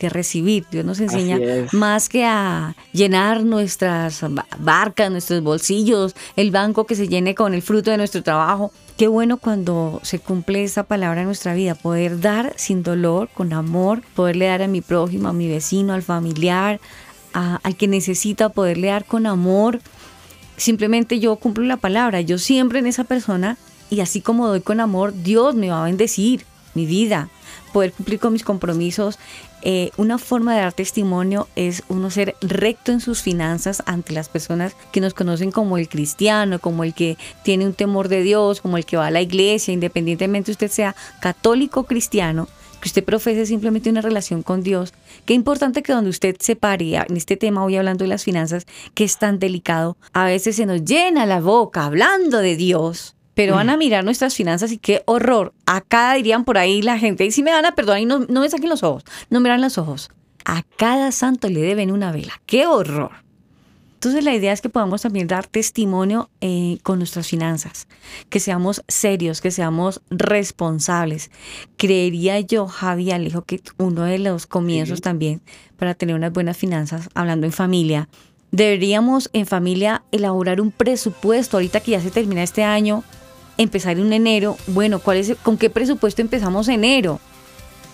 que 0.00 0.08
recibir. 0.08 0.66
Dios 0.70 0.84
nos 0.84 1.00
enseña 1.00 1.38
más 1.72 2.08
que 2.08 2.24
a 2.24 2.76
llenar 2.92 3.42
nuestras 3.42 4.24
barcas, 4.58 5.10
nuestros 5.10 5.42
bolsillos, 5.42 6.14
el 6.36 6.52
banco 6.52 6.86
que 6.86 6.94
se 6.94 7.08
llene 7.08 7.34
con 7.34 7.54
el 7.54 7.62
fruto 7.62 7.90
de 7.90 7.96
nuestro 7.96 8.22
trabajo. 8.22 8.70
Qué 9.00 9.08
bueno 9.08 9.38
cuando 9.38 9.98
se 10.02 10.18
cumple 10.18 10.62
esa 10.62 10.82
palabra 10.82 11.22
en 11.22 11.26
nuestra 11.26 11.54
vida, 11.54 11.74
poder 11.74 12.20
dar 12.20 12.52
sin 12.56 12.82
dolor, 12.82 13.30
con 13.32 13.54
amor, 13.54 14.02
poderle 14.14 14.44
dar 14.44 14.60
a 14.60 14.68
mi 14.68 14.82
prójimo, 14.82 15.28
a 15.28 15.32
mi 15.32 15.48
vecino, 15.48 15.94
al 15.94 16.02
familiar, 16.02 16.80
al 17.32 17.76
que 17.76 17.88
necesita 17.88 18.50
poderle 18.50 18.88
dar 18.88 19.06
con 19.06 19.24
amor. 19.24 19.80
Simplemente 20.58 21.18
yo 21.18 21.36
cumplo 21.36 21.64
la 21.64 21.78
palabra, 21.78 22.20
yo 22.20 22.36
siempre 22.36 22.80
en 22.80 22.86
esa 22.86 23.04
persona 23.04 23.56
y 23.88 24.00
así 24.00 24.20
como 24.20 24.48
doy 24.48 24.60
con 24.60 24.80
amor, 24.80 25.14
Dios 25.14 25.54
me 25.54 25.70
va 25.70 25.80
a 25.80 25.86
bendecir 25.86 26.44
mi 26.74 26.84
vida, 26.84 27.30
poder 27.72 27.92
cumplir 27.92 28.20
con 28.20 28.32
mis 28.32 28.44
compromisos. 28.44 29.18
Eh, 29.62 29.90
una 29.96 30.18
forma 30.18 30.54
de 30.54 30.60
dar 30.62 30.72
testimonio 30.72 31.48
es 31.56 31.82
uno 31.88 32.10
ser 32.10 32.34
recto 32.40 32.92
en 32.92 33.00
sus 33.00 33.22
finanzas 33.22 33.82
ante 33.86 34.12
las 34.12 34.28
personas 34.28 34.74
que 34.92 35.00
nos 35.00 35.14
conocen 35.14 35.50
como 35.50 35.78
el 35.78 35.88
cristiano, 35.88 36.58
como 36.58 36.84
el 36.84 36.94
que 36.94 37.18
tiene 37.42 37.66
un 37.66 37.74
temor 37.74 38.08
de 38.08 38.22
Dios, 38.22 38.60
como 38.60 38.76
el 38.76 38.86
que 38.86 38.96
va 38.96 39.08
a 39.08 39.10
la 39.10 39.20
iglesia, 39.20 39.74
independientemente 39.74 40.50
usted 40.50 40.70
sea 40.70 40.96
católico 41.20 41.80
o 41.80 41.84
cristiano, 41.84 42.48
que 42.80 42.88
usted 42.88 43.04
profese 43.04 43.46
simplemente 43.46 43.90
una 43.90 44.00
relación 44.00 44.42
con 44.42 44.62
Dios. 44.62 44.92
Qué 45.26 45.34
importante 45.34 45.82
que 45.82 45.92
donde 45.92 46.10
usted 46.10 46.36
se 46.40 46.56
pare, 46.56 46.96
en 46.96 47.16
este 47.16 47.36
tema 47.36 47.64
hoy 47.64 47.76
hablando 47.76 48.04
de 48.04 48.08
las 48.08 48.24
finanzas, 48.24 48.66
que 48.94 49.04
es 49.04 49.18
tan 49.18 49.38
delicado, 49.38 49.96
a 50.12 50.24
veces 50.24 50.56
se 50.56 50.66
nos 50.66 50.84
llena 50.84 51.26
la 51.26 51.40
boca 51.40 51.84
hablando 51.84 52.38
de 52.38 52.56
Dios, 52.56 53.14
pero 53.40 53.54
van 53.54 53.70
a 53.70 53.76
mm. 53.76 53.78
mirar 53.78 54.04
nuestras 54.04 54.34
finanzas 54.34 54.70
y 54.70 54.76
qué 54.76 55.02
horror. 55.06 55.54
Acá 55.64 56.12
dirían 56.12 56.44
por 56.44 56.58
ahí 56.58 56.82
la 56.82 56.98
gente, 56.98 57.24
y 57.24 57.30
si 57.30 57.42
me 57.42 57.50
van 57.50 57.64
a 57.64 57.74
perdonar 57.74 58.02
y 58.02 58.04
no, 58.04 58.18
no 58.28 58.42
me 58.42 58.50
saquen 58.50 58.68
los 58.68 58.82
ojos, 58.82 59.02
no 59.30 59.40
miran 59.40 59.62
los 59.62 59.78
ojos. 59.78 60.10
A 60.44 60.62
cada 60.76 61.10
santo 61.10 61.48
le 61.48 61.62
deben 61.62 61.90
una 61.90 62.12
vela. 62.12 62.34
¡Qué 62.44 62.66
horror! 62.66 63.12
Entonces 63.94 64.24
la 64.24 64.34
idea 64.34 64.52
es 64.52 64.60
que 64.60 64.68
podamos 64.68 65.00
también 65.00 65.26
dar 65.26 65.46
testimonio 65.46 66.28
eh, 66.42 66.80
con 66.82 66.98
nuestras 66.98 67.28
finanzas, 67.28 67.88
que 68.28 68.40
seamos 68.40 68.84
serios, 68.88 69.40
que 69.40 69.50
seamos 69.50 70.02
responsables. 70.10 71.30
Creería 71.78 72.40
yo, 72.40 72.66
Javi 72.66 73.10
Alejo, 73.10 73.40
que 73.40 73.62
uno 73.78 74.02
de 74.02 74.18
los 74.18 74.46
comienzos 74.46 75.00
también 75.00 75.40
para 75.78 75.94
tener 75.94 76.14
unas 76.14 76.32
buenas 76.34 76.58
finanzas, 76.58 77.08
hablando 77.14 77.46
en 77.46 77.52
familia, 77.52 78.10
deberíamos 78.50 79.30
en 79.32 79.46
familia 79.46 80.02
elaborar 80.12 80.60
un 80.60 80.72
presupuesto, 80.72 81.56
ahorita 81.56 81.80
que 81.80 81.92
ya 81.92 82.02
se 82.02 82.10
termina 82.10 82.42
este 82.42 82.64
año, 82.64 83.02
empezar 83.62 83.98
en 83.98 84.12
enero, 84.12 84.56
bueno, 84.68 85.00
¿cuál 85.00 85.18
es, 85.18 85.34
¿con 85.42 85.56
qué 85.58 85.70
presupuesto 85.70 86.22
empezamos 86.22 86.68
enero? 86.68 87.20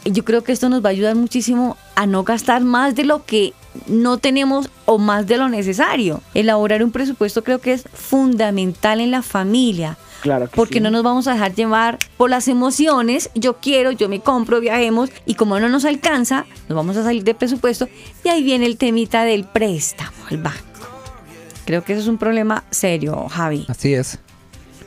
Yo 0.05 0.25
creo 0.25 0.45
que 0.45 0.53
esto 0.53 0.69
nos 0.69 0.85
va 0.85 0.91
a 0.91 0.93
ayudar 0.93 1.17
muchísimo 1.17 1.77
a 1.97 2.07
no 2.07 2.23
gastar 2.23 2.63
más 2.63 2.95
de 2.95 3.05
lo 3.05 3.25
que 3.25 3.53
no 3.89 4.19
tenemos 4.19 4.71
o 4.85 4.99
más 4.99 5.27
de 5.27 5.37
lo 5.37 5.49
necesario. 5.49 6.23
Elaborar 6.35 6.85
un 6.85 6.93
presupuesto 6.93 7.43
creo 7.43 7.59
que 7.59 7.73
es 7.73 7.85
fundamental 7.93 9.01
en 9.01 9.11
la 9.11 9.23
familia. 9.23 9.99
Claro 10.23 10.49
porque 10.55 10.81
no 10.81 10.91
nos 10.91 11.03
vamos 11.03 11.27
a 11.27 11.35
dejar 11.35 11.55
llevar 11.55 11.99
por 12.17 12.31
las 12.31 12.49
emociones, 12.49 13.31
yo 13.35 13.59
quiero, 13.59 13.91
yo 13.91 14.09
me 14.09 14.21
compro, 14.21 14.61
viajemos, 14.61 15.11
y 15.27 15.35
como 15.35 15.61
no 15.61 15.69
nos 15.69 15.85
alcanza, 15.85 16.47
nos 16.69 16.77
vamos 16.77 16.97
a 16.97 17.05
salir 17.05 17.23
de 17.23 17.35
presupuesto, 17.35 17.89
y 18.25 18.29
ahí 18.29 18.43
viene 18.43 18.67
el 18.67 18.77
temita 18.77 19.25
del 19.25 19.45
préstamo 19.45 20.17
al 20.31 20.39
banco. 20.39 20.59
Creo 21.65 21.85
que 21.85 21.93
eso 21.93 22.03
es 22.03 22.09
un 22.09 22.19
problema 22.19 22.65
serio, 22.71 23.27
Javi. 23.29 23.67
Así 23.69 23.93
es. 23.93 24.19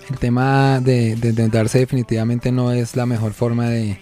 El 0.09 0.17
tema 0.17 0.79
de, 0.79 1.15
de 1.15 1.29
endeudarse 1.29 1.79
definitivamente 1.79 2.51
no 2.51 2.71
es 2.71 2.95
la 2.95 3.05
mejor 3.05 3.33
forma 3.33 3.69
de, 3.69 3.99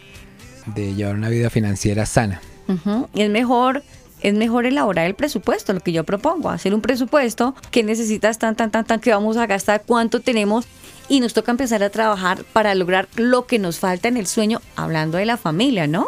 de 0.76 0.95
llevar 0.95 1.16
una 1.16 1.30
vida 1.30 1.49
financiera 1.49 2.05
sana. 2.05 2.41
Y 3.14 3.22
es 3.22 3.30
mejor 3.30 3.84
es 4.22 4.34
mejor 4.34 4.66
elaborar 4.66 5.05
el 5.05 5.14
presupuesto, 5.14 5.74
lo 5.74 5.80
que 5.80 5.91
yo 5.91 6.03
propongo, 6.03 6.49
hacer 6.49 6.74
un 6.74 6.82
presupuesto 6.82 7.53
que 7.70 7.84
necesitas 7.84 8.39
tan, 8.39 8.55
tan, 8.55 8.72
tan, 8.72 8.84
tan, 8.84 8.99
que 8.99 9.12
vamos 9.12 9.38
a 9.38 9.45
gastar, 9.45 9.84
cuánto 9.86 10.22
tenemos 10.22 10.66
y 11.08 11.20
nos 11.20 11.34
toca 11.34 11.51
empezar 11.51 11.84
a 11.84 11.91
trabajar 11.91 12.43
para 12.51 12.74
lograr 12.74 13.08
lo 13.16 13.45
que 13.45 13.60
nos 13.60 13.78
falta 13.78 14.08
en 14.08 14.18
el 14.18 14.26
sueño, 14.26 14.60
hablando 14.76 15.20
de 15.20 15.26
la 15.26 15.38
familia, 15.38 15.86
¿no? 15.86 16.08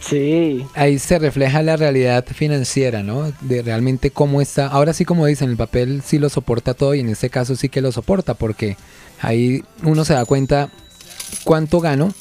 Sí. 0.00 0.66
Ahí 0.74 0.98
se 0.98 1.18
refleja 1.18 1.62
la 1.62 1.76
realidad 1.76 2.26
financiera, 2.26 3.02
¿no? 3.02 3.32
De 3.40 3.62
realmente 3.62 4.10
cómo 4.10 4.42
está. 4.42 4.66
Ahora 4.66 4.92
sí, 4.92 5.04
como 5.04 5.24
dicen, 5.24 5.48
el 5.48 5.56
papel 5.56 6.02
sí 6.04 6.18
lo 6.18 6.28
soporta 6.28 6.74
todo 6.74 6.94
y 6.94 7.00
en 7.00 7.08
este 7.08 7.30
caso 7.30 7.56
sí 7.56 7.68
que 7.68 7.80
lo 7.80 7.92
soporta 7.92 8.34
porque 8.34 8.76
ahí 9.24 9.62
uno 9.82 10.04
se 10.04 10.14
da 10.14 10.24
cuenta 10.24 10.70
cuánto 11.44 11.80
gano, 11.80 12.12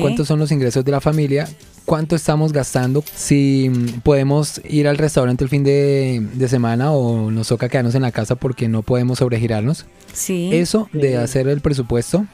cuántos 0.00 0.28
son 0.28 0.38
los 0.38 0.52
ingresos 0.52 0.84
de 0.84 0.92
la 0.92 1.00
familia, 1.00 1.48
cuánto 1.84 2.16
estamos 2.16 2.52
gastando, 2.52 3.02
si 3.14 3.70
podemos 4.02 4.60
ir 4.68 4.88
al 4.88 4.98
restaurante 4.98 5.44
el 5.44 5.50
fin 5.50 5.64
de, 5.64 6.46
semana 6.48 6.92
o 6.92 7.30
nos 7.30 7.48
toca 7.48 7.68
quedarnos 7.68 7.94
en 7.94 8.02
la 8.02 8.12
casa 8.12 8.34
porque 8.34 8.68
no 8.68 8.82
podemos 8.82 9.18
sobregirarnos. 9.18 9.86
Sí. 10.12 10.50
Eso 10.52 10.88
de 10.92 11.16
hacer 11.16 11.48
el 11.48 11.60
presupuesto 11.60 12.26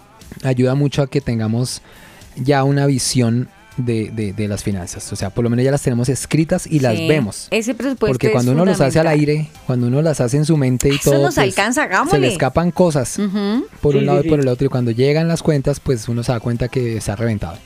ayuda 0.42 0.74
mucho 0.74 1.02
a 1.02 1.06
que 1.06 1.20
tengamos 1.20 1.82
ya 2.36 2.64
una 2.64 2.86
visión 2.86 3.48
de, 3.76 4.34
las 4.48 4.62
finanzas. 4.62 5.12
O 5.12 5.16
sea, 5.16 5.30
por 5.30 5.44
lo 5.44 5.50
menos 5.50 5.64
ya 5.64 5.70
las 5.70 5.82
tenemos 5.82 6.08
escritas 6.08 6.66
y 6.66 6.80
las 6.80 6.98
vemos. 6.98 7.48
Ese 7.50 7.74
presupuesto 7.74 8.12
Porque 8.12 8.30
cuando 8.30 8.52
uno 8.52 8.64
los 8.64 8.80
hace 8.80 9.00
al 9.00 9.06
aire, 9.08 9.48
cuando 9.66 9.86
uno 9.86 10.02
las 10.02 10.20
hace 10.20 10.36
en 10.36 10.44
su 10.44 10.56
mente 10.56 10.88
y 10.88 10.98
todo. 10.98 11.14
nos 11.14 11.34
pues, 11.34 11.38
alcanza, 11.38 11.88
Se 12.10 12.18
le 12.18 12.28
escapan 12.28 12.70
cosas 12.70 13.18
por 13.80 13.96
un 13.96 14.06
lado 14.06 14.22
y 14.24 14.28
por 14.28 14.40
el 14.40 14.48
otro. 14.48 14.66
Y 14.66 14.70
cuando 14.70 14.90
llegan 14.90 15.28
las 15.28 15.42
cuentas, 15.42 15.80
pues 15.80 16.08
uno 16.08 16.22
se 16.22 16.32
da 16.32 16.40
cuenta 16.40 16.68
que 16.68 17.00
se 17.00 17.10
ha 17.10 17.16
reventado. 17.16 17.58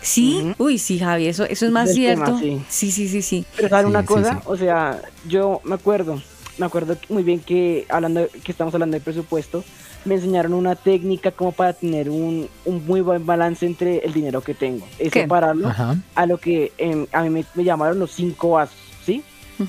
Sí, 0.00 0.52
uy, 0.58 0.78
sí, 0.78 0.98
Javi, 0.98 1.28
eso, 1.28 1.44
eso 1.44 1.64
es 1.64 1.70
más 1.70 1.92
cierto. 1.94 2.36
sí. 2.38 2.60
sí, 2.68 2.90
sí, 2.90 3.22
sí, 3.22 3.46
Pero 3.56 3.68
¿sabes 3.68 3.86
una 3.86 4.04
cosa? 4.04 4.42
O 4.46 4.56
sea, 4.56 5.00
yo 5.28 5.60
me 5.62 5.76
acuerdo, 5.76 6.20
me 6.58 6.66
acuerdo 6.66 6.96
muy 7.08 7.22
bien 7.22 7.38
que 7.38 7.86
hablando 7.88 8.28
que 8.42 8.50
estamos 8.50 8.74
hablando 8.74 8.96
de 8.96 9.00
presupuesto, 9.00 9.64
me 10.04 10.16
enseñaron 10.16 10.54
una 10.54 10.74
técnica 10.74 11.30
como 11.30 11.52
para 11.52 11.72
tener 11.72 12.10
un, 12.10 12.48
un 12.64 12.86
muy 12.86 13.00
buen 13.00 13.24
balance 13.24 13.64
entre 13.64 13.98
el 13.98 14.12
dinero 14.12 14.40
que 14.40 14.54
tengo. 14.54 14.86
Es 14.98 15.12
¿Qué? 15.12 15.22
separarlo 15.22 15.68
Ajá. 15.68 15.96
a 16.14 16.26
lo 16.26 16.38
que 16.38 16.72
em, 16.78 17.06
a 17.12 17.22
mí 17.22 17.30
me, 17.30 17.44
me 17.54 17.64
llamaron 17.64 17.98
los 17.98 18.10
cinco 18.12 18.50
vasos, 18.50 18.76
¿sí? 19.04 19.22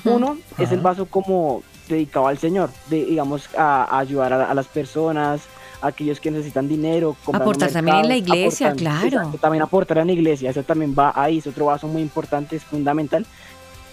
Uno 0.04 0.38
es 0.58 0.72
el 0.72 0.80
vaso 0.80 1.06
como 1.06 1.62
dedicado 1.88 2.26
al 2.26 2.38
Señor, 2.38 2.70
de, 2.90 3.04
digamos, 3.04 3.48
a, 3.56 3.84
a 3.84 3.98
ayudar 4.00 4.32
a, 4.32 4.50
a 4.50 4.54
las 4.54 4.66
personas, 4.66 5.42
a 5.80 5.88
aquellos 5.88 6.18
que 6.18 6.30
necesitan 6.30 6.66
dinero. 6.66 7.16
Aportar 7.32 7.70
también 7.70 7.98
en 7.98 8.08
la 8.08 8.16
iglesia, 8.16 8.72
claro. 8.72 9.06
Exacto, 9.06 9.38
también 9.38 9.62
aportar 9.62 9.98
en 9.98 10.08
la 10.08 10.12
iglesia, 10.14 10.50
eso 10.50 10.62
también 10.62 10.94
va 10.98 11.12
ahí, 11.14 11.38
es 11.38 11.46
otro 11.46 11.66
vaso 11.66 11.86
muy 11.86 12.02
importante, 12.02 12.56
es 12.56 12.64
fundamental. 12.64 13.24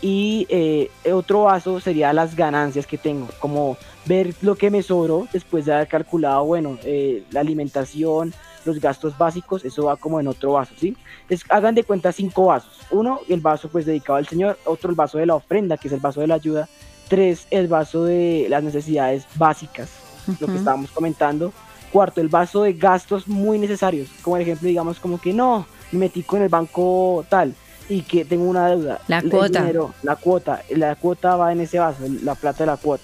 Y 0.01 0.47
eh, 0.49 0.89
otro 1.11 1.43
vaso 1.43 1.79
sería 1.79 2.11
las 2.11 2.35
ganancias 2.35 2.87
que 2.87 2.97
tengo, 2.97 3.27
como 3.39 3.77
ver 4.05 4.33
lo 4.41 4.55
que 4.55 4.71
me 4.71 4.81
sobró 4.81 5.27
después 5.31 5.65
de 5.65 5.75
haber 5.75 5.87
calculado, 5.87 6.43
bueno, 6.43 6.79
eh, 6.83 7.23
la 7.29 7.41
alimentación, 7.41 8.33
los 8.65 8.79
gastos 8.79 9.15
básicos, 9.15 9.63
eso 9.63 9.85
va 9.85 9.97
como 9.97 10.19
en 10.19 10.27
otro 10.27 10.53
vaso, 10.53 10.73
¿sí? 10.75 10.97
Es, 11.29 11.43
hagan 11.49 11.75
de 11.75 11.83
cuenta 11.83 12.11
cinco 12.11 12.45
vasos. 12.45 12.79
Uno, 12.89 13.19
el 13.29 13.41
vaso 13.41 13.69
pues 13.69 13.85
dedicado 13.85 14.17
al 14.17 14.27
Señor, 14.27 14.57
otro 14.65 14.89
el 14.89 14.95
vaso 14.95 15.19
de 15.19 15.27
la 15.27 15.35
ofrenda, 15.35 15.77
que 15.77 15.87
es 15.87 15.93
el 15.93 15.99
vaso 15.99 16.21
de 16.21 16.27
la 16.27 16.35
ayuda. 16.35 16.67
Tres, 17.07 17.45
el 17.51 17.67
vaso 17.67 18.05
de 18.05 18.47
las 18.49 18.63
necesidades 18.63 19.27
básicas, 19.35 19.91
lo 20.39 20.47
que 20.47 20.55
estábamos 20.55 20.91
comentando. 20.91 21.53
Cuarto, 21.91 22.21
el 22.21 22.29
vaso 22.29 22.63
de 22.63 22.73
gastos 22.73 23.27
muy 23.27 23.59
necesarios, 23.59 24.09
como 24.21 24.37
el 24.37 24.43
ejemplo, 24.43 24.67
digamos, 24.67 24.99
como 24.99 25.19
que 25.19 25.33
no, 25.33 25.67
me 25.91 25.99
metí 25.99 26.23
con 26.23 26.41
el 26.41 26.49
banco 26.49 27.25
tal 27.29 27.53
y 27.91 28.03
que 28.03 28.23
tengo 28.23 28.45
una 28.45 28.69
deuda. 28.69 29.01
La 29.09 29.19
El 29.19 29.29
cuota. 29.29 29.59
dinero, 29.59 29.93
la 30.01 30.15
cuota, 30.15 30.61
la 30.69 30.95
cuota 30.95 31.35
va 31.35 31.51
en 31.51 31.59
ese 31.59 31.77
vaso, 31.77 31.97
la 32.23 32.35
plata 32.35 32.59
de 32.59 32.67
la 32.67 32.77
cuota. 32.77 33.03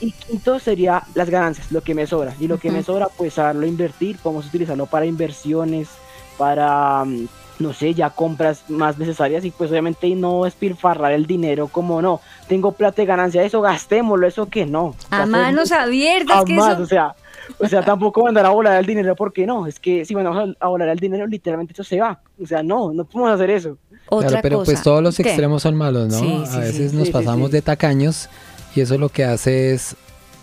Y 0.00 0.12
quinto 0.12 0.58
sería 0.58 1.02
las 1.14 1.30
ganancias, 1.30 1.72
lo 1.72 1.80
que 1.80 1.94
me 1.94 2.06
sobra. 2.06 2.34
Y 2.38 2.46
lo 2.46 2.58
que 2.58 2.70
me 2.70 2.82
sobra, 2.82 3.08
pues 3.16 3.34
saberlo 3.34 3.66
invertir, 3.66 4.18
podemos 4.18 4.46
utilizarlo 4.46 4.84
para 4.84 5.06
inversiones, 5.06 5.88
para, 6.36 7.06
mm, 7.06 7.26
no 7.60 7.72
sé, 7.72 7.94
ya 7.94 8.10
compras 8.10 8.64
más 8.68 8.98
necesarias 8.98 9.46
y 9.46 9.50
pues 9.50 9.70
obviamente 9.70 10.06
no 10.14 10.44
despilfarrar 10.44 11.12
el 11.12 11.26
dinero 11.26 11.68
como 11.68 12.02
no, 12.02 12.20
tengo 12.48 12.72
plata 12.72 13.00
de 13.00 13.06
ganancia, 13.06 13.42
eso 13.42 13.62
gastémoslo, 13.62 14.26
eso 14.26 14.46
que 14.46 14.66
no. 14.66 14.94
A 15.10 15.24
manos 15.24 15.72
abiertas, 15.72 16.44
que 16.44 16.54
jamás, 16.54 16.74
eso... 16.74 16.82
o 16.82 16.86
sea, 16.86 17.14
o 17.58 17.66
sea, 17.66 17.82
tampoco 17.82 18.22
mandar 18.22 18.44
a 18.44 18.50
volar 18.50 18.78
el 18.78 18.84
dinero 18.84 19.16
porque 19.16 19.46
no, 19.46 19.66
es 19.66 19.80
que 19.80 20.04
si 20.04 20.14
mandamos 20.14 20.54
a 20.60 20.66
a 20.66 20.68
volar 20.68 20.90
el 20.90 20.98
dinero 20.98 21.26
literalmente 21.26 21.72
eso 21.72 21.82
se 21.82 21.98
va, 21.98 22.20
o 22.40 22.46
sea, 22.46 22.62
no, 22.62 22.92
no 22.92 23.06
podemos 23.06 23.32
hacer 23.34 23.50
eso. 23.50 23.78
Otra 24.10 24.28
Claro, 24.28 24.42
pero 24.42 24.58
cosa. 24.58 24.72
pues 24.72 24.82
todos 24.82 25.02
los 25.02 25.16
¿Qué? 25.16 25.22
extremos 25.22 25.62
son 25.62 25.74
malos, 25.76 26.08
¿no? 26.08 26.18
Sí, 26.18 26.42
a 26.52 26.58
veces 26.60 26.90
sí. 26.92 26.96
nos 26.96 27.06
Sí, 27.06 27.12
pasamos 27.12 27.50
de 27.50 27.62
tacaños 27.62 28.28
y 28.74 28.80
eso 28.80 28.96
lo 28.98 29.08
que 29.08 29.24
hace 29.24 29.74
es 29.74 29.96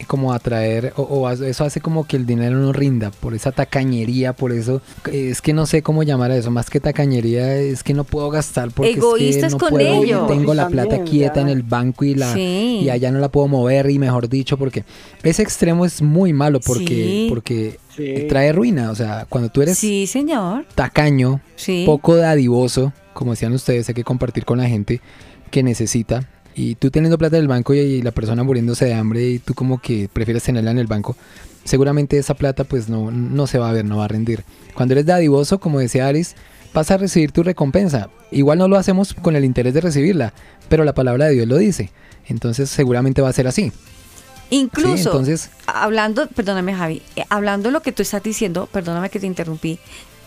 como 0.06 0.34
atraer 0.34 0.94
o, 0.96 1.02
o 1.04 1.30
eso 1.30 1.64
hace 1.66 1.82
como 1.82 2.06
que 2.08 2.16
el 2.18 2.26
dinero 2.26 2.58
no 2.58 2.72
rinda 2.74 3.12
por 3.12 3.34
esa 3.34 3.52
tacañería, 3.52 4.34
por 4.34 4.52
eso 4.52 4.82
es 5.12 5.42
que 5.42 5.54
no 5.54 5.66
sé 5.66 5.82
cómo 5.82 6.04
llamar 6.04 6.32
a 6.32 6.38
eso, 6.38 6.52
más 6.52 6.70
que 6.70 6.80
tacañería 6.80 7.56
es 7.56 7.84
que 7.84 7.94
no 7.94 8.04
puedo 8.04 8.30
gastar 8.30 8.72
porque 8.72 8.92
Egoístas 8.92 9.36
es 9.36 9.44
que 9.44 9.52
no 9.54 9.58
con 9.60 9.70
puedo, 9.70 10.04
ello. 10.04 10.26
tengo 10.28 10.54
la 10.54 10.68
plata 10.68 10.96
también, 10.98 11.08
quieta 11.12 11.36
ya. 11.36 11.42
en 11.42 11.50
el 11.50 11.64
banco 11.64 12.06
y 12.06 12.16
la 12.16 12.34
Sí. 12.34 12.80
y 12.84 12.90
allá 12.90 13.12
no 13.12 13.20
la 13.20 13.30
puedo 13.30 13.48
mover 13.48 13.90
y 13.90 14.00
mejor 14.00 14.30
dicho 14.30 14.58
porque 14.58 14.84
ese 15.24 15.42
extremo 15.44 15.86
es 15.86 16.02
muy 16.02 16.34
malo 16.34 16.60
porque 16.60 16.86
Sí. 16.86 17.26
porque 17.30 17.80
Sí. 17.96 18.26
trae 18.28 18.52
ruina, 18.52 18.92
o 18.92 18.96
sea, 18.96 19.26
cuando 19.30 19.50
tú 19.50 19.62
eres 19.62 19.78
Sí, 19.78 20.06
señor. 20.08 20.66
tacaño, 20.76 21.40
Sí. 21.56 21.84
poco 21.86 22.16
dadivoso, 22.16 22.92
como 23.14 23.32
decían 23.32 23.54
ustedes, 23.54 23.88
hay 23.88 23.96
que 23.96 24.04
compartir 24.04 24.44
con 24.46 24.58
la 24.58 24.68
gente 24.68 25.00
que 25.50 25.64
necesita. 25.64 26.28
Y 26.56 26.76
tú 26.76 26.90
teniendo 26.90 27.18
plata 27.18 27.36
en 27.38 27.44
el 27.44 27.48
banco 27.48 27.74
y, 27.74 27.80
y 27.80 28.02
la 28.02 28.12
persona 28.12 28.44
muriéndose 28.44 28.86
de 28.86 28.94
hambre 28.94 29.28
y 29.28 29.40
tú 29.40 29.54
como 29.54 29.82
que 29.82 30.10
prefieres 30.12 30.44
tenerla 30.44 30.72
en 30.72 30.80
el 30.80 30.88
banco, 30.88 31.16
seguramente 31.66 32.18
esa 32.18 32.34
plata 32.34 32.64
pues 32.64 32.88
no, 32.90 33.12
no 33.12 33.46
se 33.48 33.58
va 33.60 33.70
a 33.70 33.74
ver, 33.74 33.84
no 33.86 33.98
va 33.98 34.06
a 34.06 34.08
rendir. 34.08 34.44
Cuando 34.74 34.94
eres 34.94 35.06
dadivoso, 35.06 35.60
como 35.60 35.80
decía 35.80 36.08
Aris, 36.08 36.36
vas 36.74 36.92
a 36.92 36.98
recibir 36.98 37.32
tu 37.32 37.44
recompensa. 37.44 38.10
Igual 38.32 38.58
no 38.60 38.68
lo 38.68 38.78
hacemos 38.78 39.14
con 39.14 39.36
el 39.36 39.44
interés 39.46 39.74
de 39.74 39.82
recibirla, 39.82 40.34
pero 40.70 40.84
la 40.86 40.94
palabra 40.94 41.26
de 41.26 41.34
Dios 41.34 41.48
lo 41.48 41.58
dice. 41.58 41.92
Entonces 42.28 42.70
seguramente 42.70 43.22
va 43.22 43.30
a 43.30 43.34
ser 43.34 43.48
así. 43.48 43.72
Incluso, 44.50 44.96
Sí, 44.96 45.04
entonces- 45.04 45.50
hablando, 45.68 46.28
perdóname 46.28 46.74
Javi, 46.76 47.02
eh, 47.16 47.24
hablando 47.30 47.70
de 47.70 47.74
lo 47.74 47.82
que 47.82 47.92
tú 47.92 48.02
estás 48.04 48.22
diciendo, 48.24 48.70
perdóname 48.72 49.10
que 49.10 49.20
te 49.20 49.26
interrumpí, 49.28 49.80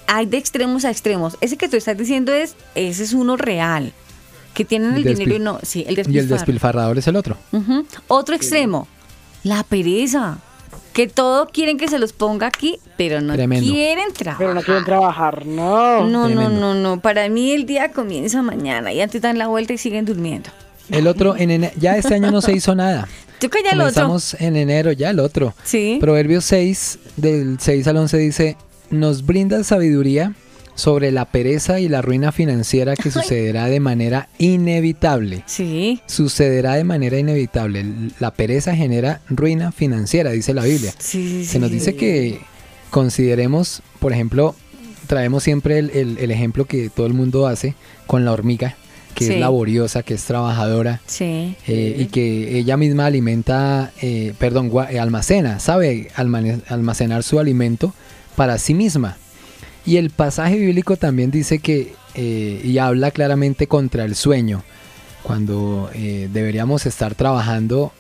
hay 0.08 0.26
de 0.26 0.36
extremos 0.38 0.84
a 0.84 0.90
extremos. 0.90 1.36
Ese 1.40 1.56
que 1.56 1.68
tú 1.68 1.76
estás 1.76 1.96
diciendo 1.96 2.32
es, 2.32 2.56
ese 2.74 3.04
es 3.04 3.12
uno 3.12 3.36
real, 3.36 3.92
que 4.59 4.64
tienen 4.64 4.94
el, 4.94 5.06
El 5.06 5.14
dinero 5.16 5.36
y 5.36 5.38
no, 5.38 5.61
sí, 5.62 5.84
el 5.86 5.94
Y 6.12 6.18
el 6.18 6.28
despilfarrador 6.28 6.98
es 6.98 7.06
el 7.06 7.14
otro. 7.14 7.36
Otro 8.09 8.34
extremo, 8.34 8.88
la 9.44 9.62
pereza. 9.62 10.38
Que 10.92 11.06
todo 11.06 11.46
quieren 11.46 11.78
que 11.78 11.86
se 11.86 12.00
los 12.00 12.12
ponga 12.12 12.48
aquí, 12.48 12.80
pero 12.96 13.20
no 13.20 13.34
Tremendo. 13.34 13.72
quieren 13.72 14.12
trabajar. 14.12 14.38
Pero 14.38 14.54
no 14.54 14.62
quieren 14.62 14.84
trabajar, 14.84 15.46
no. 15.46 16.00
No, 16.04 16.06
no, 16.09 16.26
Tremendo. 16.26 16.61
no, 16.61 16.74
no. 16.74 17.00
Para 17.00 17.28
mí 17.28 17.52
el 17.52 17.66
día 17.66 17.92
comienza 17.92 18.42
mañana 18.42 18.92
y 18.92 19.00
antes 19.00 19.22
dan 19.22 19.38
la 19.38 19.46
vuelta 19.46 19.72
y 19.72 19.78
siguen 19.78 20.04
durmiendo. 20.04 20.50
El 20.90 21.06
otro, 21.06 21.36
en 21.36 21.50
ene- 21.50 21.72
ya 21.76 21.96
este 21.96 22.14
año 22.14 22.32
no 22.32 22.40
se 22.40 22.50
hizo 22.52 22.74
nada. 22.74 23.06
Tú 23.38 23.48
calla 23.48 23.70
el 23.70 23.80
otro. 23.80 23.94
Comenzamos 24.09 24.34
en 24.40 24.56
enero, 24.56 24.90
ya 24.90 25.11
el 25.11 25.20
otro. 25.20 25.54
Sí. 25.62 25.98
Proverbios 26.00 26.44
6, 26.46 26.98
del 27.16 27.59
6 27.61 27.86
al 27.86 27.96
11 27.98 28.18
dice, 28.18 28.56
nos 28.90 29.24
brinda 29.24 29.62
sabiduría 29.62 30.34
sobre 30.78 31.10
la 31.10 31.24
pereza 31.24 31.80
y 31.80 31.88
la 31.88 32.02
ruina 32.02 32.30
financiera 32.30 32.94
que 32.94 33.10
sucederá 33.10 33.66
de 33.66 33.80
manera 33.80 34.28
inevitable. 34.38 35.42
Sí. 35.46 36.00
Sucederá 36.06 36.74
de 36.74 36.84
manera 36.84 37.18
inevitable. 37.18 37.84
La 38.20 38.30
pereza 38.32 38.76
genera 38.76 39.20
ruina 39.28 39.72
financiera, 39.72 40.30
dice 40.30 40.54
la 40.54 40.62
Biblia. 40.62 40.94
Sí, 40.96 41.44
Se 41.44 41.58
nos 41.58 41.72
dice 41.72 41.96
que 41.96 42.38
consideremos, 42.90 43.82
por 43.98 44.12
ejemplo, 44.12 44.54
traemos 45.08 45.42
siempre 45.42 45.78
el, 45.80 45.90
el- 45.90 46.18
el 46.18 46.30
ejemplo 46.30 46.64
que 46.64 46.90
todo 46.90 47.06
el 47.06 47.12
mundo 47.14 47.46
hace 47.48 47.74
con 48.06 48.24
la 48.24 48.30
hormiga, 48.32 48.76
que 49.14 49.24
Sí. 49.26 49.32
es 49.34 49.40
laboriosa, 49.40 50.04
que 50.04 50.14
es 50.14 50.22
trabajadora, 50.24 51.00
Sí. 51.06 51.56
eh, 51.66 51.96
y 51.98 52.04
que 52.06 52.56
ella 52.58 52.76
misma 52.76 53.06
alimenta, 53.06 53.90
eh, 54.00 54.32
perdón, 54.38 54.70
eh, 54.90 55.00
almacena, 55.00 55.58
sabe 55.58 56.08
almacenar 56.68 57.24
su 57.24 57.40
alimento 57.40 57.92
para 58.36 58.58
sí 58.58 58.74
misma. 58.74 59.16
Y 59.89 59.97
el 59.97 60.11
pasaje 60.11 60.59
bíblico 60.59 60.99
también 60.99 61.30
dice 61.30 61.61
que, 61.61 61.95
eh, 62.14 62.61
y 62.62 62.76
habla 62.76 63.11
claramente 63.11 63.66
contra 63.68 64.05
el 64.05 64.14
sueño, 64.16 64.62
cuando 65.22 65.89
eh, 65.95 66.28
deberíamos 66.30 66.84
estar 66.84 67.14
trabajando 67.14 67.93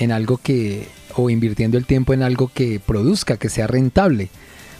en 0.00 0.10
algo 0.10 0.38
que, 0.38 0.88
o 1.14 1.30
invirtiendo 1.30 1.78
el 1.78 1.86
tiempo 1.86 2.12
en 2.12 2.24
algo 2.24 2.50
que 2.52 2.80
produzca, 2.84 3.36
que 3.36 3.50
sea 3.50 3.68
rentable. 3.68 4.30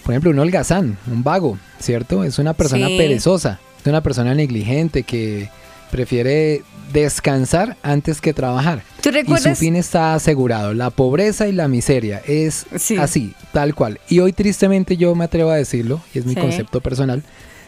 Por 0.03 0.15
ejemplo, 0.15 0.33
un 0.33 0.39
holgazán, 0.41 0.99
un 1.07 1.23
vago, 1.23 1.59
¿cierto? 1.79 2.25
Es 2.25 2.41
una 2.41 2.55
persona 2.55 2.89
Sí. 2.89 2.97
perezosa, 2.99 3.61
es 3.81 3.87
una 3.87 4.03
persona 4.03 4.35
negligente 4.35 5.05
que 5.05 5.51
prefiere 5.91 6.62
descansar 6.93 7.76
antes 7.82 8.20
que 8.20 8.32
trabajar. 8.32 8.82
¿Tú 9.03 9.11
Y 9.11 9.12
su 9.12 9.18
recuerdas? 9.18 9.59
fin 9.59 9.76
está 9.76 10.14
asegurado. 10.14 10.72
La 10.74 10.91
pobreza 10.91 11.47
y 11.49 11.53
la 11.53 11.68
miseria 11.68 12.22
es 12.26 12.66
Sí. 12.76 12.97
así, 12.97 13.34
tal 13.53 13.74
cual. 13.74 14.01
Y 14.09 14.20
hoy 14.20 14.32
tristemente 14.32 14.97
yo 14.97 15.14
me 15.14 15.24
atrevo 15.24 15.51
a 15.51 15.57
decirlo, 15.57 16.01
y 16.14 16.18
es 16.18 16.24
mi 16.26 16.34
Sí. 16.34 16.41
concepto 16.41 16.80
personal, 16.80 17.22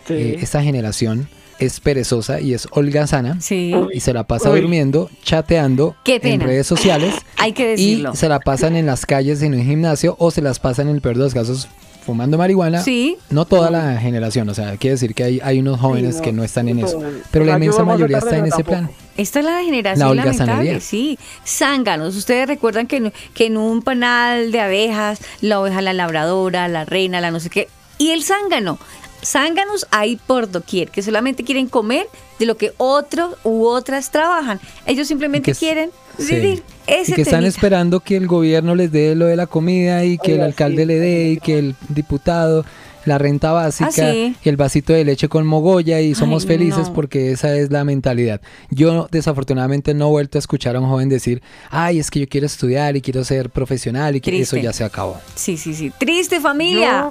Sí. 0.07 0.15
eh, 0.15 0.39
esta 0.41 0.63
generación 0.63 1.29
es 1.59 1.79
perezosa 1.81 2.41
y 2.41 2.55
es 2.55 2.67
holgazana 2.71 3.39
Sí. 3.43 3.73
y 3.93 4.01
se 4.01 4.15
la 4.15 4.25
pasa 4.25 4.51
Uy. 4.51 4.61
durmiendo, 4.63 5.11
chateando 5.23 5.95
en 6.07 6.41
redes 6.41 6.67
sociales 6.67 7.15
Hay 7.37 7.53
que 7.53 7.65
y 7.65 7.67
decirlo. 7.73 8.15
se 8.15 8.29
la 8.31 8.41
pasan 8.41 8.77
en 8.77 8.87
las 8.87 9.05
calles 9.05 9.43
en 9.43 9.53
un 9.55 9.63
gimnasio 9.65 10.17
o 10.19 10.31
se 10.31 10.41
las 10.41 10.59
pasan 10.59 10.89
en 10.89 10.95
el 10.95 11.01
peor 11.03 11.19
de 11.19 11.25
los 11.25 11.35
casos 11.35 11.69
fumando 12.11 12.37
marihuana. 12.39 12.83
Sí. 12.83 13.17
No 13.31 13.45
toda 13.45 13.71
la 13.71 13.97
generación, 13.99 14.49
o 14.49 14.55
sea, 14.55 14.77
quiere 14.77 14.95
decir 14.95 15.15
que 15.15 15.25
hay, 15.25 15.41
hay 15.43 15.61
unos 15.61 15.79
jóvenes 15.81 16.17
no, 16.17 16.23
que 16.23 16.33
no 16.33 16.43
están 16.45 16.69
en 16.69 16.81
eso, 16.81 17.01
pero 17.31 17.45
la 17.45 17.55
inmensa 17.55 17.85
mayoría 17.85 18.19
está 18.19 18.37
en 18.37 18.47
ese 18.47 18.65
plan. 18.65 18.91
Esta 19.17 19.39
es 19.41 19.45
la 19.45 19.53
La 19.53 19.63
generación 19.63 20.09
holgazanería. 20.09 20.47
lamentable, 20.47 20.81
sí. 20.81 21.19
Zánganos. 21.47 22.17
Ustedes 22.17 22.47
recuerdan 22.49 22.87
que 22.87 22.97
en, 22.97 23.13
que 23.35 23.47
en 23.47 23.57
un 23.57 23.83
panal 23.83 24.51
de 24.51 24.61
abejas, 24.61 25.21
la 25.41 25.61
oveja, 25.61 25.83
la 25.83 25.93
labradora, 25.93 26.69
la 26.69 26.85
reina, 26.85 27.21
la 27.21 27.31
no 27.31 27.39
sé 27.39 27.51
qué. 27.51 27.69
Y 27.99 28.11
el 28.11 28.23
zángano. 28.25 28.79
Zánganos 29.23 29.87
hay 29.91 30.17
por 30.17 30.51
doquier, 30.51 30.91
que 30.91 31.03
solamente 31.03 31.45
quieren 31.45 31.69
comer 31.69 32.07
de 32.39 32.47
lo 32.47 32.57
que 32.57 32.73
otros 32.79 33.37
u 33.45 33.67
otras 33.67 34.11
trabajan. 34.11 34.59
Ellos 34.87 35.07
simplemente 35.09 35.55
quieren 35.55 35.91
Sí. 36.19 36.63
Ese 36.91 37.13
Y 37.13 37.15
que 37.15 37.23
están 37.23 37.45
esperando 37.45 38.01
que 38.01 38.17
el 38.17 38.27
gobierno 38.27 38.75
les 38.75 38.91
dé 38.93 39.15
lo 39.15 39.27
de 39.27 39.37
la 39.37 39.47
comida 39.47 40.05
y 40.05 40.19
que 40.19 40.35
el 40.35 40.41
alcalde 40.43 40.83
sí. 40.83 40.87
le 40.89 40.99
dé 40.99 41.31
y 41.31 41.37
que 41.39 41.59
el 41.59 41.75
diputado 41.89 42.65
la 43.07 43.17
renta 43.17 43.51
básica 43.53 43.89
Ah, 43.89 44.13
sí. 44.13 44.37
y 44.45 44.49
el 44.51 44.57
vasito 44.59 44.93
de 44.93 45.05
leche 45.07 45.27
con 45.29 45.47
mogolla 45.47 46.01
y 46.03 46.15
somos 46.15 46.43
Ay, 46.45 46.49
felices 46.49 46.89
no. 46.89 46.93
porque 46.93 47.33
esa 47.33 47.57
es 47.57 47.71
la 47.71 47.83
mentalidad. 47.83 48.43
Yo 48.71 49.09
desafortunadamente 49.11 49.95
no 49.95 50.09
he 50.09 50.11
vuelto 50.11 50.37
a 50.37 50.41
escuchar 50.41 50.77
a 50.77 50.81
un 50.81 50.89
joven 50.89 51.09
decir, 51.09 51.41
ay, 51.71 51.99
es 51.99 52.11
que 52.11 52.21
yo 52.21 52.29
quiero 52.29 52.47
estudiar 52.47 52.97
y 52.97 53.01
quiero 53.01 53.25
ser 53.25 53.49
profesional 53.49 54.17
y 54.17 54.21
que 54.21 54.39
eso 54.41 54.59
ya 54.59 54.73
se 54.75 54.85
acabó. 54.85 55.17
Sí, 55.35 55.57
sí, 55.57 55.73
sí. 55.75 55.91
Triste 55.99 56.41
familia. 56.41 57.11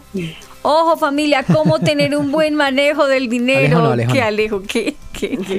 Ojo 0.61 0.97
familia, 0.97 1.43
cómo 1.43 1.79
tener 1.79 2.15
un 2.15 2.31
buen 2.31 2.53
manejo 2.53 3.07
del 3.07 3.27
dinero. 3.29 3.77
Alejo 3.77 3.81
no, 3.81 3.91
Alejo 3.91 4.13
¿Qué 4.13 4.19
no. 4.19 4.25
Alejo? 4.25 4.61
¿Qué? 4.67 4.95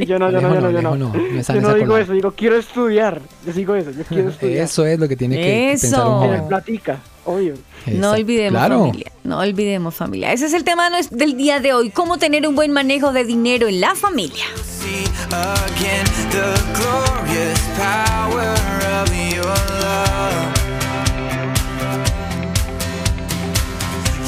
Yo 0.07 0.19
no, 0.19 0.31
yo 0.31 0.41
no, 0.41 0.55
yo 0.55 0.61
no, 0.61 0.71
yo 0.71 0.83
no, 0.83 1.13
Yo 1.43 1.61
no 1.61 1.75
digo 1.75 1.97
eso, 1.97 2.13
digo 2.13 2.33
quiero 2.37 2.57
estudiar. 2.57 3.21
Yo 3.47 3.53
digo 3.53 3.75
eso, 3.75 3.91
yo 3.91 4.05
quiero 4.05 4.31
estudiar. 4.31 4.65
Eso 4.65 4.87
es 4.87 4.99
lo 4.99 5.09
que 5.09 5.17
tiene 5.17 5.37
que 5.37 5.73
Eso. 5.73 5.83
pensar 5.83 6.07
un 6.09 6.21
Tener 6.21 6.37
joven. 6.39 6.49
platica, 6.49 6.99
obvio. 7.25 7.55
No 7.87 8.13
olvidemos 8.13 8.59
Claro. 8.59 8.79
familia, 8.81 9.13
no 9.25 9.39
olvidemos 9.39 9.95
familia. 9.95 10.33
Ese 10.33 10.47
es 10.47 10.55
el 10.55 10.65
tema 10.65 10.89
del 11.11 11.37
día 11.37 11.61
de 11.61 11.73
hoy, 11.73 11.91
cómo 11.91 12.19
tener 12.19 12.47
un 12.47 12.55
buen 12.55 12.73
manejo 12.73 13.13
de 13.13 13.25
dinero 13.25 13.69
en 13.69 13.81
la 13.81 13.95
familia. 13.95 14.45
See 14.65 15.05
again 15.31 16.07
the 16.31 16.55
glorious 16.79 17.61
power 17.79 18.55
of 19.03 19.35
your 19.35 19.45
love. 19.81 20.51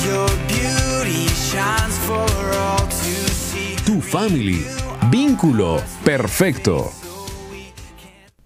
Your 0.05 0.29
beauty 0.49 1.29
shines 1.29 1.97
for 2.07 2.27
all 2.59 2.87
to 2.89 3.33
see. 3.33 3.77
Tu 3.85 4.01
family. 4.01 4.65
Vínculo 5.11 5.83
perfecto. 6.05 6.91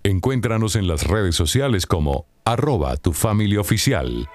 Encuéntranos 0.03 0.75
en 0.75 0.89
las 0.89 1.07
redes 1.07 1.35
sociales 1.35 1.87
como 1.87 2.27
arroba 2.45 2.97
tu 2.97 3.13
familia 3.13 3.61
oficial. 3.61 4.27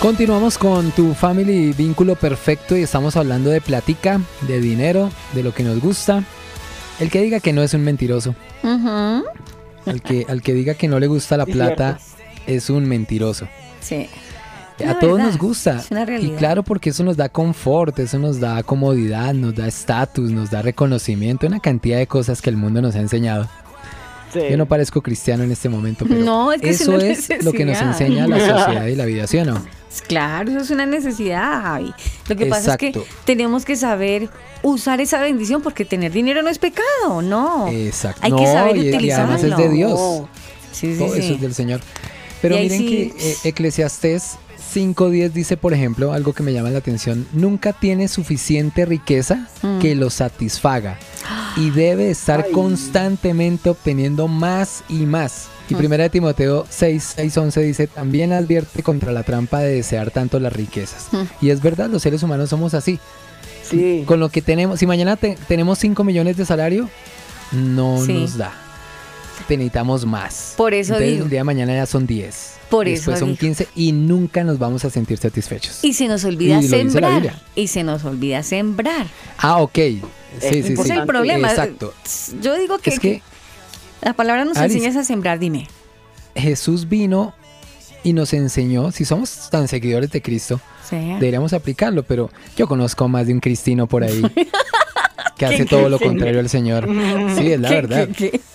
Continuamos 0.00 0.56
con 0.56 0.92
tu 0.92 1.14
family 1.14 1.72
vínculo 1.72 2.14
perfecto 2.14 2.76
y 2.76 2.82
estamos 2.82 3.16
hablando 3.16 3.50
de 3.50 3.60
platica, 3.60 4.20
de 4.42 4.60
dinero, 4.60 5.10
de 5.34 5.42
lo 5.42 5.52
que 5.52 5.64
nos 5.64 5.80
gusta. 5.80 6.22
El 7.00 7.10
que 7.10 7.20
diga 7.20 7.40
que 7.40 7.52
no 7.52 7.62
es 7.62 7.74
un 7.74 7.82
mentiroso. 7.82 8.36
Ujú. 8.62 9.24
Al 9.88 10.02
que, 10.02 10.26
al 10.28 10.42
que 10.42 10.54
diga 10.54 10.74
que 10.74 10.88
no 10.88 10.98
le 11.00 11.06
gusta 11.06 11.36
la 11.36 11.46
plata 11.46 11.98
es 12.46 12.70
un 12.70 12.86
mentiroso. 12.86 13.48
Sí. 13.80 14.08
A 14.86 14.98
todos 14.98 15.14
verdad, 15.14 15.26
nos 15.26 15.38
gusta. 15.38 15.76
es 15.78 15.90
una 15.90 16.06
Y 16.18 16.30
claro, 16.30 16.62
porque 16.62 16.90
eso 16.90 17.02
nos 17.02 17.16
da 17.16 17.28
confort, 17.28 17.98
eso 17.98 18.18
nos 18.18 18.38
da 18.38 18.62
comodidad, 18.62 19.34
nos 19.34 19.54
da 19.54 19.66
estatus, 19.66 20.30
nos 20.30 20.50
da 20.50 20.62
reconocimiento, 20.62 21.46
una 21.46 21.60
cantidad 21.60 21.98
de 21.98 22.06
cosas 22.06 22.40
que 22.40 22.50
el 22.50 22.56
mundo 22.56 22.80
nos 22.80 22.94
ha 22.94 23.00
enseñado. 23.00 23.48
Sí. 24.32 24.40
Yo 24.50 24.56
no 24.56 24.66
parezco 24.66 25.00
cristiano 25.02 25.42
en 25.44 25.52
este 25.52 25.68
momento, 25.68 26.04
pero 26.06 26.20
No, 26.20 26.52
es 26.52 26.60
que 26.60 26.70
es 26.70 26.80
eso 26.82 26.96
es 26.98 27.44
lo 27.44 27.52
que 27.52 27.64
nos 27.64 27.80
enseña 27.80 28.26
la 28.26 28.38
sociedad 28.40 28.86
y 28.86 28.94
la 28.94 29.04
vida, 29.04 29.26
¿sí 29.26 29.38
o 29.38 29.44
no? 29.44 29.64
Claro, 30.06 30.50
eso 30.50 30.60
es 30.60 30.70
una 30.70 30.86
necesidad, 30.86 31.62
Javi. 31.62 31.92
Lo 32.28 32.36
que 32.36 32.46
pasa 32.46 32.72
es 32.72 32.76
que 32.78 32.92
tenemos 33.24 33.64
que 33.64 33.74
saber 33.76 34.28
usar 34.62 35.00
esa 35.00 35.20
bendición 35.20 35.62
porque 35.62 35.84
tener 35.84 36.12
dinero 36.12 36.42
no 36.42 36.50
es 36.50 36.58
pecado, 36.58 37.22
no. 37.22 37.68
Exacto. 37.68 38.20
Hay 38.22 38.32
que 38.32 38.46
saber 38.46 38.76
y- 38.76 38.86
y 38.86 38.88
utilizarlo. 38.90 39.34
además 39.34 39.44
es 39.44 39.56
de 39.56 39.74
Dios. 39.74 39.92
No. 39.92 40.28
Sí, 40.72 40.92
sí, 40.92 40.98
Todo 40.98 41.14
eso 41.14 41.34
es 41.34 41.40
del 41.40 41.54
Señor. 41.54 41.80
Pero 42.42 42.56
Y 42.56 42.60
miren 42.62 42.86
que 42.86 43.02
eh, 43.18 43.36
Eclesiastés 43.44 44.36
5.10 44.78 45.32
dice, 45.32 45.56
por 45.56 45.74
ejemplo, 45.74 46.12
algo 46.12 46.32
que 46.32 46.42
me 46.44 46.52
llama 46.52 46.70
la 46.70 46.78
atención, 46.78 47.26
nunca 47.32 47.72
tiene 47.72 48.06
suficiente 48.08 48.84
riqueza 48.86 49.48
Mm. 49.62 49.78
que 49.80 49.94
lo 49.96 50.08
satisfaga 50.10 50.98
y 51.56 51.70
debe 51.70 52.10
estar 52.10 52.44
Ay. 52.46 52.52
constantemente 52.52 53.70
obteniendo 53.70 54.28
más 54.28 54.84
y 54.88 55.04
más. 55.06 55.48
Y 55.68 55.74
Mm. 55.74 55.78
primera 55.78 56.04
de 56.04 56.10
Timoteo 56.10 56.64
6, 56.70 57.14
6, 57.16 57.36
11 57.36 57.60
dice, 57.62 57.86
también 57.88 58.32
advierte 58.32 58.82
contra 58.82 59.10
la 59.12 59.22
trampa 59.24 59.58
de 59.60 59.74
desear 59.74 60.10
tanto 60.12 60.38
las 60.38 60.52
riquezas. 60.52 61.08
Mm. 61.12 61.22
Y 61.44 61.50
es 61.50 61.60
verdad, 61.60 61.90
los 61.90 62.02
seres 62.02 62.22
humanos 62.22 62.50
somos 62.50 62.72
así. 62.74 63.00
Sí. 63.68 64.04
Con 64.06 64.20
lo 64.20 64.28
que 64.30 64.40
tenemos, 64.42 64.78
si 64.78 64.86
mañana 64.86 65.16
te- 65.16 65.36
tenemos 65.48 65.78
5 65.78 66.04
millones 66.04 66.36
de 66.36 66.46
salario, 66.46 66.88
no 67.52 68.02
Sí. 68.04 68.12
nos 68.14 68.38
da. 68.38 68.52
Te 69.46 69.56
necesitamos 69.56 70.04
más. 70.06 70.54
Por 70.56 70.74
eso 70.74 70.94
Entonces, 70.94 71.10
digo. 71.12 71.24
el 71.24 71.30
día 71.30 71.40
de 71.40 71.44
mañana 71.44 71.74
ya 71.74 71.86
son 71.86 72.06
10. 72.06 72.54
Por 72.68 72.86
Después 72.86 73.16
eso 73.16 73.20
son 73.20 73.28
digo. 73.30 73.40
15 73.40 73.68
y 73.76 73.92
nunca 73.92 74.44
nos 74.44 74.58
vamos 74.58 74.84
a 74.84 74.90
sentir 74.90 75.16
satisfechos. 75.18 75.82
Y 75.82 75.94
se 75.94 76.06
nos 76.08 76.24
olvida 76.24 76.60
Y 76.60 76.68
sembrar. 76.68 77.40
Y 77.54 77.68
se 77.68 77.82
nos 77.84 78.04
olvida 78.04 78.42
sembrar. 78.42 79.06
Ah, 79.38 79.58
ok. 79.62 79.74
Sí, 79.74 80.00
sí, 80.40 80.62
sí. 80.62 80.72
Ese 80.74 80.82
es 80.82 80.90
el 80.90 81.06
problema. 81.06 81.48
Exacto. 81.50 81.94
Yo 82.42 82.56
digo 82.56 82.78
que, 82.78 82.90
Es 82.90 83.00
que 83.00 83.22
la 84.02 84.12
palabra 84.12 84.44
nos 84.44 84.58
Alice. 84.58 84.76
enseña 84.78 85.00
a 85.00 85.04
sembrar, 85.04 85.38
dime. 85.38 85.66
Jesús 86.34 86.88
vino 86.88 87.34
y 88.04 88.12
nos 88.12 88.32
enseñó, 88.32 88.92
si 88.92 89.04
somos 89.04 89.48
tan 89.50 89.66
seguidores 89.66 90.10
de 90.10 90.20
Cristo, 90.22 90.60
Sí. 90.88 90.96
deberíamos 90.96 91.52
aplicarlo, 91.52 92.02
pero 92.02 92.30
yo 92.56 92.66
conozco 92.68 93.08
más 93.08 93.26
de 93.26 93.32
un 93.34 93.40
cristino 93.40 93.86
por 93.86 94.04
ahí 94.04 94.22
que 95.38 95.46
hace 95.46 95.56
¿Qué, 95.58 95.64
todo 95.64 95.88
lo 95.88 95.98
contrario 95.98 96.40
al 96.40 96.48
Señor. 96.50 96.86
Sí, 97.38 97.52
es 97.52 97.60
la 97.60 97.68
¿Qué, 97.68 97.74
verdad. 97.74 98.08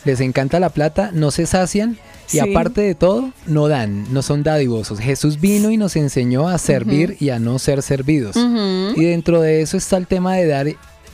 Les 0.05 0.19
encanta 0.19 0.59
la 0.59 0.69
plata, 0.69 1.09
no 1.13 1.31
se 1.31 1.45
sacian 1.47 1.97
y 2.27 2.31
Sí. 2.33 2.39
aparte 2.39 2.81
de 2.81 2.95
todo, 2.95 3.31
no 3.47 3.67
dan, 3.67 4.11
no 4.13 4.21
son 4.21 4.43
dadivosos. 4.43 4.99
Jesús 4.99 5.39
vino 5.41 5.71
y 5.71 5.77
nos 5.77 5.95
enseñó 5.95 6.47
a 6.47 6.57
servir 6.57 7.17
y 7.19 7.29
a 7.29 7.39
no 7.39 7.57
ser 7.59 7.81
servidos. 7.81 8.35
Y 8.95 9.03
dentro 9.03 9.41
de 9.41 9.61
eso 9.61 9.77
está 9.77 9.97
el 9.97 10.07
tema 10.07 10.35
de 10.35 10.45
dar, 10.47 10.67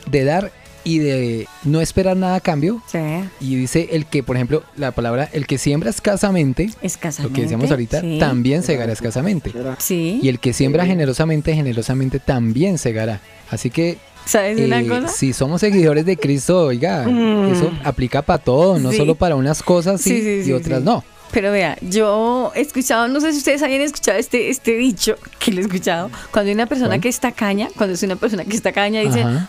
de 0.10 0.24
dar 0.24 0.52
y 0.86 1.00
de 1.00 1.48
no 1.66 1.82
esperar 1.82 2.16
nada 2.16 2.36
a 2.36 2.40
cambio. 2.40 2.82
Sí. 2.90 3.00
Y 3.42 3.56
dice 3.56 3.90
el 3.92 4.06
que, 4.06 4.24
por 4.24 4.38
ejemplo, 4.38 4.64
la 4.78 4.92
palabra, 4.92 5.30
el 5.34 5.46
que 5.46 5.58
siembra 5.58 5.90
escasamente, 5.90 6.70
Escasamente. 6.82 7.30
lo 7.30 7.36
que 7.36 7.42
decíamos 7.44 7.70
ahorita, 7.70 8.02
sí. 8.02 8.18
también 8.20 8.64
segará 8.64 8.92
escasamente. 8.94 9.52
Sí. 9.80 10.20
Y 10.24 10.30
el 10.30 10.40
que 10.40 10.54
siembra 10.54 10.86
generosamente, 10.86 11.54
generosamente 11.54 12.20
también 12.20 12.78
segará. 12.78 13.20
Así 13.52 13.70
que 13.70 13.98
¿Sabes 14.26 14.60
una 14.60 14.82
eh, 14.82 14.88
cosa? 14.88 15.08
si 15.08 15.34
somos 15.34 15.62
seguidores 15.62 16.06
de 16.06 16.18
Cristo, 16.18 16.66
oiga, 16.68 17.06
Mm. 17.08 17.54
eso 17.54 17.72
aplica 17.84 18.22
para 18.22 18.40
todo, 18.40 18.78
no 18.80 18.92
Sí. 18.92 18.98
solo 18.98 19.16
para 19.16 19.36
unas 19.36 19.64
cosas 19.64 20.02
sí, 20.02 20.22
Sí, 20.22 20.44
sí, 20.44 20.50
y 20.50 20.54
otras 20.54 20.82
no. 20.84 21.04
Pero 21.32 21.52
vea, 21.52 21.78
yo 21.82 22.52
he 22.56 22.62
escuchado, 22.62 23.08
no 23.08 23.22
sé 23.22 23.32
si 23.34 23.38
ustedes 23.40 23.62
hayan 23.62 23.82
escuchado 23.82 24.18
este, 24.18 24.50
este 24.50 24.76
dicho 24.78 25.16
que 25.40 25.52
lo 25.52 25.60
he 25.60 25.64
escuchado, 25.64 26.10
cuando 26.32 26.50
hay 26.50 26.56
una 26.56 26.66
persona 26.66 26.90
¿Cuál? 26.90 27.02
que 27.02 27.10
está 27.10 27.32
caña, 27.32 27.70
cuando 27.78 27.94
es 27.96 28.04
una 28.04 28.16
persona 28.16 28.44
que 28.46 28.56
está 28.56 28.72
caña, 28.72 29.02
dice. 29.02 29.24
"Hmm, 29.24 29.46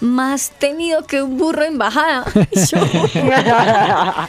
más 0.00 0.50
tenido 0.58 1.04
que 1.06 1.22
un 1.22 1.36
burro 1.36 1.62
en 1.64 1.76
bajada. 1.76 2.24
Yo, 2.72 2.78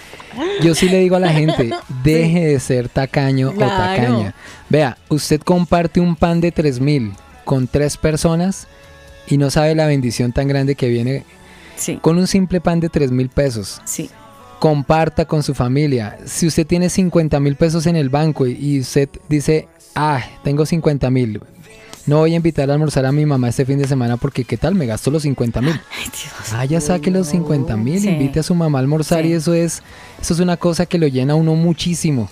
Yo 0.62 0.76
sí 0.76 0.90
le 0.90 1.00
digo 1.00 1.16
a 1.16 1.20
la 1.20 1.30
gente, 1.30 1.72
deje 2.04 2.46
de 2.48 2.60
ser 2.60 2.90
tacaño 2.90 3.52
Claro. 3.54 3.74
o 3.74 3.78
tacaña. 3.78 4.36
Vea, 4.70 4.98
usted 5.10 5.42
comparte 5.42 6.00
un 6.00 6.16
pan 6.16 6.42
de 6.42 6.52
3 6.52 6.80
mil 6.80 7.14
con 7.46 7.68
tres 7.68 7.98
personas 7.98 8.68
y 9.32 9.38
no 9.38 9.50
sabe 9.50 9.74
la 9.76 9.86
bendición 9.88 10.32
tan 10.32 10.48
grande 10.48 10.76
que 10.76 10.90
viene 10.90 11.24
sí, 11.78 11.98
con 12.02 12.18
un 12.18 12.28
simple 12.28 12.62
pan 12.62 12.80
de 12.80 12.90
3 12.90 13.12
mil 13.12 13.30
pesos. 13.30 13.82
sí. 13.86 14.10
Comparta 14.60 15.26
con 15.26 15.42
su 15.42 15.56
familia. 15.56 16.20
Si 16.26 16.46
usted 16.46 16.68
tiene 16.68 16.88
50 16.90 17.40
mil 17.40 17.56
pesos 17.56 17.88
en 17.88 17.96
el 17.96 18.10
banco 18.10 18.46
y- 18.46 18.52
y 18.62 18.80
usted 18.82 19.10
dice, 19.28 19.68
ah, 19.96 20.22
tengo 20.44 20.68
50 20.68 21.10
mil. 21.10 21.42
No 22.06 22.18
voy 22.20 22.34
a 22.34 22.36
invitar 22.36 22.70
a 22.70 22.74
almorzar 22.74 23.08
a 23.08 23.12
mi 23.12 23.26
mamá 23.26 23.50
este 23.50 23.66
fin 23.66 23.80
de 23.80 23.88
semana 23.88 24.18
porque 24.18 24.44
qué 24.44 24.58
tal, 24.58 24.76
me 24.76 24.86
gasto 24.86 25.10
los 25.10 25.24
50 25.24 25.62
mil. 25.62 25.72
Ay, 25.98 26.04
Dios. 26.06 26.54
Ah, 26.54 26.64
ya 26.66 26.80
saque 26.80 27.10
los 27.10 27.26
50 27.30 27.76
mil, 27.76 28.02
Sí. 28.02 28.10
invite 28.10 28.40
a 28.40 28.44
su 28.44 28.54
mamá 28.54 28.78
a 28.78 28.82
almorzar 28.82 29.24
Sí. 29.24 29.30
y 29.30 29.34
eso 29.34 29.56
es, 29.56 29.82
eso 30.22 30.34
es 30.36 30.40
una 30.40 30.58
cosa 30.58 30.86
que 30.86 31.00
lo 31.00 31.08
llena 31.08 31.34
a 31.34 31.38
uno 31.38 31.56
muchísimo. 31.56 32.30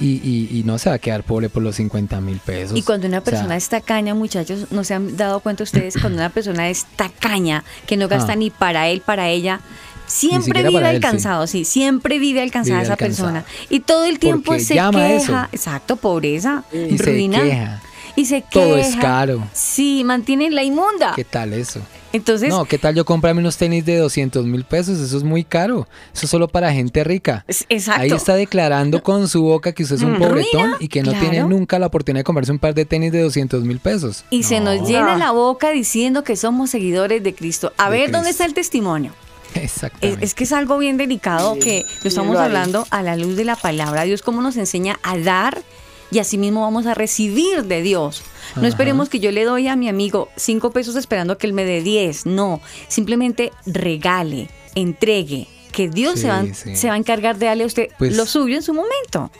Y, 0.00 0.20
y- 0.24 0.48
y 0.58 0.62
no 0.64 0.76
se 0.78 0.88
va 0.88 0.96
a 0.96 0.98
quedar 0.98 1.22
pobre 1.22 1.48
por 1.48 1.62
los 1.62 1.76
50 1.76 2.20
mil 2.20 2.38
pesos. 2.40 2.76
Y 2.76 2.82
cuando 2.82 3.06
una 3.06 3.18
O 3.18 3.22
sea, 3.22 3.30
persona 3.32 3.56
es 3.56 3.68
tacaña, 3.68 4.12
muchachos, 4.14 4.66
¿no 4.72 4.82
se 4.82 4.94
han 4.94 5.16
dado 5.16 5.38
cuenta 5.40 5.62
ustedes? 5.62 5.94
Cuando 6.00 6.18
una 6.18 6.30
persona 6.30 6.68
es 6.68 6.84
tacaña, 6.96 7.62
que 7.86 7.96
no 7.96 8.08
gasta 8.08 8.32
Ah. 8.32 8.36
ni 8.36 8.50
para 8.50 8.88
él, 8.88 9.02
para 9.02 9.28
ella, 9.28 9.60
siempre 10.06 10.62
vive 10.62 10.72
para 10.72 10.90
él, 10.90 10.96
sí. 11.00 11.06
alcanzado, 11.06 11.46
sí. 11.46 11.64
siempre 11.64 12.18
vive 12.18 12.42
alcanzada 12.42 12.78
Vive 12.80 12.84
esa 12.84 12.92
alcanzado. 12.94 13.32
persona. 13.32 13.46
Y 13.70 13.80
todo 13.80 14.04
el 14.04 14.18
tiempo 14.18 14.46
Porque 14.46 14.64
se 14.64 14.74
llama 14.74 14.98
queja, 15.06 15.14
eso. 15.16 15.48
exacto, 15.52 15.96
pobreza, 15.96 16.64
y 16.72 16.98
se 16.98 17.02
ruina. 17.04 17.42
queja. 17.42 17.82
Y 18.16 18.26
se 18.26 18.42
queja. 18.42 18.50
Todo 18.50 18.76
es 18.76 18.96
caro. 18.96 19.46
Sí, 19.52 20.02
mantienen 20.04 20.54
la 20.54 20.62
inmunda. 20.62 21.12
¿Qué 21.16 21.24
tal 21.24 21.52
eso? 21.52 21.80
Entonces, 22.14 22.48
no, 22.48 22.64
¿qué 22.64 22.78
tal 22.78 22.94
yo 22.94 23.04
comprarme 23.04 23.40
unos 23.40 23.56
tenis 23.58 23.84
de 23.84 23.98
200 23.98 24.46
mil 24.46 24.64
pesos? 24.64 24.98
Eso 24.98 25.16
es 25.16 25.22
muy 25.24 25.44
caro. 25.44 25.86
Eso 26.14 26.24
es 26.26 26.30
solo 26.30 26.48
para 26.48 26.72
gente 26.72 27.04
rica. 27.04 27.44
es- 27.48 27.66
exacto. 27.68 28.00
Ahí 28.02 28.10
está 28.10 28.34
declarando 28.36 29.02
con 29.02 29.28
su 29.28 29.42
boca 29.42 29.72
que 29.72 29.82
usted 29.82 29.96
es 29.96 30.02
un 30.02 30.12
Mm. 30.14 30.18
pobretón 30.18 30.62
Ruina, 30.62 30.76
y 30.80 30.88
que 30.88 31.02
no 31.02 31.10
claro. 31.12 31.28
tiene 31.28 31.44
nunca 31.46 31.78
la 31.78 31.86
oportunidad 31.86 32.20
de 32.20 32.24
comprarse 32.24 32.52
un 32.52 32.58
par 32.58 32.74
de 32.74 32.84
tenis 32.84 33.12
de 33.12 33.20
200 33.20 33.64
mil 33.64 33.80
pesos. 33.80 34.24
Y 34.30 34.44
se 34.44 34.60
nos 34.60 34.80
No. 34.80 34.86
llena 34.88 35.16
la 35.18 35.32
boca 35.32 35.70
diciendo 35.70 36.24
que 36.24 36.36
somos 36.36 36.70
seguidores 36.70 37.22
de 37.22 37.34
Cristo. 37.34 37.72
A 37.76 37.90
De 37.90 37.98
ver, 37.98 38.10
¿dónde 38.12 38.30
está 38.30 38.44
el 38.46 38.54
testimonio? 38.54 39.12
Es, 39.54 39.62
Exactamente. 39.64 40.24
es 40.24 40.34
que 40.34 40.44
es 40.44 40.52
algo 40.52 40.78
bien 40.78 40.96
delicado 40.96 41.58
que 41.60 41.84
lo 42.02 42.08
estamos 42.08 42.34
lo 42.34 42.40
hablando 42.40 42.86
a 42.90 43.02
la 43.02 43.16
luz 43.16 43.36
de 43.36 43.44
la 43.44 43.54
palabra. 43.56 44.02
Dios 44.02 44.22
cómo 44.22 44.40
nos 44.42 44.56
enseña 44.56 44.98
a 45.02 45.16
dar 45.18 45.62
y 46.14 46.18
asimismo 46.20 46.60
vamos 46.62 46.86
a 46.86 46.94
recibir 46.94 47.64
de 47.64 47.82
Dios. 47.82 48.22
No 48.54 48.60
Ajá. 48.62 48.68
esperemos 48.68 49.08
que 49.08 49.18
yo 49.20 49.32
le 49.32 49.44
doy 49.44 49.66
a 49.68 49.74
mi 49.76 49.88
amigo 49.88 50.28
cinco 50.36 50.70
pesos 50.70 50.94
esperando 50.96 51.36
que 51.38 51.46
él 51.46 51.52
me 51.52 51.64
dé 51.64 51.82
diez. 51.82 52.24
No, 52.24 52.60
simplemente 52.88 53.52
regale, 53.66 54.48
entregue, 54.76 55.48
que 55.72 55.88
Dios 55.88 56.20
se, 56.20 56.28
va, 56.28 56.44
Sí, 56.54 56.76
se 56.76 56.86
va 56.88 56.94
a 56.94 56.96
encargar 56.96 57.36
de 57.38 57.46
darle 57.46 57.64
a 57.64 57.66
usted 57.66 57.88
Pues- 57.98 58.16
lo 58.16 58.26
suyo 58.26 58.54
en 58.56 58.62
su 58.62 58.72
momento. 58.72 59.30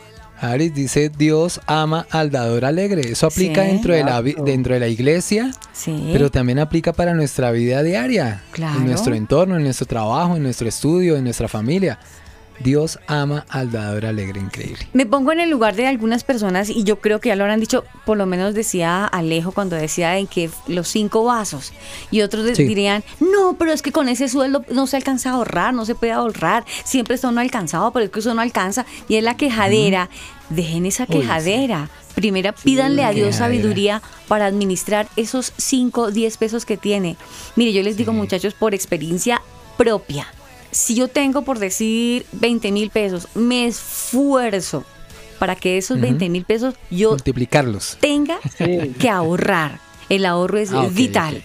Aris 0.40 0.74
dice, 0.74 1.10
Dios 1.16 1.60
ama 1.66 2.06
al 2.10 2.30
dador 2.30 2.64
alegre. 2.64 3.02
Eso 3.12 3.28
aplica 3.28 3.62
Sí. 3.62 3.68
dentro, 3.68 3.94
de 3.94 4.02
la, 4.02 4.20
dentro 4.20 4.74
de 4.74 4.80
la 4.80 4.88
iglesia, 4.88 5.52
Sí. 5.72 6.10
pero 6.12 6.28
también 6.30 6.58
aplica 6.58 6.92
para 6.92 7.14
nuestra 7.14 7.52
vida 7.52 7.82
diaria. 7.84 8.42
Claro. 8.50 8.80
En 8.80 8.86
nuestro 8.86 9.14
entorno, 9.14 9.56
en 9.56 9.62
nuestro 9.62 9.86
trabajo, 9.86 10.36
en 10.36 10.42
nuestro 10.42 10.68
estudio, 10.68 11.16
en 11.16 11.24
nuestra 11.24 11.46
familia. 11.48 11.98
Dios 12.60 12.98
ama 13.06 13.44
al 13.48 13.70
dador 13.72 14.06
alegre, 14.06 14.40
increíble. 14.40 14.86
Me 14.92 15.06
pongo 15.06 15.32
en 15.32 15.40
el 15.40 15.50
lugar 15.50 15.74
de 15.74 15.86
algunas 15.86 16.24
personas 16.24 16.70
y 16.70 16.84
yo 16.84 17.00
creo 17.00 17.20
que 17.20 17.28
ya 17.30 17.36
lo 17.36 17.44
habrán 17.44 17.60
dicho, 17.60 17.84
por 18.06 18.16
lo 18.16 18.26
menos 18.26 18.54
decía 18.54 19.04
Alejo 19.06 19.52
cuando 19.52 19.76
decía 19.76 20.18
en 20.18 20.26
que 20.26 20.50
los 20.68 20.88
cinco 20.88 21.24
vasos 21.24 21.72
y 22.10 22.20
otros 22.22 22.46
Sí. 22.56 22.64
dirían, 22.64 23.02
no, 23.20 23.56
pero 23.58 23.72
es 23.72 23.82
que 23.82 23.92
con 23.92 24.08
ese 24.08 24.28
sueldo 24.28 24.64
no 24.70 24.86
se 24.86 24.96
alcanza 24.96 25.30
a 25.30 25.32
ahorrar, 25.34 25.74
no 25.74 25.84
se 25.84 25.94
puede 25.94 26.12
ahorrar, 26.12 26.64
siempre 26.84 27.14
está 27.16 27.28
uno 27.28 27.40
alcanzado, 27.40 27.90
pero 27.92 28.04
es 28.06 28.10
que 28.12 28.20
eso 28.20 28.34
no 28.34 28.40
alcanza 28.42 28.86
y 29.08 29.16
es 29.16 29.24
la 29.24 29.36
quejadera. 29.36 30.08
Dejen 30.50 30.86
esa 30.86 31.04
Uy, 31.04 31.14
sí. 31.14 31.20
quejadera. 31.20 31.88
Primero 32.14 32.52
pídanle 32.52 33.02
a 33.04 33.10
Dios 33.10 33.36
sabiduría 33.36 34.00
para 34.28 34.46
administrar 34.46 35.08
esos 35.16 35.52
5, 35.56 36.12
10 36.12 36.36
pesos 36.36 36.64
que 36.64 36.76
tiene. 36.76 37.16
Mire, 37.56 37.72
yo 37.72 37.82
les 37.82 37.96
digo 37.96 38.12
muchachos 38.12 38.54
por 38.54 38.72
experiencia 38.74 39.42
propia. 39.76 40.26
Si 40.74 40.94
yo 40.96 41.06
tengo 41.06 41.42
por 41.42 41.60
decir 41.60 42.26
20 42.32 42.72
mil 42.72 42.90
pesos, 42.90 43.28
me 43.34 43.66
esfuerzo 43.66 44.84
para 45.38 45.54
que 45.54 45.78
esos 45.78 46.00
20 46.00 46.28
mil 46.28 46.44
pesos 46.44 46.74
yo 46.90 47.10
Multiplicarlos. 47.10 47.96
tenga 48.00 48.38
Sí. 48.58 48.92
que 48.98 49.08
ahorrar. 49.08 49.78
El 50.08 50.26
ahorro 50.26 50.58
es 50.58 50.72
Ah, 50.72 50.88
vital. 50.90 51.42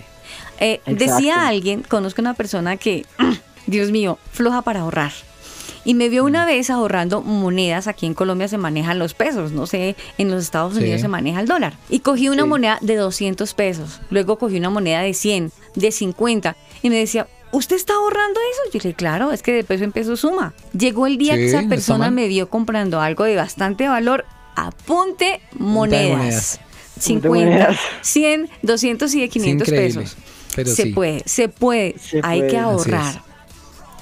Eh, 0.60 0.82
decía 0.88 1.48
alguien, 1.48 1.84
conozco 1.88 2.22
una 2.22 2.34
persona 2.34 2.76
que, 2.78 3.06
Dios 3.68 3.92
mío, 3.92 4.18
floja 4.32 4.62
para 4.64 4.82
ahorrar. 4.82 5.12
Y 5.86 5.94
me 5.94 6.10
vio 6.10 6.24
Mm. 6.24 6.28
una 6.28 6.46
vez 6.46 6.70
ahorrando 6.72 7.22
monedas, 7.22 7.88
aquí 7.88 8.06
en 8.08 8.14
Colombia 8.16 8.48
se 8.48 8.58
manejan 8.58 8.98
los 9.00 9.14
pesos, 9.14 9.52
no 9.52 9.66
sé, 9.68 9.96
en 10.18 10.30
los 10.32 10.44
Estados 10.44 10.74
Sí. 10.74 10.80
Unidos 10.82 11.02
se 11.02 11.08
maneja 11.08 11.40
el 11.40 11.48
dólar. 11.48 11.78
Y 11.90 12.00
cogí 12.00 12.30
una 12.30 12.44
Sí. 12.44 12.50
moneda 12.50 12.80
de 12.82 12.96
200 12.96 13.54
pesos, 13.54 14.02
luego 14.10 14.38
cogí 14.40 14.58
una 14.58 14.70
moneda 14.72 15.02
de 15.02 15.14
100, 15.14 15.52
de 15.76 15.92
50, 15.92 16.58
y 16.82 16.90
me 16.90 16.98
decía, 16.98 17.28
¿usted 17.52 17.76
está 17.76 17.94
ahorrando 17.94 18.40
eso? 18.40 18.62
Yo 18.66 18.78
le 18.80 18.84
dije, 18.84 18.94
claro, 18.94 19.32
es 19.32 19.42
que 19.44 19.52
de 19.54 19.64
peso 19.64 19.84
en 19.84 19.92
peso 19.92 20.16
suma. 20.18 20.54
Llegó 20.78 21.08
el 21.08 21.18
día 21.18 21.34
Sí, 21.36 21.40
que 21.42 21.48
esa 21.48 21.62
persona 21.68 22.12
me 22.12 22.28
vio 22.28 22.50
comprando 22.50 23.02
algo 23.02 23.24
de 23.26 23.36
bastante 23.36 23.88
valor, 23.88 24.26
apunte 24.56 25.42
monedas. 25.58 26.18
monedas. 26.18 26.60
50, 27.00 27.30
monedas. 27.30 27.78
100, 28.02 28.50
200 28.62 29.14
y 29.16 29.22
de 29.22 29.30
500 29.30 29.68
increíble, 29.68 30.02
pesos. 30.02 30.18
pero 30.56 30.70
se 30.70 30.84
sí. 30.84 30.90
puede, 30.94 31.24
se 31.26 31.48
puede, 31.50 31.96
Se 32.00 32.20
hay 32.24 32.40
puede. 32.40 32.52
que 32.52 32.58
ahorrar. 32.58 33.22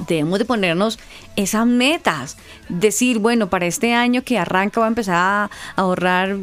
Debemos 0.07 0.37
de 0.39 0.45
ponernos 0.45 0.99
esas 1.35 1.65
metas. 1.65 2.37
Decir, 2.69 3.19
bueno, 3.19 3.49
para 3.49 3.65
este 3.65 3.93
año 3.93 4.23
que 4.23 4.37
arranca 4.37 4.79
voy 4.79 4.85
a 4.85 4.89
empezar 4.89 5.15
a 5.15 5.49
ahorrar, 5.75 6.37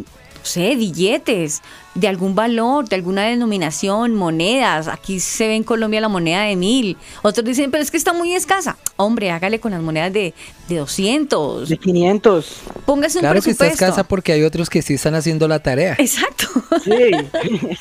sé, 0.44 0.76
billetes 0.76 1.62
de 1.94 2.08
algún 2.08 2.34
valor, 2.34 2.88
de 2.88 2.96
alguna 2.96 3.22
denominación, 3.24 4.14
monedas. 4.14 4.88
Aquí 4.88 5.20
se 5.20 5.46
ve 5.48 5.54
en 5.56 5.62
Colombia 5.64 6.00
la 6.00 6.08
moneda 6.08 6.42
de 6.42 6.56
mil. 6.56 6.96
Otros 7.22 7.44
dicen, 7.44 7.70
pero 7.70 7.82
es 7.82 7.90
que 7.90 7.96
está 7.96 8.12
muy 8.12 8.34
escasa. 8.34 8.76
Hombre, 8.96 9.30
hágale 9.30 9.60
con 9.60 9.72
las 9.72 9.80
monedas 9.82 10.12
de, 10.12 10.34
de 10.68 10.76
200. 10.76 11.68
De 11.68 11.76
500. 11.78 12.56
Póngase 12.84 13.18
un 13.18 13.22
Claro 13.22 13.40
que 13.42 13.50
está 13.50 13.64
presupuesto. 13.64 13.84
escasa 13.84 14.04
porque 14.08 14.32
hay 14.32 14.42
otros 14.42 14.68
que 14.70 14.82
sí 14.82 14.94
están 14.94 15.14
haciendo 15.14 15.46
la 15.48 15.60
tarea. 15.60 15.94
Exacto. 15.98 16.46
Sí. 16.84 16.92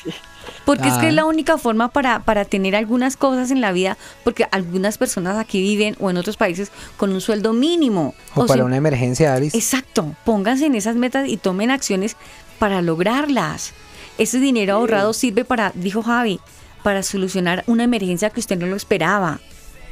Porque 0.66 0.88
es 0.88 0.94
que 0.94 1.06
Ah. 1.06 1.08
es 1.10 1.14
la 1.14 1.24
única 1.26 1.58
forma 1.58 1.88
para, 1.88 2.20
para 2.20 2.46
tener 2.46 2.74
algunas 2.74 3.18
cosas 3.18 3.50
en 3.50 3.60
la 3.60 3.70
vida, 3.72 3.98
porque 4.24 4.46
algunas 4.50 4.96
personas 4.96 5.36
aquí 5.36 5.60
viven 5.60 5.94
o 6.00 6.08
en 6.08 6.16
otros 6.16 6.38
países 6.38 6.70
con 6.96 7.12
un 7.12 7.20
sueldo 7.20 7.52
mínimo. 7.52 8.14
O, 8.34 8.46
para 8.46 8.54
sea, 8.60 8.64
una 8.64 8.76
emergencia, 8.78 9.34
Aris. 9.34 9.54
Exacto, 9.54 10.14
pónganse 10.24 10.64
en 10.66 10.74
esas 10.74 10.96
metas 10.96 11.28
y 11.28 11.36
tomen 11.36 11.70
acciones 11.70 12.16
para 12.58 12.82
lograrlas. 12.82 13.72
Ese 14.18 14.38
dinero 14.40 14.74
ahorrado 14.74 15.12
sirve 15.12 15.44
para, 15.44 15.72
dijo 15.74 16.02
Javi, 16.02 16.40
para 16.82 17.02
solucionar 17.02 17.64
una 17.66 17.84
emergencia 17.84 18.30
que 18.30 18.40
usted 18.40 18.58
no 18.58 18.66
lo 18.66 18.76
esperaba. 18.76 19.40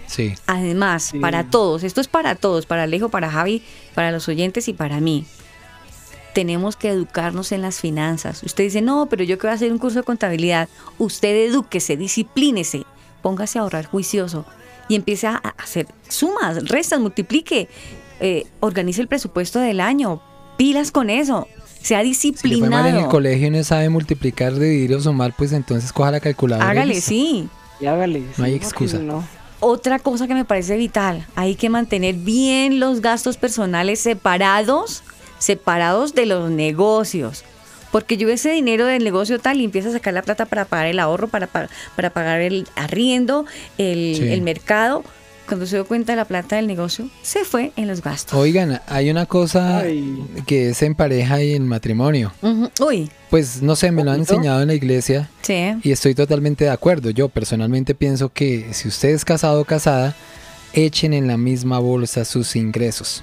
Sí. 0.07 0.35
Además, 0.47 1.05
Sí. 1.05 1.19
para 1.19 1.45
todos, 1.51 1.83
esto 1.85 2.01
es 2.01 2.09
para 2.09 2.35
todos, 2.35 2.67
para 2.67 2.83
Alejo, 2.85 3.09
para 3.09 3.31
Javi, 3.31 3.63
para 3.95 4.13
los 4.13 4.29
oyentes 4.29 4.69
y 4.69 4.73
para 4.75 5.01
mí. 5.01 5.27
Tenemos 6.35 6.77
que 6.77 6.89
educarnos 6.89 7.53
en 7.53 7.61
las 7.63 7.81
finanzas. 7.81 8.43
Usted 8.43 8.65
dice, 8.65 8.81
no, 8.81 9.07
pero 9.11 9.23
yo 9.25 9.37
que 9.39 9.47
voy 9.47 9.53
a 9.53 9.55
hacer 9.55 9.71
un 9.71 9.79
curso 9.79 9.99
de 9.99 10.05
contabilidad. 10.05 10.69
Usted 10.99 11.49
edúquese, 11.49 11.97
disciplínese, 11.97 12.85
póngase 13.21 13.59
a 13.59 13.63
ahorrar 13.63 13.85
juicioso 13.87 14.47
y 14.89 14.95
empiece 14.95 15.27
a 15.27 15.41
a 15.43 15.51
hacer 15.63 15.87
sumas, 16.09 16.69
restas, 16.69 17.01
multiplique, 17.01 17.69
eh, 18.21 18.47
organice 18.61 19.01
el 19.03 19.09
presupuesto 19.09 19.59
del 19.59 19.81
año, 19.81 20.23
pilas 20.57 20.91
con 20.91 21.11
eso, 21.11 21.49
sea 21.83 22.01
Si 22.01 22.05
le 22.07 22.15
fue 22.15 22.31
disciplinado. 22.31 22.71
mal 22.71 22.87
en 22.87 22.97
el 22.97 23.07
colegio 23.09 23.49
y 23.49 23.51
no 23.51 23.63
sabe 23.65 23.89
multiplicar, 23.89 24.55
dividir 24.55 24.95
o 24.95 25.01
sumar, 25.01 25.35
pues 25.37 25.53
entonces 25.53 25.93
coja 25.93 26.11
la 26.11 26.21
calculadora. 26.21 26.69
Hágale, 26.71 27.01
sí. 27.01 27.49
Y 27.81 27.87
hágale. 27.87 28.23
No 28.37 28.45
hay 28.45 28.53
sí, 28.53 28.57
excusa. 28.57 28.99
si 28.99 29.03
no- 29.05 29.27
Otra 29.61 29.99
cosa 30.01 30.27
que 30.27 30.35
me 30.35 30.45
parece 30.45 30.77
vital, 30.77 31.25
hay 31.37 31.55
que 31.55 31.69
mantener 31.71 32.15
bien 32.17 32.81
los 32.81 33.01
gastos 33.01 33.37
personales 33.37 34.01
separados, 34.01 35.03
separados 35.39 36.15
de 36.15 36.27
los 36.27 36.51
negocios. 36.51 37.45
Porque 37.93 38.17
yo 38.17 38.29
ese 38.31 38.51
dinero 38.51 38.87
del 38.87 39.05
negocio 39.05 39.39
tal 39.39 39.61
y 39.61 39.65
empiezo 39.65 39.91
a 39.91 39.93
sacar 39.93 40.15
la 40.15 40.23
plata 40.23 40.47
para 40.47 40.65
pagar 40.65 40.87
el 40.87 40.99
ahorro, 40.99 41.29
para, 41.29 41.47
pa- 41.47 41.69
para 41.95 42.11
pagar 42.11 42.41
el 42.41 42.67
arriendo, 42.75 43.45
el, 43.79 44.15
Sí. 44.17 44.29
el 44.33 44.41
mercado. 44.43 45.05
Cuando 45.53 45.67
se 45.67 45.77
dio 45.77 45.85
cuenta 45.85 46.17
la 46.17 46.25
plata 46.25 46.57
del 46.57 46.67
negocio, 46.67 47.11
se 47.23 47.45
fue 47.45 47.73
en 47.77 47.87
los 47.87 48.01
gastos. 48.01 48.39
Oigan, 48.39 48.81
hay 48.87 49.11
una 49.11 49.27
cosa 49.27 49.81
Ay. 49.81 50.25
que 50.47 50.71
es 50.71 50.81
en 50.81 50.95
pareja 50.95 51.43
y 51.43 51.53
en 51.55 51.69
matrimonio. 51.69 52.33
Uy, 52.81 53.11
Pues 53.29 53.61
no 53.61 53.77
sé, 53.77 53.93
me 53.93 54.03
lo 54.03 54.13
han 54.13 54.21
enseñado 54.21 54.63
en 54.63 54.69
la 54.69 54.75
iglesia 54.75 55.29
sí. 55.43 55.75
y 55.83 55.93
estoy 55.93 56.15
totalmente 56.15 56.65
de 56.65 56.71
acuerdo. 56.71 57.11
Yo 57.11 57.29
personalmente 57.29 57.95
pienso 57.95 58.31
que 58.33 58.69
si 58.73 58.89
usted 58.89 59.11
es 59.11 59.27
casado 59.27 59.61
o 59.61 59.65
casada, 59.67 60.15
echen 60.73 61.13
en 61.13 61.27
la 61.27 61.37
misma 61.37 61.79
bolsa 61.81 62.25
sus 62.25 62.57
ingresos. 62.57 63.23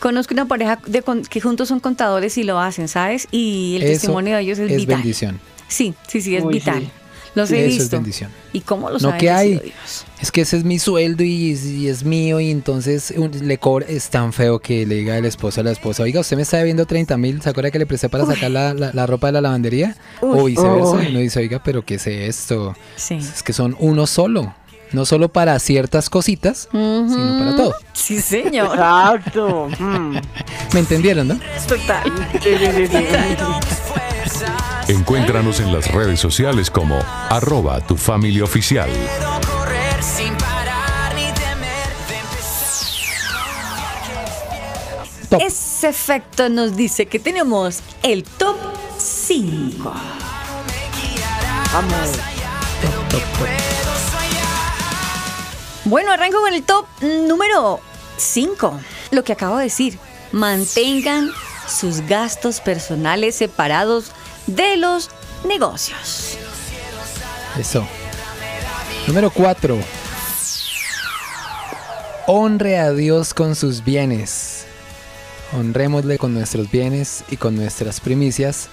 Conozco 0.00 0.32
una 0.32 0.46
pareja 0.48 0.78
de 0.86 1.02
con- 1.02 1.22
que 1.22 1.42
juntos 1.42 1.68
son 1.68 1.80
contadores 1.80 2.38
y 2.38 2.44
lo 2.44 2.58
hacen, 2.58 2.88
¿sabes? 2.88 3.28
Y 3.30 3.74
el 3.76 3.82
Eso 3.82 3.92
testimonio 3.92 4.36
de 4.36 4.40
ellos 4.42 4.58
es, 4.58 4.70
es 4.70 4.76
vital. 4.78 4.96
bendición. 4.96 5.40
Sí, 5.68 5.92
sí, 6.06 6.22
sí, 6.22 6.34
es 6.34 6.44
Uy, 6.44 6.54
vital. 6.54 6.80
sí. 6.80 6.90
Los 7.38 7.50
he 7.52 7.66
Eso 7.66 7.82
es 7.82 7.90
bendición. 7.90 8.30
¿Y 8.52 8.60
cómo 8.60 8.90
los 8.90 9.00
No 9.02 9.10
ha 9.10 9.16
que 9.18 9.30
hay. 9.30 9.58
Dios? 9.58 10.04
Es 10.20 10.32
que 10.32 10.40
ese 10.40 10.56
es 10.56 10.64
mi 10.64 10.78
sueldo 10.78 11.22
y, 11.22 11.52
y 11.52 11.88
es 11.88 12.02
mío 12.04 12.40
y 12.40 12.50
entonces 12.50 13.12
un- 13.16 13.30
le 13.46 13.58
cobra, 13.58 13.86
es 13.88 14.08
tan 14.10 14.32
feo 14.32 14.58
que 14.58 14.84
le 14.86 14.96
diga 14.96 15.16
el 15.16 15.24
esposo 15.24 15.60
a 15.60 15.64
la 15.64 15.70
esposa, 15.70 16.02
oiga, 16.02 16.20
usted 16.20 16.36
me 16.36 16.42
está 16.42 16.56
debiendo 16.58 16.84
30 16.86 17.16
mil, 17.16 17.40
¿se 17.40 17.48
acuerda 17.50 17.70
que 17.70 17.78
le 17.78 17.86
presté 17.86 18.08
para 18.08 18.26
sacar 18.26 18.50
la, 18.50 18.74
la- 18.74 18.92
la 18.92 19.06
ropa 19.06 19.28
de 19.28 19.34
la 19.34 19.40
lavandería? 19.42 19.96
Uy. 20.20 20.30
O 20.40 20.44
viceversa, 20.46 20.90
Uy. 20.92 21.04
y 21.06 21.10
uno 21.10 21.18
dice, 21.20 21.38
oiga, 21.40 21.62
pero 21.62 21.84
¿qué 21.84 21.94
es 21.94 22.06
esto? 22.06 22.74
Sí. 22.96 23.14
Es 23.14 23.42
que 23.42 23.52
son 23.52 23.76
uno 23.78 24.06
solo, 24.08 24.54
no 24.92 25.04
solo 25.06 25.28
para 25.28 25.58
ciertas 25.60 26.10
cositas, 26.10 26.68
sino 26.72 27.36
para 27.38 27.56
todo. 27.56 27.74
Sí, 27.92 28.20
señor. 28.20 28.70
Exacto. 28.74 29.68
Mm. 29.78 30.16
¿Me 30.74 30.80
entendieron, 30.80 31.28
no? 31.28 31.38
Total. 31.68 32.10
Encuéntranos 34.88 35.60
en 35.60 35.70
las 35.70 35.92
redes 35.92 36.18
sociales 36.18 36.70
como 36.70 36.98
arroba 37.28 37.86
tu 37.86 37.98
familia 37.98 38.44
oficial. 38.44 38.88
Top. 45.28 45.42
Ese 45.42 45.88
efecto 45.90 46.48
nos 46.48 46.74
dice 46.74 47.04
que 47.04 47.18
tenemos 47.18 47.80
el 48.02 48.24
top 48.24 48.56
5. 48.96 49.92
Vamos. 51.74 52.08
Bueno, 55.84 56.12
arranco 56.12 56.40
con 56.40 56.54
el 56.54 56.62
top 56.62 56.86
número 57.02 57.80
5. 58.16 58.80
Lo 59.10 59.22
que 59.22 59.34
acabo 59.34 59.58
de 59.58 59.64
decir. 59.64 59.98
Mantengan 60.32 61.30
sus 61.66 62.00
gastos 62.02 62.60
personales 62.60 63.36
separados 63.36 64.12
de 64.48 64.76
los 64.76 65.10
negocios. 65.46 66.38
Eso. 67.58 67.86
Número 69.06 69.30
4. 69.30 69.78
Honre 72.26 72.78
a 72.78 72.92
Dios 72.92 73.34
con 73.34 73.54
sus 73.54 73.84
bienes. 73.84 74.66
Honrémosle 75.56 76.18
con 76.18 76.34
nuestros 76.34 76.70
bienes 76.70 77.24
y 77.30 77.36
con 77.36 77.56
nuestras 77.56 78.00
primicias 78.00 78.68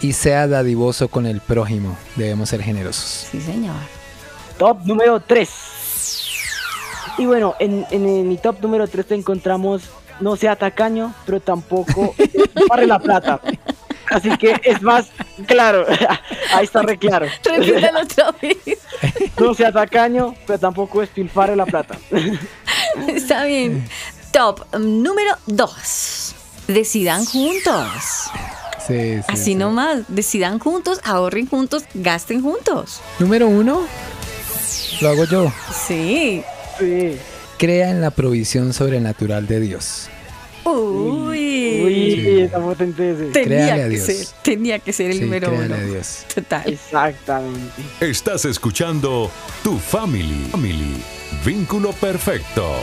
y 0.00 0.12
sea 0.12 0.46
dadivoso 0.46 1.08
con 1.08 1.26
el 1.26 1.40
prójimo. 1.40 1.96
Debemos 2.16 2.50
ser 2.50 2.62
generosos. 2.62 3.26
Sí, 3.30 3.40
señor. 3.40 3.76
Top 4.58 4.84
número 4.84 5.20
3. 5.20 5.50
Y 7.18 7.26
bueno, 7.26 7.54
en, 7.58 7.84
en, 7.90 8.08
en 8.08 8.28
mi 8.28 8.36
top 8.36 8.60
número 8.60 8.86
3 8.86 9.06
te 9.06 9.14
encontramos 9.14 9.82
no 10.20 10.36
sea 10.36 10.54
tacaño, 10.56 11.14
pero 11.26 11.40
tampoco 11.40 12.14
barre 12.68 12.86
la 12.86 12.98
plata. 12.98 13.40
Así 14.10 14.36
que 14.36 14.60
es 14.64 14.82
más 14.82 15.06
claro. 15.46 15.86
Ahí 16.54 16.64
está 16.64 16.82
re 16.82 16.98
claro. 16.98 17.26
Repítalo 17.44 18.00
otra 18.00 18.34
vez. 18.42 18.56
No 19.38 19.54
sea 19.54 19.72
tacaño, 19.72 20.34
pero 20.46 20.58
tampoco 20.58 21.00
despilfarre 21.00 21.56
la 21.56 21.66
plata. 21.66 21.96
Está 23.08 23.44
bien. 23.44 23.88
Top 24.32 24.64
número 24.78 25.36
2. 25.46 26.34
Decidan 26.68 27.24
juntos. 27.24 28.30
Sí, 28.86 29.16
sí, 29.16 29.22
Así 29.28 29.44
sí. 29.44 29.54
nomás. 29.54 30.02
Decidan 30.08 30.58
juntos, 30.58 31.00
ahorren 31.04 31.46
juntos, 31.46 31.84
gasten 31.94 32.42
juntos. 32.42 33.00
Número 33.18 33.46
uno, 33.48 33.86
lo 35.00 35.08
hago 35.08 35.24
yo. 35.24 35.52
Sí. 35.86 36.42
Sí. 36.78 37.16
Crea 37.58 37.90
en 37.90 38.00
la 38.00 38.10
provisión 38.10 38.72
sobrenatural 38.72 39.46
de 39.46 39.60
Dios. 39.60 40.08
Uy. 40.64 41.82
Uy, 41.84 42.40
está 42.42 42.60
potente 42.60 43.10
ese. 43.12 43.24
Tenía 43.26 43.46
Créale 43.66 43.82
a 43.82 43.88
que 43.88 43.94
Dios. 43.94 44.04
ser, 44.06 44.26
tenía 44.42 44.78
que 44.78 44.92
ser 44.92 45.10
el 45.10 45.16
Sí, 45.18 45.20
número 45.22 45.50
uno. 45.52 45.74
a 45.74 45.78
Dios. 45.78 46.24
Total. 46.34 46.62
Exactamente. 46.66 47.82
Estás 48.00 48.44
escuchando 48.44 49.30
Tu 49.62 49.78
Family. 49.78 50.48
Family. 50.50 51.02
Vínculo 51.44 51.92
perfecto. 51.92 52.74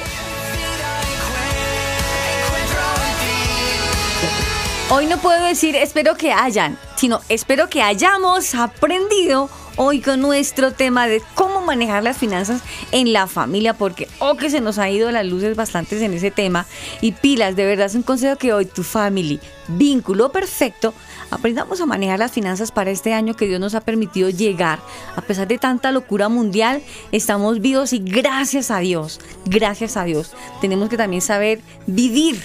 Hoy 4.90 5.06
no 5.06 5.18
puedo 5.18 5.44
decir 5.44 5.76
espero 5.76 6.16
que 6.16 6.32
hayan, 6.32 6.78
sino 6.96 7.20
espero 7.28 7.70
que 7.70 7.82
hayamos 7.82 8.56
aprendido 8.56 9.50
hoy 9.78 10.02
con 10.02 10.20
nuestro 10.20 10.74
tema 10.74 11.08
de 11.08 11.22
cómo 11.36 11.62
manejar 11.62 12.04
las 12.04 12.18
finanzas 12.18 12.62
en 12.92 13.14
la 13.14 13.28
familia, 13.28 13.74
porque 13.74 14.08
oh 14.20 14.36
que 14.36 14.50
se 14.50 14.60
nos 14.60 14.78
ha 14.78 14.90
ido 14.90 15.10
las 15.12 15.26
luces 15.26 15.56
bastantes 15.56 16.02
en 16.02 16.14
ese 16.14 16.32
tema. 16.32 16.66
Y 17.02 17.14
pilas, 17.14 17.56
de 17.56 17.66
verdad 17.66 17.86
es 17.86 17.96
un 17.96 18.04
consejo 18.04 18.36
que 18.36 18.54
hoy 18.54 18.66
tu 18.66 18.84
family, 18.84 19.40
vínculo 19.68 20.32
perfecto, 20.32 20.94
aprendamos 21.32 21.80
a 21.80 21.86
manejar 21.86 22.20
las 22.20 22.32
finanzas 22.32 22.72
para 22.72 22.92
este 22.92 23.14
año 23.14 23.36
que 23.36 23.48
Dios 23.48 23.60
nos 23.60 23.76
ha 23.76 23.82
permitido 23.82 24.30
llegar. 24.30 24.80
A 25.16 25.22
pesar 25.22 25.48
de 25.48 25.58
tanta 25.58 25.92
locura 25.92 26.28
mundial, 26.28 26.82
estamos 27.12 27.62
vivos 27.62 27.94
y 27.94 28.00
gracias 28.00 28.72
a 28.72 28.80
Dios, 28.80 29.20
gracias 29.46 29.96
a 29.96 30.04
Dios, 30.04 30.34
tenemos 30.60 30.90
que 30.90 30.98
también 30.98 31.22
saber 31.22 31.62
vivir 31.86 32.42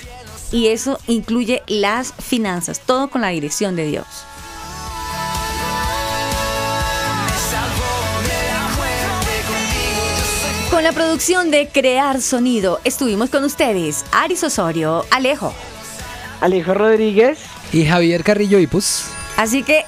y 0.52 0.68
eso 0.68 0.98
incluye 1.06 1.62
las 1.66 2.12
finanzas, 2.12 2.80
todo 2.80 3.08
con 3.08 3.22
la 3.22 3.28
dirección 3.28 3.74
de 3.74 3.86
Dios. 3.86 4.06
Con 10.82 10.88
la 10.92 11.00
producción 11.00 11.52
de 11.52 11.68
Crear 11.68 12.20
Sonido 12.20 12.80
estuvimos 12.82 13.30
con 13.30 13.44
ustedes, 13.44 14.04
Aris 14.10 14.42
Osorio, 14.42 15.06
Alejo. 15.12 15.54
Alejo 16.40 16.74
Rodríguez. 16.74 17.38
Y 17.72 17.86
Javier 17.86 18.24
Carrillo 18.24 18.58
Ipus. 18.58 19.04
Así 19.36 19.62
que 19.62 19.84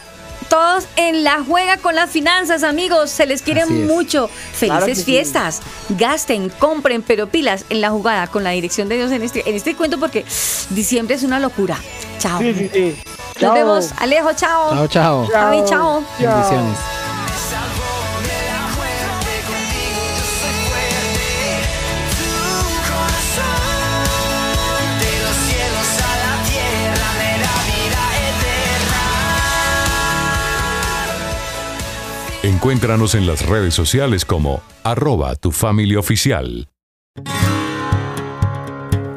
todos 0.49 0.87
en 0.95 1.25
la 1.25 1.43
juega 1.45 1.79
con 1.79 1.97
las 1.97 2.11
finanzas, 2.11 2.63
amigos. 2.63 3.11
Se 3.11 3.27
les 3.27 3.43
quiere 3.43 3.67
mucho. 3.67 4.29
Felices 4.29 4.69
Claro 4.69 4.87
que 4.87 4.95
sí. 4.95 5.03
fiestas. 5.03 5.63
Gasten, 5.89 6.49
compren, 6.61 7.03
pero 7.03 7.27
pilas 7.29 7.65
en 7.71 7.81
la 7.81 7.91
jugada 7.91 8.29
con 8.29 8.45
la 8.45 8.51
dirección 8.51 8.89
de 8.89 8.95
Dios 8.95 9.11
en 9.11 9.23
este, 9.25 9.51
en 9.51 9.57
este 9.57 9.75
cuento 9.75 9.99
porque 9.99 10.25
diciembre 10.71 11.17
es 11.17 11.25
una 11.25 11.41
locura. 11.41 11.77
Chao. 12.21 12.39
Sí, 12.39 12.55
sí, 12.55 12.71
sí. 12.73 12.97
Nos 13.07 13.41
Chao. 13.41 13.55
vemos. 13.55 13.91
Alejo, 13.99 14.33
chao. 14.35 14.71
Chao, 14.73 14.87
chao. 14.87 15.27
Javi, 15.27 15.65
chao. 15.67 16.05
Bendiciones. 16.21 16.79
Encuéntranos 32.65 33.15
en 33.15 33.27
las 33.27 33.45
redes 33.45 33.75
sociales 33.75 34.25
como 34.25 34.63
arroba 34.85 35.37
Tu 35.37 35.51
Family 35.51 35.97
Oficial. 35.97 36.71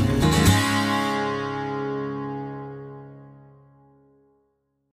Thank 0.00 0.24
you. 0.24 0.29